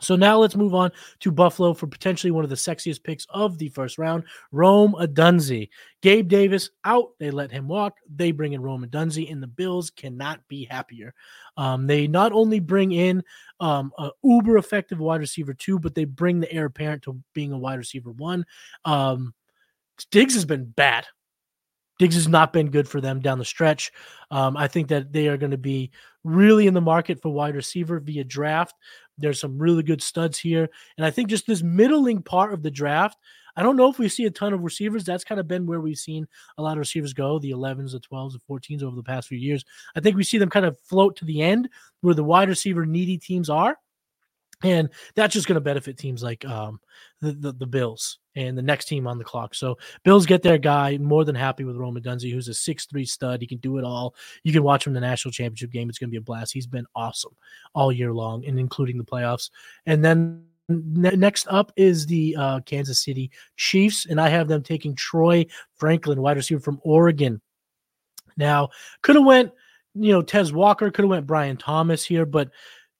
So 0.00 0.16
now 0.16 0.38
let's 0.38 0.56
move 0.56 0.74
on 0.74 0.90
to 1.20 1.30
Buffalo 1.30 1.74
for 1.74 1.86
potentially 1.86 2.30
one 2.30 2.44
of 2.44 2.50
the 2.50 2.56
sexiest 2.56 3.02
picks 3.02 3.26
of 3.30 3.58
the 3.58 3.68
first 3.68 3.98
round, 3.98 4.24
Rome 4.52 4.94
Odunze. 4.98 5.68
Gabe 6.02 6.28
Davis 6.28 6.70
out. 6.84 7.10
They 7.18 7.30
let 7.30 7.50
him 7.50 7.68
walk. 7.68 7.98
They 8.14 8.32
bring 8.32 8.54
in 8.54 8.62
Rome 8.62 8.84
Odunze, 8.84 9.30
and 9.30 9.42
the 9.42 9.46
Bills 9.46 9.90
cannot 9.90 10.40
be 10.48 10.64
happier. 10.64 11.14
Um, 11.56 11.86
they 11.86 12.06
not 12.06 12.32
only 12.32 12.60
bring 12.60 12.92
in 12.92 13.22
um, 13.60 13.92
a 13.98 14.10
uber 14.24 14.56
effective 14.56 14.98
wide 14.98 15.20
receiver 15.20 15.54
two, 15.54 15.78
but 15.78 15.94
they 15.94 16.04
bring 16.04 16.40
the 16.40 16.52
heir 16.52 16.66
apparent 16.66 17.02
to 17.02 17.20
being 17.34 17.52
a 17.52 17.58
wide 17.58 17.78
receiver 17.78 18.10
one. 18.10 18.46
Um, 18.84 19.34
Diggs 20.10 20.34
has 20.34 20.46
been 20.46 20.64
bad 20.64 21.06
Diggs 22.00 22.14
has 22.14 22.28
not 22.28 22.54
been 22.54 22.70
good 22.70 22.88
for 22.88 23.02
them 23.02 23.20
down 23.20 23.38
the 23.38 23.44
stretch. 23.44 23.92
Um, 24.30 24.56
I 24.56 24.68
think 24.68 24.88
that 24.88 25.12
they 25.12 25.28
are 25.28 25.36
going 25.36 25.50
to 25.50 25.58
be 25.58 25.90
really 26.24 26.66
in 26.66 26.72
the 26.72 26.80
market 26.80 27.20
for 27.20 27.28
wide 27.28 27.54
receiver 27.54 28.00
via 28.00 28.24
draft. 28.24 28.74
There's 29.20 29.40
some 29.40 29.58
really 29.58 29.82
good 29.82 30.02
studs 30.02 30.38
here. 30.38 30.68
And 30.96 31.06
I 31.06 31.10
think 31.10 31.28
just 31.28 31.46
this 31.46 31.62
middling 31.62 32.22
part 32.22 32.52
of 32.52 32.62
the 32.62 32.70
draft, 32.70 33.18
I 33.56 33.62
don't 33.62 33.76
know 33.76 33.90
if 33.90 33.98
we 33.98 34.08
see 34.08 34.24
a 34.26 34.30
ton 34.30 34.52
of 34.52 34.62
receivers. 34.62 35.04
That's 35.04 35.24
kind 35.24 35.40
of 35.40 35.48
been 35.48 35.66
where 35.66 35.80
we've 35.80 35.98
seen 35.98 36.26
a 36.58 36.62
lot 36.62 36.72
of 36.72 36.78
receivers 36.78 37.12
go 37.12 37.38
the 37.38 37.50
11s, 37.50 37.92
the 37.92 38.00
12s, 38.00 38.32
the 38.32 38.40
14s 38.48 38.82
over 38.82 38.96
the 38.96 39.02
past 39.02 39.28
few 39.28 39.38
years. 39.38 39.64
I 39.94 40.00
think 40.00 40.16
we 40.16 40.24
see 40.24 40.38
them 40.38 40.50
kind 40.50 40.66
of 40.66 40.78
float 40.80 41.16
to 41.16 41.24
the 41.24 41.42
end 41.42 41.68
where 42.00 42.14
the 42.14 42.24
wide 42.24 42.48
receiver 42.48 42.86
needy 42.86 43.18
teams 43.18 43.50
are 43.50 43.76
and 44.62 44.90
that's 45.14 45.32
just 45.32 45.46
going 45.46 45.54
to 45.54 45.60
benefit 45.60 45.96
teams 45.96 46.22
like 46.22 46.44
um, 46.44 46.80
the, 47.20 47.32
the, 47.32 47.52
the 47.52 47.66
Bills 47.66 48.18
and 48.36 48.56
the 48.56 48.62
next 48.62 48.84
team 48.86 49.06
on 49.06 49.18
the 49.18 49.24
clock. 49.24 49.54
So 49.54 49.78
Bills 50.04 50.26
get 50.26 50.42
their 50.42 50.58
guy. 50.58 50.98
More 50.98 51.24
than 51.24 51.34
happy 51.34 51.64
with 51.64 51.76
Rome 51.76 51.96
Odunze, 51.96 52.30
who's 52.30 52.48
a 52.48 52.54
six 52.54 52.86
three 52.86 53.04
stud. 53.04 53.40
He 53.40 53.46
can 53.46 53.58
do 53.58 53.78
it 53.78 53.84
all. 53.84 54.14
You 54.44 54.52
can 54.52 54.62
watch 54.62 54.86
him 54.86 54.90
in 54.90 54.94
the 54.94 55.06
national 55.06 55.32
championship 55.32 55.70
game. 55.70 55.88
It's 55.88 55.98
going 55.98 56.08
to 56.08 56.12
be 56.12 56.18
a 56.18 56.22
blast. 56.22 56.52
He's 56.52 56.66
been 56.66 56.86
awesome 56.94 57.32
all 57.74 57.90
year 57.90 58.12
long, 58.12 58.44
and 58.44 58.58
including 58.58 58.98
the 58.98 59.04
playoffs. 59.04 59.50
And 59.86 60.04
then 60.04 60.44
next 60.68 61.46
up 61.48 61.72
is 61.76 62.06
the 62.06 62.36
uh, 62.38 62.60
Kansas 62.60 63.02
City 63.02 63.30
Chiefs, 63.56 64.06
and 64.06 64.20
I 64.20 64.28
have 64.28 64.46
them 64.46 64.62
taking 64.62 64.94
Troy 64.94 65.46
Franklin, 65.74 66.20
wide 66.20 66.36
receiver 66.36 66.60
from 66.60 66.80
Oregon. 66.82 67.40
Now 68.36 68.68
could 69.02 69.16
have 69.16 69.24
went, 69.24 69.52
you 69.94 70.12
know, 70.12 70.22
Tez 70.22 70.52
Walker 70.52 70.90
could 70.90 71.02
have 71.02 71.10
went 71.10 71.26
Brian 71.26 71.56
Thomas 71.56 72.04
here, 72.04 72.26
but 72.26 72.50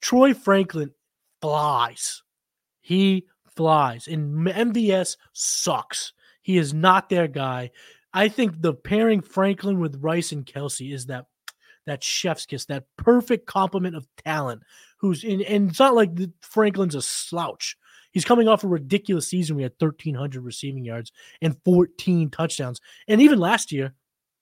Troy 0.00 0.34
Franklin 0.34 0.90
flies. 1.40 2.22
He 2.80 3.26
flies. 3.56 4.08
And 4.08 4.46
MVS 4.46 5.16
sucks. 5.32 6.12
He 6.42 6.56
is 6.56 6.72
not 6.72 7.08
their 7.08 7.28
guy. 7.28 7.70
I 8.12 8.28
think 8.28 8.60
the 8.60 8.74
pairing 8.74 9.20
Franklin 9.20 9.78
with 9.78 10.02
Rice 10.02 10.32
and 10.32 10.44
Kelce 10.44 10.92
is 10.92 11.06
that 11.06 11.26
that 11.86 12.04
chef's 12.04 12.46
kiss, 12.46 12.66
that 12.66 12.84
perfect 12.96 13.46
complement 13.46 13.96
of 13.96 14.06
talent. 14.24 14.62
Who's 14.98 15.24
in, 15.24 15.42
and 15.42 15.70
it's 15.70 15.78
not 15.78 15.94
like 15.94 16.14
the, 16.14 16.30
Franklin's 16.42 16.94
a 16.94 17.02
slouch. 17.02 17.76
He's 18.12 18.24
coming 18.24 18.48
off 18.48 18.64
a 18.64 18.68
ridiculous 18.68 19.28
season. 19.28 19.56
We 19.56 19.62
had 19.62 19.74
1,300 19.78 20.42
receiving 20.42 20.84
yards 20.84 21.12
and 21.40 21.56
14 21.64 22.30
touchdowns. 22.30 22.80
And 23.08 23.20
even 23.20 23.38
last 23.38 23.70
year, 23.72 23.94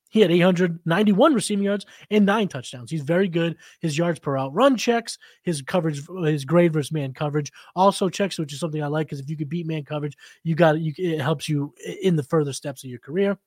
he 0.08 0.20
had 0.20 0.30
891 0.30 1.34
receiving 1.34 1.64
yards 1.64 1.86
and 2.10 2.24
nine 2.24 2.48
touchdowns. 2.48 2.90
He's 2.90 3.02
very 3.02 3.28
good. 3.28 3.56
His 3.80 3.96
yards 3.96 4.18
per 4.18 4.36
out 4.36 4.54
run 4.54 4.76
checks, 4.76 5.18
his 5.42 5.62
coverage, 5.62 6.02
his 6.24 6.44
grade 6.44 6.72
versus 6.72 6.92
man 6.92 7.12
coverage 7.12 7.52
also 7.76 8.08
checks, 8.08 8.38
which 8.38 8.52
is 8.52 8.60
something 8.60 8.82
I 8.82 8.86
like 8.86 9.06
because 9.08 9.20
if 9.20 9.28
you 9.28 9.36
could 9.36 9.48
beat 9.48 9.66
man 9.66 9.84
coverage, 9.84 10.16
you 10.44 10.54
got 10.54 10.80
you. 10.80 10.92
It 10.96 11.20
helps 11.20 11.48
you 11.48 11.74
in 12.02 12.16
the 12.16 12.22
further 12.22 12.52
steps 12.52 12.84
of 12.84 12.90
your 12.90 13.00
career. 13.00 13.38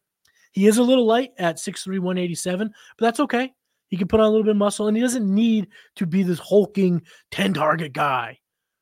He 0.52 0.68
is 0.68 0.78
a 0.78 0.84
little 0.84 1.06
light 1.06 1.32
at 1.38 1.58
6'3, 1.58 2.00
187, 2.00 2.74
but 2.98 3.06
that's 3.06 3.22
okay. 3.22 3.54
He 3.88 3.98
can 3.98 4.08
put 4.08 4.20
on 4.20 4.28
a 4.28 4.30
little 4.30 4.44
bit 4.44 4.52
of 4.52 4.58
muscle 4.58 4.88
and 4.88 4.96
he 4.96 5.02
doesn't 5.04 5.34
need 5.34 5.68
to 5.96 6.06
be 6.06 6.24
this 6.24 6.40
hulking 6.40 7.02
10 7.32 7.54
target 7.54 7.94
guy. 7.94 8.40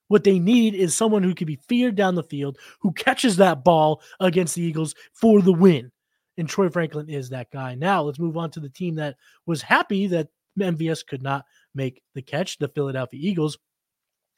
What 0.07 0.23
they 0.23 0.39
need 0.39 0.73
is 0.73 0.95
someone 0.95 1.23
who 1.23 1.35
can 1.35 1.45
be 1.45 1.59
feared 1.67 1.95
down 1.95 2.15
the 2.15 2.23
field, 2.23 2.57
who 2.79 2.91
catches 2.91 3.37
that 3.37 3.63
ball 3.63 4.01
against 4.19 4.55
the 4.55 4.63
Eagles 4.63 4.95
for 5.13 5.41
the 5.41 5.53
win 5.53 5.91
and 6.39 6.49
Troy 6.49 6.69
Franklin 6.69 7.10
is 7.10 7.30
that 7.30 7.52
guy. 7.52 7.75
Now 7.75 8.02
let's 8.02 8.19
move 8.19 8.38
on 8.38 8.49
to 8.52 8.60
the 8.60 8.69
team 8.69 8.95
that 8.95 9.17
was 9.45 9.62
happy 9.62 10.08
that 10.08 10.30
MVS 10.58 11.06
could 11.06 11.21
not 11.21 11.45
make 11.75 12.02
the 12.15 12.21
catch, 12.21 12.58
the 12.58 12.67
Philadelphia 12.69 13.19
Eagles. 13.21 13.58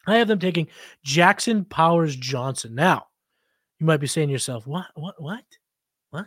I 0.08 0.18
have 0.18 0.28
them 0.28 0.40
taking 0.40 0.68
Jackson 1.04 1.64
Powers 1.64 2.16
Johnson. 2.16 2.76
Now, 2.76 3.06
you 3.80 3.86
might 3.86 4.00
be 4.00 4.08
saying 4.08 4.28
to 4.28 4.32
yourself, 4.32 4.66
what, 4.66 4.88
what, 4.96 5.22
what, 5.22 5.44
what? 6.10 6.26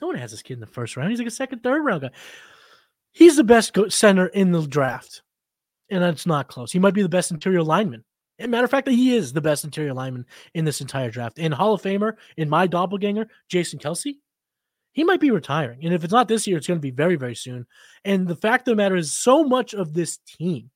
No 0.00 0.08
one 0.08 0.16
has 0.16 0.30
this 0.30 0.42
kid 0.42 0.54
in 0.54 0.60
the 0.60 0.66
first 0.66 0.96
round. 0.96 1.10
He's 1.10 1.18
like 1.18 1.28
a 1.28 1.30
second, 1.30 1.62
third 1.62 1.84
round 1.84 2.02
guy. 2.02 2.10
He's 3.12 3.36
the 3.36 3.44
best 3.44 3.76
center 3.88 4.26
in 4.26 4.52
the 4.52 4.66
draft, 4.66 5.22
and 5.90 6.02
that's 6.02 6.26
not 6.26 6.48
close. 6.48 6.72
He 6.72 6.78
might 6.78 6.94
be 6.94 7.02
the 7.02 7.08
best 7.08 7.30
interior 7.30 7.62
lineman. 7.62 8.04
As 8.38 8.48
matter 8.48 8.64
of 8.64 8.70
fact, 8.70 8.88
he 8.88 9.14
is 9.14 9.32
the 9.32 9.40
best 9.40 9.64
interior 9.64 9.94
lineman 9.94 10.26
in 10.54 10.64
this 10.64 10.80
entire 10.80 11.10
draft. 11.10 11.38
And 11.38 11.54
Hall 11.54 11.74
of 11.74 11.82
Famer 11.82 12.14
in 12.36 12.48
my 12.48 12.66
doppelganger, 12.66 13.28
Jason 13.48 13.78
Kelce, 13.78 14.16
he 14.92 15.04
might 15.04 15.20
be 15.20 15.30
retiring. 15.30 15.84
And 15.84 15.94
if 15.94 16.04
it's 16.04 16.12
not 16.12 16.28
this 16.28 16.46
year, 16.46 16.58
it's 16.58 16.66
going 16.66 16.78
to 16.78 16.82
be 16.82 16.90
very, 16.90 17.16
very 17.16 17.34
soon. 17.34 17.66
And 18.04 18.28
the 18.28 18.36
fact 18.36 18.68
of 18.68 18.72
the 18.72 18.76
matter 18.76 18.96
is, 18.96 19.12
so 19.12 19.42
much 19.42 19.74
of 19.74 19.94
this 19.94 20.18
team 20.18 20.70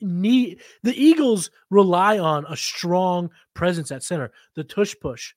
need 0.00 0.60
the 0.82 0.94
Eagles 0.94 1.50
rely 1.70 2.18
on 2.18 2.44
a 2.48 2.56
strong 2.56 3.30
presence 3.54 3.90
at 3.90 4.02
center, 4.02 4.32
the 4.54 4.64
tush 4.64 4.94
push, 5.00 5.34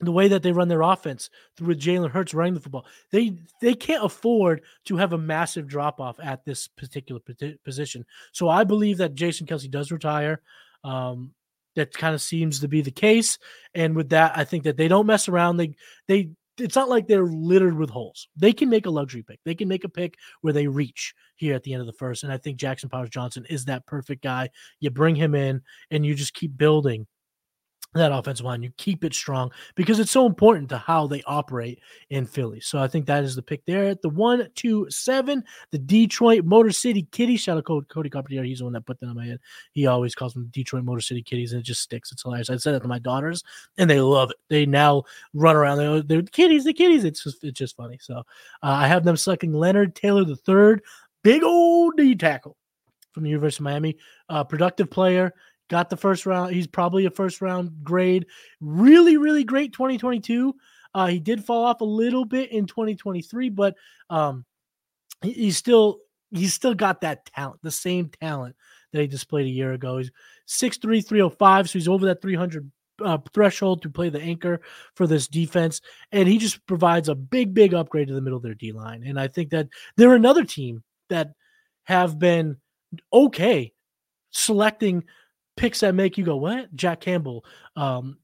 the 0.00 0.12
way 0.12 0.28
that 0.28 0.42
they 0.42 0.52
run 0.52 0.68
their 0.68 0.82
offense 0.82 1.30
through 1.56 1.74
Jalen 1.74 2.10
Hurts 2.10 2.34
running 2.34 2.54
the 2.54 2.60
football. 2.60 2.86
They 3.10 3.38
they 3.60 3.74
can't 3.74 4.04
afford 4.04 4.62
to 4.86 4.96
have 4.96 5.12
a 5.12 5.18
massive 5.18 5.66
drop 5.66 6.00
off 6.00 6.18
at 6.22 6.44
this 6.44 6.68
particular 6.68 7.20
position. 7.64 8.04
So 8.32 8.48
I 8.48 8.64
believe 8.64 8.98
that 8.98 9.14
Jason 9.14 9.46
Kelce 9.46 9.70
does 9.70 9.92
retire. 9.92 10.40
Um, 10.84 11.32
that 11.80 11.94
kind 11.94 12.14
of 12.14 12.20
seems 12.20 12.60
to 12.60 12.68
be 12.68 12.82
the 12.82 12.90
case. 12.90 13.38
And 13.74 13.96
with 13.96 14.10
that, 14.10 14.36
I 14.36 14.44
think 14.44 14.64
that 14.64 14.76
they 14.76 14.88
don't 14.88 15.06
mess 15.06 15.28
around. 15.28 15.56
They 15.56 15.74
they 16.08 16.30
it's 16.58 16.76
not 16.76 16.90
like 16.90 17.06
they're 17.06 17.24
littered 17.24 17.76
with 17.76 17.88
holes. 17.88 18.28
They 18.36 18.52
can 18.52 18.68
make 18.68 18.84
a 18.84 18.90
luxury 18.90 19.22
pick. 19.22 19.40
They 19.44 19.54
can 19.54 19.66
make 19.66 19.84
a 19.84 19.88
pick 19.88 20.16
where 20.42 20.52
they 20.52 20.66
reach 20.66 21.14
here 21.36 21.54
at 21.54 21.62
the 21.62 21.72
end 21.72 21.80
of 21.80 21.86
the 21.86 21.94
first. 21.94 22.22
And 22.22 22.30
I 22.30 22.36
think 22.36 22.58
Jackson 22.58 22.90
Powers 22.90 23.08
Johnson 23.08 23.46
is 23.48 23.64
that 23.64 23.86
perfect 23.86 24.22
guy. 24.22 24.50
You 24.78 24.90
bring 24.90 25.16
him 25.16 25.34
in 25.34 25.62
and 25.90 26.04
you 26.04 26.14
just 26.14 26.34
keep 26.34 26.56
building 26.56 27.06
that 27.94 28.12
offensive 28.12 28.46
line. 28.46 28.62
You 28.62 28.70
keep 28.76 29.04
it 29.04 29.14
strong 29.14 29.50
because 29.74 29.98
it's 29.98 30.12
so 30.12 30.26
important 30.26 30.68
to 30.68 30.78
how 30.78 31.06
they 31.06 31.22
operate 31.24 31.80
in 32.10 32.24
Philly. 32.24 32.60
So 32.60 32.78
I 32.78 32.86
think 32.86 33.06
that 33.06 33.24
is 33.24 33.34
the 33.34 33.42
pick 33.42 33.64
there 33.66 33.86
at 33.86 34.00
the 34.00 34.08
one, 34.08 34.48
two, 34.54 34.86
seven. 34.90 35.42
The 35.72 35.78
Detroit 35.78 36.44
Motor 36.44 36.70
City 36.70 37.08
Kitties. 37.10 37.40
Shout 37.40 37.58
out 37.58 37.66
to 37.66 37.82
Cody 37.88 38.08
Carpentier. 38.08 38.44
He's 38.44 38.58
the 38.58 38.64
one 38.64 38.74
that 38.74 38.86
put 38.86 39.00
that 39.00 39.06
in 39.06 39.16
my 39.16 39.26
head. 39.26 39.40
He 39.72 39.86
always 39.86 40.14
calls 40.14 40.34
them 40.34 40.48
Detroit 40.52 40.84
Motor 40.84 41.00
City 41.00 41.22
Kitties, 41.22 41.52
and 41.52 41.60
it 41.60 41.64
just 41.64 41.80
sticks. 41.80 42.12
It's 42.12 42.22
hilarious. 42.22 42.50
I 42.50 42.56
said 42.56 42.74
that 42.74 42.82
to 42.82 42.88
my 42.88 43.00
daughters, 43.00 43.42
and 43.76 43.90
they 43.90 44.00
love 44.00 44.30
it. 44.30 44.36
They 44.48 44.66
now 44.66 45.02
run 45.34 45.56
around. 45.56 45.78
They're, 45.78 46.02
they're 46.02 46.22
kitties, 46.22 46.64
the 46.64 46.72
kitties. 46.72 47.04
It's 47.04 47.24
just 47.24 47.42
it's 47.42 47.58
just 47.58 47.76
funny. 47.76 47.98
So 48.00 48.18
uh, 48.18 48.22
I 48.62 48.86
have 48.86 49.04
them 49.04 49.16
sucking 49.16 49.52
Leonard 49.52 49.96
Taylor 49.96 50.24
the 50.24 50.36
third. 50.36 50.82
Big 51.22 51.42
old 51.42 51.96
D 51.96 52.14
tackle 52.14 52.56
from 53.12 53.24
the 53.24 53.30
University 53.30 53.62
of 53.62 53.64
Miami. 53.64 53.96
Uh, 54.28 54.44
productive 54.44 54.90
player, 54.90 55.34
got 55.70 55.88
the 55.88 55.96
first 55.96 56.26
round. 56.26 56.52
He's 56.52 56.66
probably 56.66 57.06
a 57.06 57.10
first 57.10 57.40
round 57.40 57.82
grade. 57.82 58.26
Really, 58.60 59.16
really 59.16 59.44
great 59.44 59.72
2022. 59.72 60.54
Uh, 60.92 61.06
he 61.06 61.20
did 61.20 61.44
fall 61.44 61.64
off 61.64 61.80
a 61.80 61.84
little 61.84 62.24
bit 62.26 62.50
in 62.50 62.66
2023, 62.66 63.48
but 63.48 63.76
um, 64.10 64.44
he, 65.22 65.32
he's 65.32 65.56
still 65.56 66.00
he's 66.30 66.52
still 66.52 66.74
got 66.74 67.00
that 67.00 67.24
talent, 67.26 67.60
the 67.62 67.70
same 67.70 68.10
talent 68.20 68.56
that 68.92 69.00
he 69.00 69.06
displayed 69.06 69.46
a 69.46 69.50
year 69.50 69.72
ago. 69.72 69.98
He's 69.98 70.10
6'3", 70.48 71.06
305, 71.06 71.70
so 71.70 71.78
he's 71.78 71.88
over 71.88 72.06
that 72.06 72.20
300 72.20 72.70
uh, 73.02 73.18
threshold 73.32 73.82
to 73.82 73.90
play 73.90 74.08
the 74.08 74.20
anchor 74.20 74.60
for 74.94 75.06
this 75.06 75.28
defense, 75.28 75.80
and 76.12 76.28
he 76.28 76.38
just 76.38 76.64
provides 76.66 77.08
a 77.08 77.14
big, 77.14 77.54
big 77.54 77.72
upgrade 77.72 78.08
to 78.08 78.14
the 78.14 78.20
middle 78.20 78.36
of 78.36 78.42
their 78.42 78.54
D 78.54 78.72
line. 78.72 79.04
And 79.04 79.18
I 79.18 79.28
think 79.28 79.50
that 79.50 79.68
they're 79.96 80.14
another 80.14 80.44
team 80.44 80.82
that 81.08 81.32
have 81.84 82.18
been 82.18 82.56
okay 83.12 83.72
selecting 84.30 85.04
picks 85.56 85.80
that 85.80 85.94
make 85.94 86.18
you 86.18 86.24
go, 86.24 86.36
"What?" 86.36 86.74
Jack 86.74 87.00
Campbell, 87.00 87.44
um, 87.76 88.18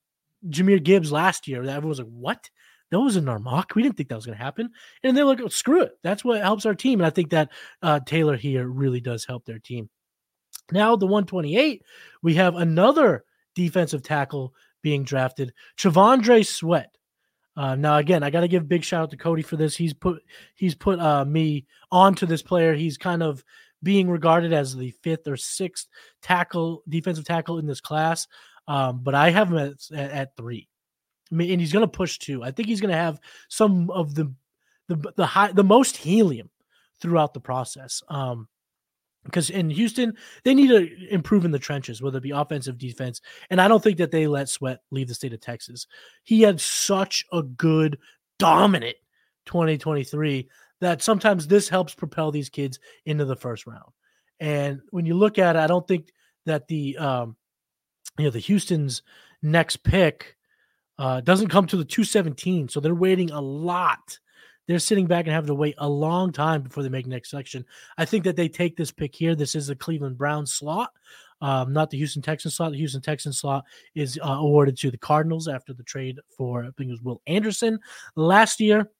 Jahmyr 0.48 0.82
Gibbs 0.82 1.12
last 1.12 1.48
year. 1.48 1.64
That 1.64 1.76
everyone 1.76 1.90
was 1.90 1.98
like, 1.98 2.08
"What?" 2.08 2.50
That 2.90 3.00
was 3.00 3.16
in 3.16 3.28
our 3.28 3.38
mock. 3.38 3.74
We 3.74 3.82
didn't 3.82 3.96
think 3.96 4.08
that 4.10 4.16
was 4.16 4.26
going 4.26 4.38
to 4.38 4.44
happen. 4.44 4.70
And 5.02 5.16
they're 5.16 5.24
like, 5.24 5.40
screw 5.50 5.82
it. 5.82 5.98
That's 6.04 6.24
what 6.24 6.40
helps 6.40 6.66
our 6.66 6.74
team. 6.74 7.00
And 7.00 7.06
I 7.06 7.10
think 7.10 7.30
that 7.30 7.50
uh, 7.82 8.00
Taylor 8.06 8.36
here 8.36 8.68
really 8.68 9.00
does 9.00 9.24
help 9.24 9.44
their 9.44 9.58
team. 9.58 9.90
Now, 10.70 10.96
the 10.96 11.06
128, 11.06 11.82
we 12.22 12.34
have 12.34 12.54
another 12.54 13.24
defensive 13.54 14.02
tackle 14.02 14.54
being 14.82 15.04
drafted, 15.04 15.52
T'Vondre 15.76 16.46
Sweat. 16.46 16.96
Uh, 17.56 17.74
now, 17.74 17.96
again, 17.96 18.22
I 18.22 18.30
got 18.30 18.42
to 18.42 18.48
give 18.48 18.68
big 18.68 18.84
shout 18.84 19.04
out 19.04 19.10
to 19.10 19.16
Cody 19.16 19.42
for 19.42 19.56
this. 19.56 19.74
He's 19.74 19.94
put 19.94 20.22
he's 20.54 20.74
put 20.74 21.00
uh, 21.00 21.24
me 21.24 21.66
onto 21.90 22.26
this 22.26 22.42
player. 22.42 22.74
He's 22.74 22.98
kind 22.98 23.22
of 23.22 23.42
being 23.82 24.08
regarded 24.08 24.52
as 24.52 24.74
the 24.74 24.90
fifth 25.02 25.26
or 25.28 25.36
sixth 25.36 25.86
tackle, 26.22 26.82
defensive 26.88 27.24
tackle 27.24 27.58
in 27.58 27.66
this 27.66 27.80
class. 27.80 28.26
Um, 28.68 29.00
but 29.02 29.14
I 29.14 29.30
have 29.30 29.52
him 29.52 29.58
at, 29.58 29.72
at, 29.92 30.10
at 30.10 30.36
three. 30.36 30.68
I 31.30 31.34
mean, 31.34 31.52
and 31.52 31.60
he's 31.60 31.72
going 31.72 31.84
to 31.84 31.88
push 31.88 32.18
two. 32.18 32.42
I 32.42 32.50
think 32.50 32.68
he's 32.68 32.80
going 32.80 32.92
to 32.92 32.96
have 32.96 33.20
some 33.48 33.90
of 33.90 34.14
the 34.14 34.32
the 34.88 35.12
the 35.16 35.26
high 35.26 35.52
the 35.52 35.64
most 35.64 35.96
helium 35.96 36.50
throughout 37.00 37.34
the 37.34 37.40
process. 37.40 38.02
Um, 38.08 38.48
because 39.24 39.50
in 39.50 39.70
Houston 39.70 40.14
they 40.44 40.54
need 40.54 40.68
to 40.68 41.12
improve 41.12 41.44
in 41.44 41.50
the 41.50 41.58
trenches, 41.58 42.00
whether 42.00 42.18
it 42.18 42.22
be 42.22 42.30
offensive, 42.30 42.78
defense, 42.78 43.20
and 43.50 43.60
I 43.60 43.66
don't 43.66 43.82
think 43.82 43.98
that 43.98 44.12
they 44.12 44.28
let 44.28 44.48
Sweat 44.48 44.80
leave 44.92 45.08
the 45.08 45.14
state 45.14 45.32
of 45.32 45.40
Texas. 45.40 45.88
He 46.22 46.42
had 46.42 46.60
such 46.60 47.24
a 47.32 47.42
good, 47.42 47.98
dominant 48.38 48.96
2023 49.46 50.48
that 50.80 51.02
sometimes 51.02 51.46
this 51.46 51.68
helps 51.68 51.94
propel 51.94 52.30
these 52.30 52.48
kids 52.48 52.78
into 53.04 53.24
the 53.24 53.36
first 53.36 53.66
round. 53.66 53.92
And 54.40 54.80
when 54.90 55.06
you 55.06 55.14
look 55.14 55.38
at 55.38 55.56
it, 55.56 55.58
I 55.58 55.66
don't 55.66 55.86
think 55.86 56.12
that 56.44 56.68
the 56.68 56.96
um, 56.98 57.36
you 58.18 58.24
know 58.24 58.30
the 58.30 58.38
Houston's 58.38 59.02
next 59.42 59.78
pick 59.78 60.36
uh, 60.98 61.20
doesn't 61.20 61.48
come 61.48 61.66
to 61.66 61.76
the 61.76 61.84
217, 61.84 62.68
so 62.68 62.80
they're 62.80 62.94
waiting 62.94 63.30
a 63.30 63.40
lot 63.40 64.18
they're 64.66 64.78
sitting 64.78 65.06
back 65.06 65.26
and 65.26 65.34
having 65.34 65.48
to 65.48 65.54
wait 65.54 65.74
a 65.78 65.88
long 65.88 66.32
time 66.32 66.62
before 66.62 66.82
they 66.82 66.88
make 66.88 67.06
next 67.06 67.30
selection. 67.30 67.64
I 67.98 68.04
think 68.04 68.24
that 68.24 68.36
they 68.36 68.48
take 68.48 68.76
this 68.76 68.90
pick 68.90 69.14
here. 69.14 69.34
This 69.34 69.54
is 69.54 69.68
the 69.68 69.76
Cleveland 69.76 70.18
Brown 70.18 70.46
slot, 70.46 70.90
um, 71.40 71.72
not 71.72 71.90
the 71.90 71.98
Houston 71.98 72.22
Texans 72.22 72.56
slot. 72.56 72.72
The 72.72 72.78
Houston 72.78 73.00
Texans 73.00 73.38
slot 73.38 73.64
is 73.94 74.18
uh, 74.22 74.28
awarded 74.28 74.76
to 74.78 74.90
the 74.90 74.98
Cardinals 74.98 75.48
after 75.48 75.72
the 75.72 75.84
trade 75.84 76.18
for 76.36 76.64
I 76.64 76.70
think 76.76 76.88
it 76.88 76.92
was 76.92 77.02
Will 77.02 77.22
Anderson 77.26 77.78
last 78.16 78.60
year. 78.60 78.90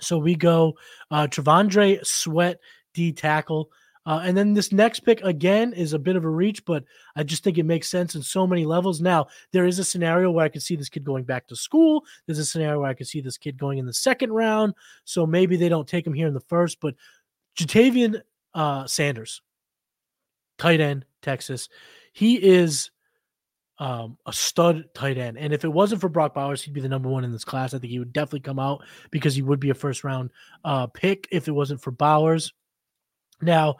So 0.00 0.18
we 0.18 0.34
go 0.34 0.74
uh, 1.10 1.26
T'Vondre 1.26 2.04
Sweat 2.04 2.58
D 2.94 3.12
tackle. 3.12 3.70
Uh, 4.06 4.20
and 4.22 4.36
then 4.36 4.54
this 4.54 4.70
next 4.70 5.00
pick 5.00 5.20
again 5.22 5.72
is 5.72 5.92
a 5.92 5.98
bit 5.98 6.14
of 6.14 6.24
a 6.24 6.28
reach, 6.28 6.64
but 6.64 6.84
I 7.16 7.24
just 7.24 7.42
think 7.42 7.58
it 7.58 7.64
makes 7.64 7.90
sense 7.90 8.14
in 8.14 8.22
so 8.22 8.46
many 8.46 8.64
levels. 8.64 9.00
Now, 9.00 9.26
there 9.50 9.66
is 9.66 9.80
a 9.80 9.84
scenario 9.84 10.30
where 10.30 10.44
I 10.44 10.48
could 10.48 10.62
see 10.62 10.76
this 10.76 10.88
kid 10.88 11.02
going 11.02 11.24
back 11.24 11.48
to 11.48 11.56
school. 11.56 12.04
There's 12.24 12.38
a 12.38 12.44
scenario 12.44 12.80
where 12.80 12.90
I 12.90 12.94
could 12.94 13.08
see 13.08 13.20
this 13.20 13.36
kid 13.36 13.58
going 13.58 13.78
in 13.78 13.86
the 13.86 13.92
second 13.92 14.32
round. 14.32 14.74
So 15.04 15.26
maybe 15.26 15.56
they 15.56 15.68
don't 15.68 15.88
take 15.88 16.06
him 16.06 16.14
here 16.14 16.28
in 16.28 16.34
the 16.34 16.40
first, 16.40 16.78
but 16.80 16.94
Ja'Tavion 17.58 18.20
uh, 18.54 18.86
Sanders, 18.86 19.42
tight 20.56 20.80
end, 20.80 21.04
Texas, 21.20 21.68
he 22.12 22.36
is 22.36 22.90
um, 23.78 24.16
a 24.26 24.32
stud 24.32 24.84
tight 24.94 25.18
end. 25.18 25.36
And 25.38 25.52
if 25.52 25.64
it 25.64 25.72
wasn't 25.72 26.00
for 26.00 26.08
Brock 26.08 26.34
Bowers, 26.34 26.62
he'd 26.62 26.74
be 26.74 26.80
the 26.80 26.88
number 26.88 27.08
one 27.08 27.24
in 27.24 27.32
this 27.32 27.44
class. 27.44 27.74
I 27.74 27.78
think 27.78 27.90
he 27.90 27.98
would 27.98 28.12
definitely 28.12 28.40
come 28.40 28.58
out 28.58 28.84
because 29.10 29.34
he 29.34 29.42
would 29.42 29.60
be 29.60 29.70
a 29.70 29.74
first 29.74 30.04
round 30.04 30.30
uh, 30.64 30.86
pick 30.86 31.28
if 31.30 31.48
it 31.48 31.52
wasn't 31.52 31.82
for 31.82 31.90
Bowers. 31.90 32.52
Now, 33.42 33.76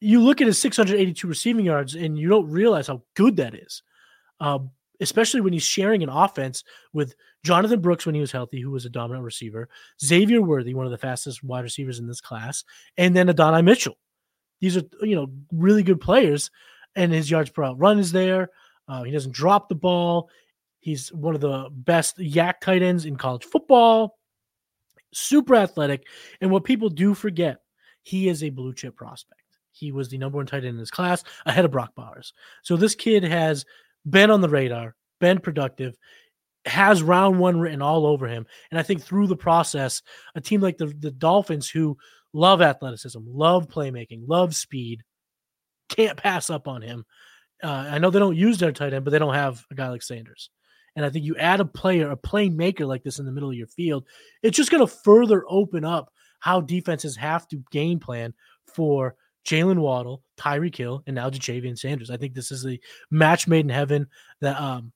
you 0.00 0.20
look 0.20 0.40
at 0.40 0.46
his 0.46 0.60
682 0.60 1.26
receiving 1.26 1.64
yards 1.64 1.94
and 1.94 2.18
you 2.18 2.28
don't 2.28 2.50
realize 2.50 2.86
how 2.86 3.02
good 3.14 3.36
that 3.36 3.54
is, 3.54 3.82
uh, 4.40 4.58
especially 5.00 5.40
when 5.40 5.52
he's 5.52 5.62
sharing 5.62 6.02
an 6.02 6.08
offense 6.08 6.64
with 6.92 7.14
Jonathan 7.42 7.80
Brooks 7.80 8.06
when 8.06 8.14
he 8.14 8.20
was 8.20 8.32
healthy, 8.32 8.60
who 8.60 8.70
was 8.70 8.86
a 8.86 8.90
dominant 8.90 9.24
receiver, 9.24 9.68
Xavier 10.02 10.40
Worthy, 10.40 10.74
one 10.74 10.86
of 10.86 10.92
the 10.92 10.98
fastest 10.98 11.44
wide 11.44 11.64
receivers 11.64 11.98
in 11.98 12.06
this 12.06 12.20
class, 12.20 12.64
and 12.96 13.14
then 13.14 13.28
Adonai 13.28 13.62
Mitchell. 13.62 13.98
These 14.60 14.78
are, 14.78 14.82
you 15.02 15.14
know, 15.14 15.30
really 15.52 15.82
good 15.82 16.00
players, 16.00 16.50
and 16.96 17.12
his 17.12 17.30
yards 17.30 17.50
per 17.50 17.62
route 17.62 17.78
run 17.78 17.98
is 17.98 18.12
there. 18.12 18.50
Uh, 18.88 19.02
he 19.02 19.12
doesn't 19.12 19.34
drop 19.34 19.68
the 19.68 19.74
ball. 19.74 20.28
He's 20.80 21.12
one 21.12 21.34
of 21.34 21.40
the 21.40 21.68
best 21.70 22.18
YAC 22.18 22.60
tight 22.60 22.82
ends 22.82 23.06
in 23.06 23.16
college 23.16 23.44
football. 23.44 24.18
Super 25.12 25.54
athletic. 25.54 26.06
And 26.40 26.50
what 26.50 26.64
people 26.64 26.90
do 26.90 27.14
forget 27.14 27.58
he 28.02 28.28
is 28.28 28.44
a 28.44 28.50
blue 28.50 28.74
chip 28.74 28.96
prospect. 28.96 29.40
He 29.72 29.92
was 29.92 30.08
the 30.08 30.18
number 30.18 30.36
one 30.36 30.46
tight 30.46 30.58
end 30.58 30.74
in 30.74 30.78
his 30.78 30.90
class 30.90 31.24
ahead 31.46 31.64
of 31.64 31.70
Brock 31.70 31.94
Bowers. 31.94 32.32
So 32.62 32.76
this 32.76 32.94
kid 32.94 33.24
has 33.24 33.64
been 34.08 34.30
on 34.30 34.40
the 34.40 34.48
radar, 34.48 34.94
been 35.20 35.40
productive, 35.40 35.96
has 36.66 37.02
round 37.02 37.38
one 37.38 37.58
written 37.58 37.82
all 37.82 38.06
over 38.06 38.26
him. 38.26 38.46
And 38.70 38.78
I 38.78 38.82
think 38.82 39.02
through 39.02 39.26
the 39.26 39.36
process, 39.36 40.02
a 40.34 40.40
team 40.40 40.60
like 40.60 40.78
the, 40.78 40.86
the 40.86 41.10
Dolphins 41.10 41.68
who 41.68 41.96
love 42.32 42.62
athleticism, 42.62 43.20
love 43.26 43.68
playmaking, 43.68 44.22
love 44.26 44.54
speed, 44.54 45.02
can't 45.88 46.16
pass 46.16 46.50
up 46.50 46.68
on 46.68 46.82
him. 46.82 47.04
Uh, 47.64 47.88
I 47.90 47.98
know 47.98 48.10
they 48.10 48.18
don't 48.18 48.36
use 48.36 48.58
their 48.58 48.72
tight 48.72 48.92
end, 48.92 49.04
but 49.04 49.10
they 49.10 49.18
don't 49.18 49.34
have 49.34 49.64
a 49.70 49.74
guy 49.74 49.88
like 49.88 50.02
Sanders. 50.02 50.50
And 50.96 51.04
I 51.04 51.10
think 51.10 51.24
you 51.24 51.34
add 51.36 51.60
a 51.60 51.64
player, 51.64 52.10
a 52.10 52.16
playmaker 52.16 52.86
like 52.86 53.02
this 53.02 53.18
in 53.18 53.24
the 53.24 53.32
middle 53.32 53.50
of 53.50 53.56
your 53.56 53.66
field, 53.66 54.04
it's 54.42 54.56
just 54.56 54.70
going 54.70 54.86
to 54.86 54.92
further 54.92 55.44
open 55.48 55.84
up 55.84 56.12
how 56.40 56.60
defenses 56.60 57.16
have 57.16 57.48
to 57.48 57.64
game 57.72 57.98
plan 57.98 58.34
for 58.74 59.16
Jaylen 59.46 59.78
Waddle, 59.78 60.22
Tyreek 60.38 60.76
Hill, 60.76 61.02
and 61.06 61.16
now 61.16 61.30
Ja'Tavion 61.30 61.78
Sanders. 61.78 62.10
I 62.10 62.16
think 62.16 62.34
this 62.34 62.52
is 62.52 62.66
a 62.66 62.78
match 63.10 63.48
made 63.48 63.64
in 63.64 63.70
heaven 63.70 64.06
that, 64.40 64.60
um, 64.60 64.92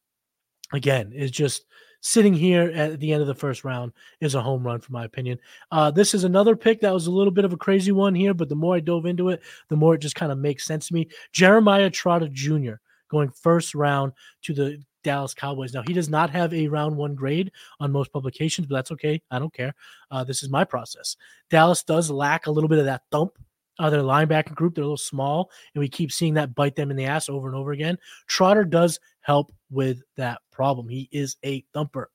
again, 0.72 1.12
is 1.12 1.30
just 1.30 1.64
sitting 2.00 2.34
here 2.34 2.70
at 2.74 3.00
the 3.00 3.12
end 3.12 3.22
of 3.22 3.28
the 3.28 3.34
first 3.34 3.64
round 3.64 3.92
is 4.20 4.34
a 4.34 4.42
home 4.42 4.64
run, 4.64 4.80
for 4.80 4.92
my 4.92 5.04
opinion. 5.04 5.38
Uh, 5.70 5.90
this 5.90 6.14
is 6.14 6.24
another 6.24 6.56
pick 6.56 6.80
that 6.80 6.94
was 6.94 7.06
a 7.06 7.10
little 7.10 7.32
bit 7.32 7.44
of 7.44 7.52
a 7.52 7.56
crazy 7.56 7.92
one 7.92 8.14
here, 8.14 8.34
but 8.34 8.48
the 8.48 8.54
more 8.54 8.76
I 8.76 8.80
dove 8.80 9.06
into 9.06 9.30
it, 9.30 9.42
the 9.68 9.76
more 9.76 9.94
it 9.94 10.00
just 10.00 10.14
kind 10.14 10.32
of 10.32 10.38
makes 10.38 10.64
sense 10.64 10.88
to 10.88 10.94
me. 10.94 11.08
Jeremiah 11.32 11.90
Trotter 11.90 12.28
Jr. 12.30 12.74
going 13.10 13.30
first 13.30 13.74
round 13.74 14.12
to 14.42 14.54
the 14.54 14.82
Dallas 15.04 15.34
Cowboys. 15.34 15.72
Now, 15.72 15.82
he 15.86 15.92
does 15.92 16.08
not 16.08 16.30
have 16.30 16.52
a 16.52 16.68
round 16.68 16.96
one 16.96 17.14
grade 17.14 17.52
on 17.80 17.92
most 17.92 18.12
publications, 18.12 18.66
but 18.66 18.74
that's 18.74 18.92
okay. 18.92 19.22
I 19.30 19.38
don't 19.38 19.54
care. 19.54 19.74
Uh, 20.10 20.24
this 20.24 20.42
is 20.42 20.50
my 20.50 20.64
process. 20.64 21.16
Dallas 21.50 21.82
does 21.82 22.10
lack 22.10 22.46
a 22.46 22.50
little 22.50 22.68
bit 22.68 22.78
of 22.78 22.84
that 22.86 23.02
thump. 23.10 23.38
Uh, 23.78 23.90
their 23.90 24.02
linebacker 24.02 24.54
group, 24.54 24.74
they're 24.74 24.82
a 24.82 24.86
little 24.86 24.96
small, 24.96 25.50
and 25.74 25.80
we 25.80 25.88
keep 25.88 26.10
seeing 26.10 26.34
that 26.34 26.54
bite 26.54 26.74
them 26.74 26.90
in 26.90 26.96
the 26.96 27.04
ass 27.04 27.28
over 27.28 27.46
and 27.46 27.56
over 27.56 27.72
again. 27.72 27.96
Trotter 28.26 28.64
does 28.64 28.98
help 29.20 29.52
with 29.70 30.02
that 30.16 30.40
problem. 30.50 30.88
He 30.88 31.08
is 31.12 31.36
a 31.44 31.64
thumper. 31.72 32.10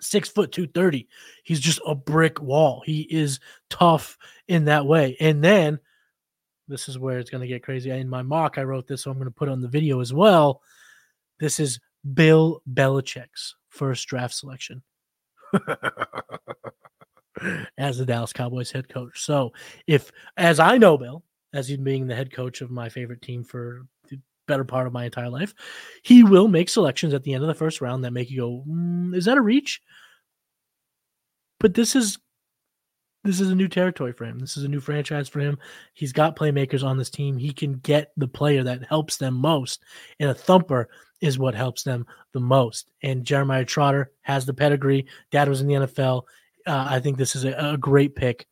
Six 0.00 0.28
foot 0.28 0.52
two 0.52 0.66
thirty. 0.66 1.08
He's 1.42 1.60
just 1.60 1.80
a 1.86 1.94
brick 1.94 2.40
wall. 2.40 2.82
He 2.84 3.00
is 3.10 3.40
tough 3.70 4.18
in 4.46 4.66
that 4.66 4.86
way. 4.86 5.16
And 5.20 5.42
then 5.42 5.80
this 6.68 6.88
is 6.88 6.98
where 6.98 7.18
it's 7.18 7.30
going 7.30 7.40
to 7.40 7.46
get 7.46 7.62
crazy. 7.62 7.90
In 7.90 8.08
my 8.08 8.22
mock, 8.22 8.58
I 8.58 8.62
wrote 8.62 8.86
this, 8.86 9.02
so 9.02 9.10
I'm 9.10 9.16
going 9.16 9.26
to 9.26 9.30
put 9.30 9.48
on 9.48 9.60
the 9.60 9.68
video 9.68 10.00
as 10.00 10.12
well. 10.12 10.60
This 11.40 11.60
is 11.60 11.80
Bill 12.14 12.62
Belichick's 12.72 13.56
first 13.68 14.06
draft 14.06 14.34
selection 14.34 14.82
as 17.78 17.98
the 17.98 18.06
Dallas 18.06 18.32
Cowboys 18.32 18.70
head 18.70 18.88
coach. 18.88 19.24
So, 19.24 19.52
if, 19.86 20.10
as 20.36 20.60
I 20.60 20.78
know, 20.78 20.96
Bill, 20.96 21.22
as 21.52 21.70
you 21.70 21.78
being 21.78 22.06
the 22.06 22.14
head 22.14 22.32
coach 22.32 22.60
of 22.60 22.70
my 22.70 22.88
favorite 22.88 23.22
team 23.22 23.44
for 23.44 23.86
the 24.08 24.18
better 24.46 24.64
part 24.64 24.86
of 24.86 24.92
my 24.92 25.04
entire 25.04 25.30
life, 25.30 25.54
he 26.02 26.22
will 26.22 26.48
make 26.48 26.68
selections 26.68 27.14
at 27.14 27.22
the 27.22 27.34
end 27.34 27.42
of 27.42 27.48
the 27.48 27.54
first 27.54 27.80
round 27.80 28.04
that 28.04 28.12
make 28.12 28.30
you 28.30 28.40
go, 28.40 28.64
mm, 28.68 29.14
is 29.14 29.24
that 29.24 29.38
a 29.38 29.42
reach? 29.42 29.80
But 31.58 31.74
this 31.74 31.96
is 31.96 32.18
this 33.26 33.40
is 33.40 33.50
a 33.50 33.56
new 33.56 33.66
territory 33.66 34.12
for 34.12 34.24
him. 34.24 34.38
This 34.38 34.56
is 34.56 34.62
a 34.62 34.68
new 34.68 34.78
franchise 34.78 35.28
for 35.28 35.40
him. 35.40 35.58
He's 35.94 36.12
got 36.12 36.36
playmakers 36.36 36.84
on 36.84 36.96
this 36.96 37.10
team. 37.10 37.36
He 37.36 37.52
can 37.52 37.74
get 37.78 38.12
the 38.16 38.28
player 38.28 38.62
that 38.62 38.86
helps 38.86 39.16
them 39.16 39.34
most. 39.34 39.82
And 40.20 40.30
a 40.30 40.34
thumper 40.34 40.88
is 41.20 41.38
what 41.38 41.54
helps 41.54 41.82
them 41.82 42.06
the 42.32 42.40
most. 42.40 42.90
And 43.02 43.24
Jeremiah 43.24 43.64
Trotter 43.64 44.12
has 44.22 44.46
the 44.46 44.54
pedigree. 44.54 45.06
Dad 45.32 45.48
was 45.48 45.60
in 45.60 45.66
the 45.66 45.74
NFL. 45.74 46.22
Uh, 46.66 46.86
I 46.88 47.00
think 47.00 47.16
this 47.16 47.36
is 47.36 47.44
a, 47.44 47.52
a, 47.52 47.76
great 47.76 48.16
pick 48.16 48.46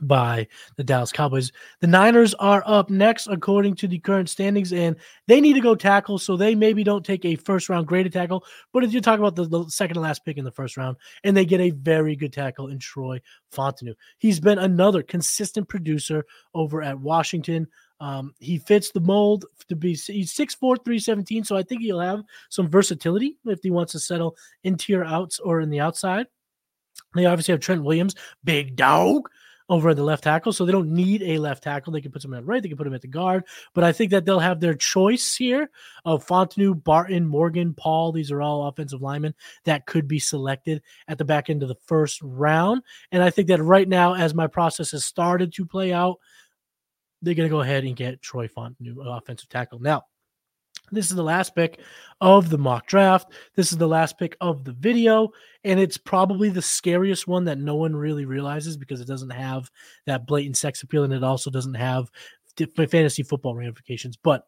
by 0.00 0.46
the 0.76 0.84
Dallas 0.84 1.12
Cowboys. 1.12 1.52
The 1.80 1.86
Niners 1.86 2.32
are 2.34 2.62
up 2.64 2.90
next 2.90 3.26
according 3.26 3.74
to 3.76 3.88
the 3.88 3.98
current 3.98 4.28
standings, 4.28 4.72
and 4.72 4.96
they 5.26 5.40
need 5.40 5.54
to 5.54 5.60
go 5.60 5.74
tackle, 5.74 6.18
so 6.18 6.36
they 6.36 6.54
maybe 6.54 6.84
don't 6.84 7.04
take 7.04 7.24
a 7.24 7.34
first 7.36 7.68
round 7.68 7.86
graded 7.86 8.12
tackle. 8.12 8.44
But 8.72 8.84
if 8.84 8.92
you 8.92 9.00
talk 9.00 9.18
about 9.18 9.36
the, 9.36 9.44
the 9.44 9.68
second 9.68 9.94
to 9.94 10.00
last 10.00 10.24
pick 10.24 10.38
in 10.38 10.44
the 10.44 10.52
first 10.52 10.76
round, 10.76 10.96
and 11.24 11.36
they 11.36 11.44
get 11.44 11.60
a 11.60 11.70
very 11.70 12.16
good 12.16 12.32
tackle 12.32 12.68
in 12.68 12.78
Troy 12.78 13.20
Fautanu. 13.52 13.94
He's 14.18 14.40
been 14.40 14.58
another 14.58 15.02
consistent 15.02 15.68
producer 15.68 16.24
over 16.54 16.82
at 16.82 16.98
Washington. 16.98 17.66
Um, 17.98 18.32
he 18.38 18.58
fits 18.58 18.92
the 18.92 19.00
mold 19.00 19.44
to 19.68 19.76
be 19.76 19.94
he's 19.94 20.32
6'4, 20.32 20.58
317. 20.84 21.44
So 21.44 21.56
I 21.56 21.62
think 21.62 21.82
he'll 21.82 22.00
have 22.00 22.22
some 22.48 22.68
versatility 22.68 23.36
if 23.44 23.58
he 23.62 23.70
wants 23.70 23.92
to 23.92 23.98
settle 23.98 24.36
interior 24.64 25.04
outs 25.04 25.38
or 25.38 25.60
in 25.60 25.68
the 25.68 25.80
outside. 25.80 26.26
They 27.14 27.26
obviously 27.26 27.52
have 27.52 27.60
Trent 27.60 27.82
Williams, 27.82 28.14
big 28.44 28.76
dog, 28.76 29.28
over 29.70 29.90
at 29.90 29.96
the 29.96 30.02
left 30.02 30.24
tackle. 30.24 30.52
So 30.52 30.66
they 30.66 30.72
don't 30.72 30.92
need 30.92 31.22
a 31.22 31.38
left 31.38 31.62
tackle. 31.62 31.92
They 31.92 32.00
can 32.00 32.10
put 32.10 32.24
him 32.24 32.34
at 32.34 32.44
right, 32.44 32.62
they 32.62 32.68
can 32.68 32.76
put 32.76 32.86
him 32.86 32.94
at 32.94 33.02
the 33.02 33.08
guard. 33.08 33.44
But 33.72 33.84
I 33.84 33.92
think 33.92 34.10
that 34.10 34.24
they'll 34.26 34.40
have 34.40 34.60
their 34.60 34.74
choice 34.74 35.36
here 35.36 35.70
of 36.04 36.26
Fautanu, 36.26 36.82
Barton, 36.82 37.24
Morgan, 37.26 37.72
Paul. 37.72 38.12
These 38.12 38.30
are 38.32 38.42
all 38.42 38.66
offensive 38.66 39.00
linemen 39.00 39.34
that 39.64 39.86
could 39.86 40.08
be 40.08 40.18
selected 40.18 40.82
at 41.08 41.18
the 41.18 41.24
back 41.24 41.48
end 41.48 41.62
of 41.62 41.68
the 41.68 41.78
first 41.86 42.20
round. 42.22 42.82
And 43.12 43.22
I 43.22 43.30
think 43.30 43.48
that 43.48 43.62
right 43.62 43.88
now, 43.88 44.14
as 44.14 44.34
my 44.34 44.48
process 44.48 44.90
has 44.90 45.04
started 45.04 45.52
to 45.54 45.64
play 45.64 45.92
out, 45.92 46.16
they're 47.22 47.34
going 47.34 47.48
to 47.48 47.54
go 47.54 47.60
ahead 47.60 47.84
and 47.84 47.94
get 47.94 48.22
Troy 48.22 48.48
Fautanu, 48.48 48.96
offensive 49.04 49.48
tackle. 49.48 49.78
Now, 49.78 50.04
this 50.92 51.10
is 51.10 51.16
the 51.16 51.22
last 51.22 51.54
pick 51.54 51.80
of 52.20 52.50
the 52.50 52.58
mock 52.58 52.86
draft. 52.86 53.32
This 53.54 53.72
is 53.72 53.78
the 53.78 53.88
last 53.88 54.18
pick 54.18 54.36
of 54.40 54.64
the 54.64 54.72
video. 54.72 55.30
And 55.64 55.78
it's 55.78 55.96
probably 55.96 56.48
the 56.48 56.62
scariest 56.62 57.26
one 57.26 57.44
that 57.44 57.58
no 57.58 57.74
one 57.74 57.94
really 57.94 58.24
realizes 58.24 58.76
because 58.76 59.00
it 59.00 59.08
doesn't 59.08 59.30
have 59.30 59.70
that 60.06 60.26
blatant 60.26 60.56
sex 60.56 60.82
appeal 60.82 61.04
and 61.04 61.12
it 61.12 61.24
also 61.24 61.50
doesn't 61.50 61.74
have 61.74 62.10
fantasy 62.56 63.22
football 63.22 63.54
ramifications. 63.54 64.16
But 64.16 64.46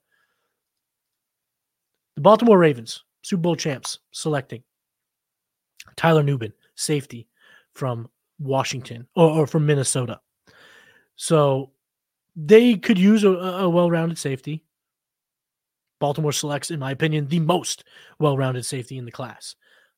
the 2.16 2.22
Baltimore 2.22 2.58
Ravens, 2.58 3.04
Super 3.22 3.40
Bowl 3.40 3.56
champs, 3.56 3.98
selecting 4.10 4.62
Tyler 5.96 6.22
Nubin, 6.22 6.52
safety 6.74 7.28
from 7.72 8.08
Washington 8.38 9.06
or, 9.14 9.30
or 9.30 9.46
from 9.46 9.66
Minnesota. 9.66 10.20
So 11.16 11.70
they 12.36 12.76
could 12.76 12.98
use 12.98 13.24
a, 13.24 13.30
a 13.30 13.68
well 13.68 13.90
rounded 13.90 14.18
safety. 14.18 14.64
Baltimore 16.02 16.32
selects, 16.32 16.72
in 16.72 16.80
my 16.80 16.90
opinion, 16.90 17.28
the 17.28 17.38
most 17.38 17.84
well 18.18 18.36
rounded 18.36 18.66
safety 18.66 18.98
in 18.98 19.04
the 19.04 19.12
class. 19.12 19.54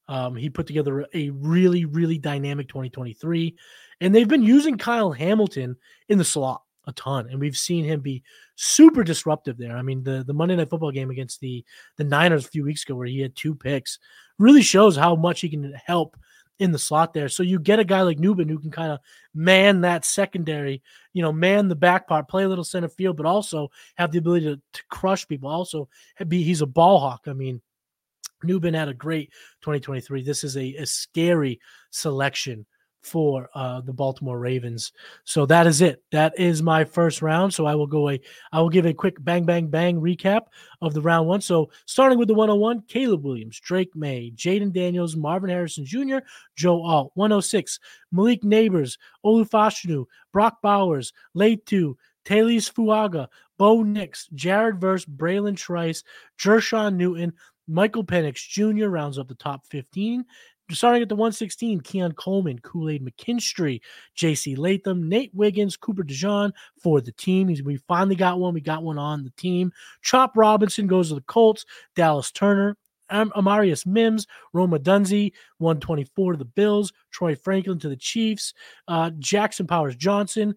Um, 0.07 0.37
he 0.37 0.51
put 0.51 0.67
together 0.67 1.07
a 1.15 1.31
really, 1.31 1.87
really 1.87 2.19
dynamic 2.19 2.69
2023. 2.69 3.57
And 4.03 4.15
they've 4.15 4.29
been 4.29 4.43
using 4.43 4.77
Kyle 4.77 5.13
Hamilton 5.13 5.77
in 6.11 6.19
the 6.19 6.25
slot 6.25 6.61
a 6.87 6.93
ton. 6.93 7.29
And 7.31 7.41
we've 7.41 7.57
seen 7.57 7.87
him 7.87 8.01
be 8.01 8.23
super 8.55 9.03
disruptive 9.03 9.57
there. 9.57 9.79
I 9.79 9.81
mean, 9.81 10.05
the, 10.05 10.23
the 10.27 10.35
Monday 10.35 10.57
night 10.57 10.69
football 10.69 10.91
game 10.91 11.09
against 11.09 11.41
the, 11.41 11.65
the 11.97 12.05
Niners 12.05 12.45
a 12.45 12.51
few 12.51 12.65
weeks 12.65 12.85
ago, 12.85 12.97
where 12.97 13.07
he 13.07 13.21
had 13.21 13.35
two 13.35 13.55
picks, 13.55 13.99
really 14.39 14.61
shows 14.61 14.97
how 14.97 15.17
much 15.17 15.41
he 15.41 15.49
can 15.49 15.73
help 15.87 16.19
in 16.59 16.73
the 16.73 16.79
slot 16.79 17.13
there. 17.13 17.29
So 17.29 17.43
you 17.43 17.59
get 17.59 17.81
a 17.81 17.85
guy 17.85 18.03
like 18.03 18.19
Nubin 18.19 18.49
who 18.49 18.59
can 18.59 18.71
kind 18.71 18.93
of 18.93 19.01
man 19.35 19.81
that 19.81 20.05
secondary, 20.05 20.83
you 21.13 21.23
know, 21.23 21.33
man 21.33 21.69
the 21.69 21.75
back 21.75 22.07
part, 22.07 22.29
play 22.29 22.45
a 22.45 22.49
little 22.49 22.65
center 22.65 22.89
field, 22.89 23.17
but 23.17 23.27
also 23.27 23.71
have 23.97 24.13
the 24.13 24.19
ability 24.19 24.47
to, 24.47 24.57
to 24.57 24.83
crush 24.89 25.27
people. 25.27 25.49
Also, 25.49 25.89
be 26.29 26.43
he's 26.43 26.63
a 26.63 26.67
ball 26.67 27.01
hawk. 27.01 27.23
I 27.27 27.33
mean, 27.33 27.61
Nubin 28.45 28.75
had 28.75 28.89
a 28.89 28.95
great 28.95 29.31
2023. 29.63 30.23
This 30.23 30.45
is 30.45 30.57
a, 30.57 30.75
a 30.77 30.87
scary 30.87 31.61
selection 31.91 32.67
for 33.05 33.49
uh, 33.55 33.81
the 33.83 33.93
Baltimore 33.93 34.39
Ravens. 34.39 34.93
So 35.25 35.47
that 35.47 35.67
is 35.67 35.81
it. 35.81 36.03
That 36.11 36.39
is 36.39 36.63
my 36.63 36.85
first 36.85 37.23
round. 37.23 37.53
So 37.53 37.67
I 37.67 37.75
will 37.75 37.87
go 37.87 38.11
a 38.11 38.21
I 38.53 38.61
will 38.61 38.71
give 38.71 38.87
a 38.87 38.95
quick 38.95 39.23
bang 39.23 39.45
bang 39.45 39.69
bang 39.69 40.01
recap 40.01 40.47
of 40.81 40.95
the 40.95 41.03
round 41.03 41.29
one. 41.29 41.41
So 41.41 41.71
starting 41.87 42.19
with 42.19 42.29
the 42.29 42.35
101, 42.35 42.83
Caleb 42.89 43.25
Williams, 43.25 43.61
Drake 43.61 43.95
Maye, 43.95 44.33
Jayden 44.35 44.73
Daniels, 44.73 45.17
Marvin 45.17 45.51
Harrison 45.51 45.85
Jr., 45.85 46.19
Joe 46.57 46.83
Alt, 46.83 47.13
106, 47.15 47.79
Malik 48.11 48.43
Nabers, 48.43 48.99
Olufashinu, 49.25 50.07
Brock 50.33 50.61
Bowers, 50.63 51.13
Laiatu, 51.37 51.95
Taliese 52.25 52.73
Fuaga, 52.73 53.29
Bo 53.59 53.83
Nix, 53.83 54.29
Jared 54.35 54.81
Verse, 54.81 55.05
Bralen 55.05 55.57
Trice, 55.57 56.03
Jer'Zhan 56.39 56.97
Newton, 56.97 57.33
Michael 57.67 58.05
Penix 58.05 58.47
Jr. 58.47 58.89
rounds 58.89 59.19
up 59.19 59.29
the 59.29 59.35
top 59.35 59.67
15 59.67 60.25
starting 60.71 61.03
at 61.03 61.09
the 61.09 61.15
116, 61.15 61.81
Keon 61.81 62.13
Coleman, 62.13 62.59
Kool 62.61 62.89
Aid 62.89 63.05
McKinstry, 63.05 63.81
JC 64.17 64.57
Latham, 64.57 65.09
Nate 65.09 65.35
Wiggins, 65.35 65.77
Cooper 65.77 66.03
DeJean 66.03 66.53
for 66.83 67.01
the 67.01 67.13
team. 67.13 67.49
He's, 67.49 67.63
we 67.63 67.77
finally 67.77 68.17
got 68.17 68.41
one. 68.41 68.55
We 68.55 68.61
got 68.61 68.83
one 68.83 68.99
on 68.99 69.25
the 69.25 69.31
team. 69.31 69.73
Chop 70.03 70.37
Robinson 70.37 70.87
goes 70.87 71.09
to 71.09 71.17
the 71.17 71.21
Colts. 71.23 71.67
Dallas 71.95 72.31
Turner, 72.31 72.77
Am- 73.11 73.33
Amarius 73.33 73.87
Mims, 73.87 74.27
Rome 74.53 74.71
Odunze, 74.71 75.33
124 75.59 76.33
to 76.33 76.39
the 76.39 76.45
Bills. 76.45 76.93
Troy 77.11 77.35
Franklin 77.35 77.79
to 77.81 77.89
the 77.89 77.97
Chiefs. 77.97 78.55
Uh, 78.89 79.11
Jackson 79.19 79.67
Powers 79.67 79.97
Johnson, 79.97 80.55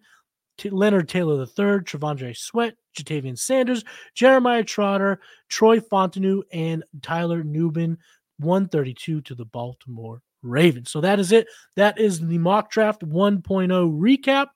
T- 0.56 0.70
Leonard 0.70 1.08
Taylor 1.08 1.40
III, 1.40 1.80
T'Vondre 1.84 2.36
Sweat, 2.36 2.74
Ja'Tavion 2.96 3.38
Sanders, 3.38 3.84
Jeremiah 4.14 4.64
Trotter, 4.64 5.20
Troy 5.48 5.78
Fautanu, 5.78 6.42
and 6.52 6.82
Tyler 7.00 7.44
Nubin 7.44 7.96
132 8.38 9.20
to 9.22 9.34
the 9.34 9.44
Baltimore 9.44 10.22
Ravens. 10.42 10.90
So 10.90 11.00
that 11.00 11.18
is 11.18 11.32
it. 11.32 11.48
That 11.76 11.98
is 11.98 12.20
the 12.20 12.38
mock 12.38 12.70
draft 12.70 13.02
1.0 13.02 13.42
recap 13.98 14.48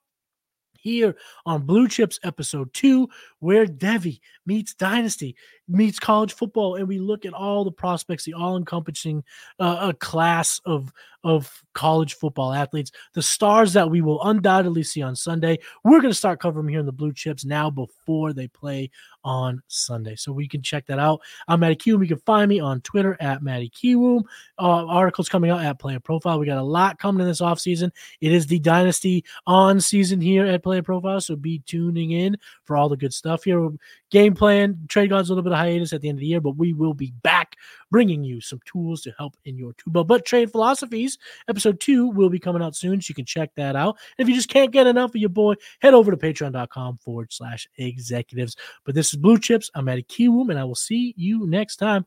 here 0.83 1.15
on 1.45 1.65
Blue 1.65 1.87
Chips 1.87 2.19
episode 2.23 2.73
two, 2.73 3.07
where 3.43 3.65
Devy 3.65 4.21
meets 4.45 4.73
Dynasty, 4.73 5.35
meets 5.67 5.99
college 5.99 6.33
football, 6.33 6.75
and 6.75 6.87
we 6.87 6.97
look 6.97 7.25
at 7.25 7.33
all 7.33 7.63
the 7.63 7.71
prospects, 7.71 8.23
the 8.23 8.33
all-encompassing 8.33 9.23
uh, 9.59 9.91
class 9.99 10.59
of 10.65 10.91
of 11.23 11.63
college 11.73 12.15
football 12.15 12.53
athletes, 12.53 12.91
the 13.13 13.21
stars 13.21 13.71
that 13.73 13.89
we 13.89 14.01
will 14.01 14.21
undoubtedly 14.23 14.83
see 14.83 15.01
on 15.01 15.15
Sunday. 15.15 15.57
We're 15.83 16.01
going 16.01 16.11
to 16.11 16.17
start 16.17 16.41
covering 16.41 16.67
here 16.67 16.81
in 16.81 16.85
the 16.85 16.91
Blue 16.91 17.13
Chips 17.13 17.45
now 17.45 17.69
before 17.69 18.33
they 18.33 18.47
play 18.49 18.91
on 19.23 19.63
Sunday. 19.67 20.17
So 20.17 20.33
we 20.33 20.49
can 20.49 20.61
check 20.61 20.85
that 20.87 20.99
out. 20.99 21.21
I'm 21.47 21.61
Matty 21.61 21.77
Kiwoom. 21.77 22.01
You 22.01 22.09
can 22.09 22.17
find 22.25 22.49
me 22.49 22.59
on 22.59 22.81
Twitter 22.81 23.15
at 23.21 23.41
Matty 23.41 23.69
Kiwoom. 23.69 24.23
Uh, 24.59 24.85
articles 24.85 25.29
coming 25.29 25.49
out 25.49 25.63
at 25.63 25.79
PlayerProfiler. 25.79 26.39
We 26.39 26.45
got 26.45 26.57
a 26.57 26.61
lot 26.63 26.99
coming 26.99 27.21
in 27.21 27.27
this 27.27 27.41
offseason. 27.41 27.91
It 28.19 28.33
is 28.33 28.47
the 28.47 28.59
Dynasty 28.59 29.23
on 29.47 29.79
season 29.79 30.19
here 30.19 30.45
at 30.45 30.61
PlayerProfiler. 30.61 31.23
So 31.23 31.37
be 31.37 31.59
tuning 31.59 32.11
in 32.11 32.35
for 32.65 32.75
all 32.75 32.89
the 32.89 32.97
good 32.97 33.13
stuff 33.13 33.32
here. 33.41 33.69
Game 34.11 34.33
plan, 34.33 34.77
trade 34.89 35.09
gods 35.09 35.29
a 35.29 35.31
little 35.31 35.43
bit 35.43 35.53
of 35.53 35.59
hiatus 35.59 35.93
at 35.93 36.01
the 36.01 36.09
end 36.09 36.17
of 36.17 36.19
the 36.19 36.27
year, 36.27 36.41
but 36.41 36.57
we 36.57 36.73
will 36.73 36.93
be 36.93 37.13
back 37.23 37.55
bringing 37.89 38.23
you 38.23 38.41
some 38.41 38.59
tools 38.65 39.01
to 39.01 39.13
help 39.17 39.37
in 39.45 39.57
your 39.57 39.73
tuba. 39.73 40.03
But 40.03 40.25
trade 40.25 40.51
philosophies, 40.51 41.17
episode 41.47 41.79
two 41.79 42.09
will 42.09 42.29
be 42.29 42.39
coming 42.39 42.61
out 42.61 42.75
soon. 42.75 42.99
So 42.99 43.11
you 43.11 43.15
can 43.15 43.25
check 43.25 43.51
that 43.55 43.77
out. 43.77 43.97
And 44.17 44.25
if 44.25 44.29
you 44.29 44.35
just 44.35 44.49
can't 44.49 44.71
get 44.71 44.87
enough 44.87 45.11
of 45.11 45.21
your 45.21 45.29
boy, 45.29 45.53
head 45.79 45.93
over 45.93 46.11
to 46.11 46.17
patreon.com 46.17 46.97
forward 46.97 47.31
slash 47.31 47.67
executives. 47.77 48.57
But 48.83 48.95
this 48.95 49.13
is 49.13 49.15
Blue 49.15 49.39
Chips. 49.39 49.71
I'm 49.73 49.85
Matty 49.85 50.03
Kiwoom, 50.03 50.49
and 50.49 50.59
I 50.59 50.65
will 50.65 50.75
see 50.75 51.13
you 51.15 51.47
next 51.47 51.77
time. 51.77 52.05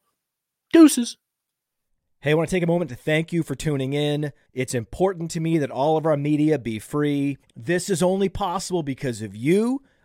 Deuces. 0.72 1.16
Hey, 2.20 2.32
I 2.32 2.34
want 2.34 2.48
to 2.48 2.56
take 2.56 2.64
a 2.64 2.66
moment 2.66 2.90
to 2.90 2.96
thank 2.96 3.32
you 3.32 3.42
for 3.42 3.54
tuning 3.54 3.92
in. 3.92 4.32
It's 4.52 4.74
important 4.74 5.30
to 5.32 5.40
me 5.40 5.58
that 5.58 5.70
all 5.70 5.96
of 5.96 6.06
our 6.06 6.16
media 6.16 6.58
be 6.58 6.78
free. 6.78 7.38
This 7.54 7.88
is 7.88 8.02
only 8.02 8.28
possible 8.28 8.82
because 8.82 9.22
of 9.22 9.36
you 9.36 9.82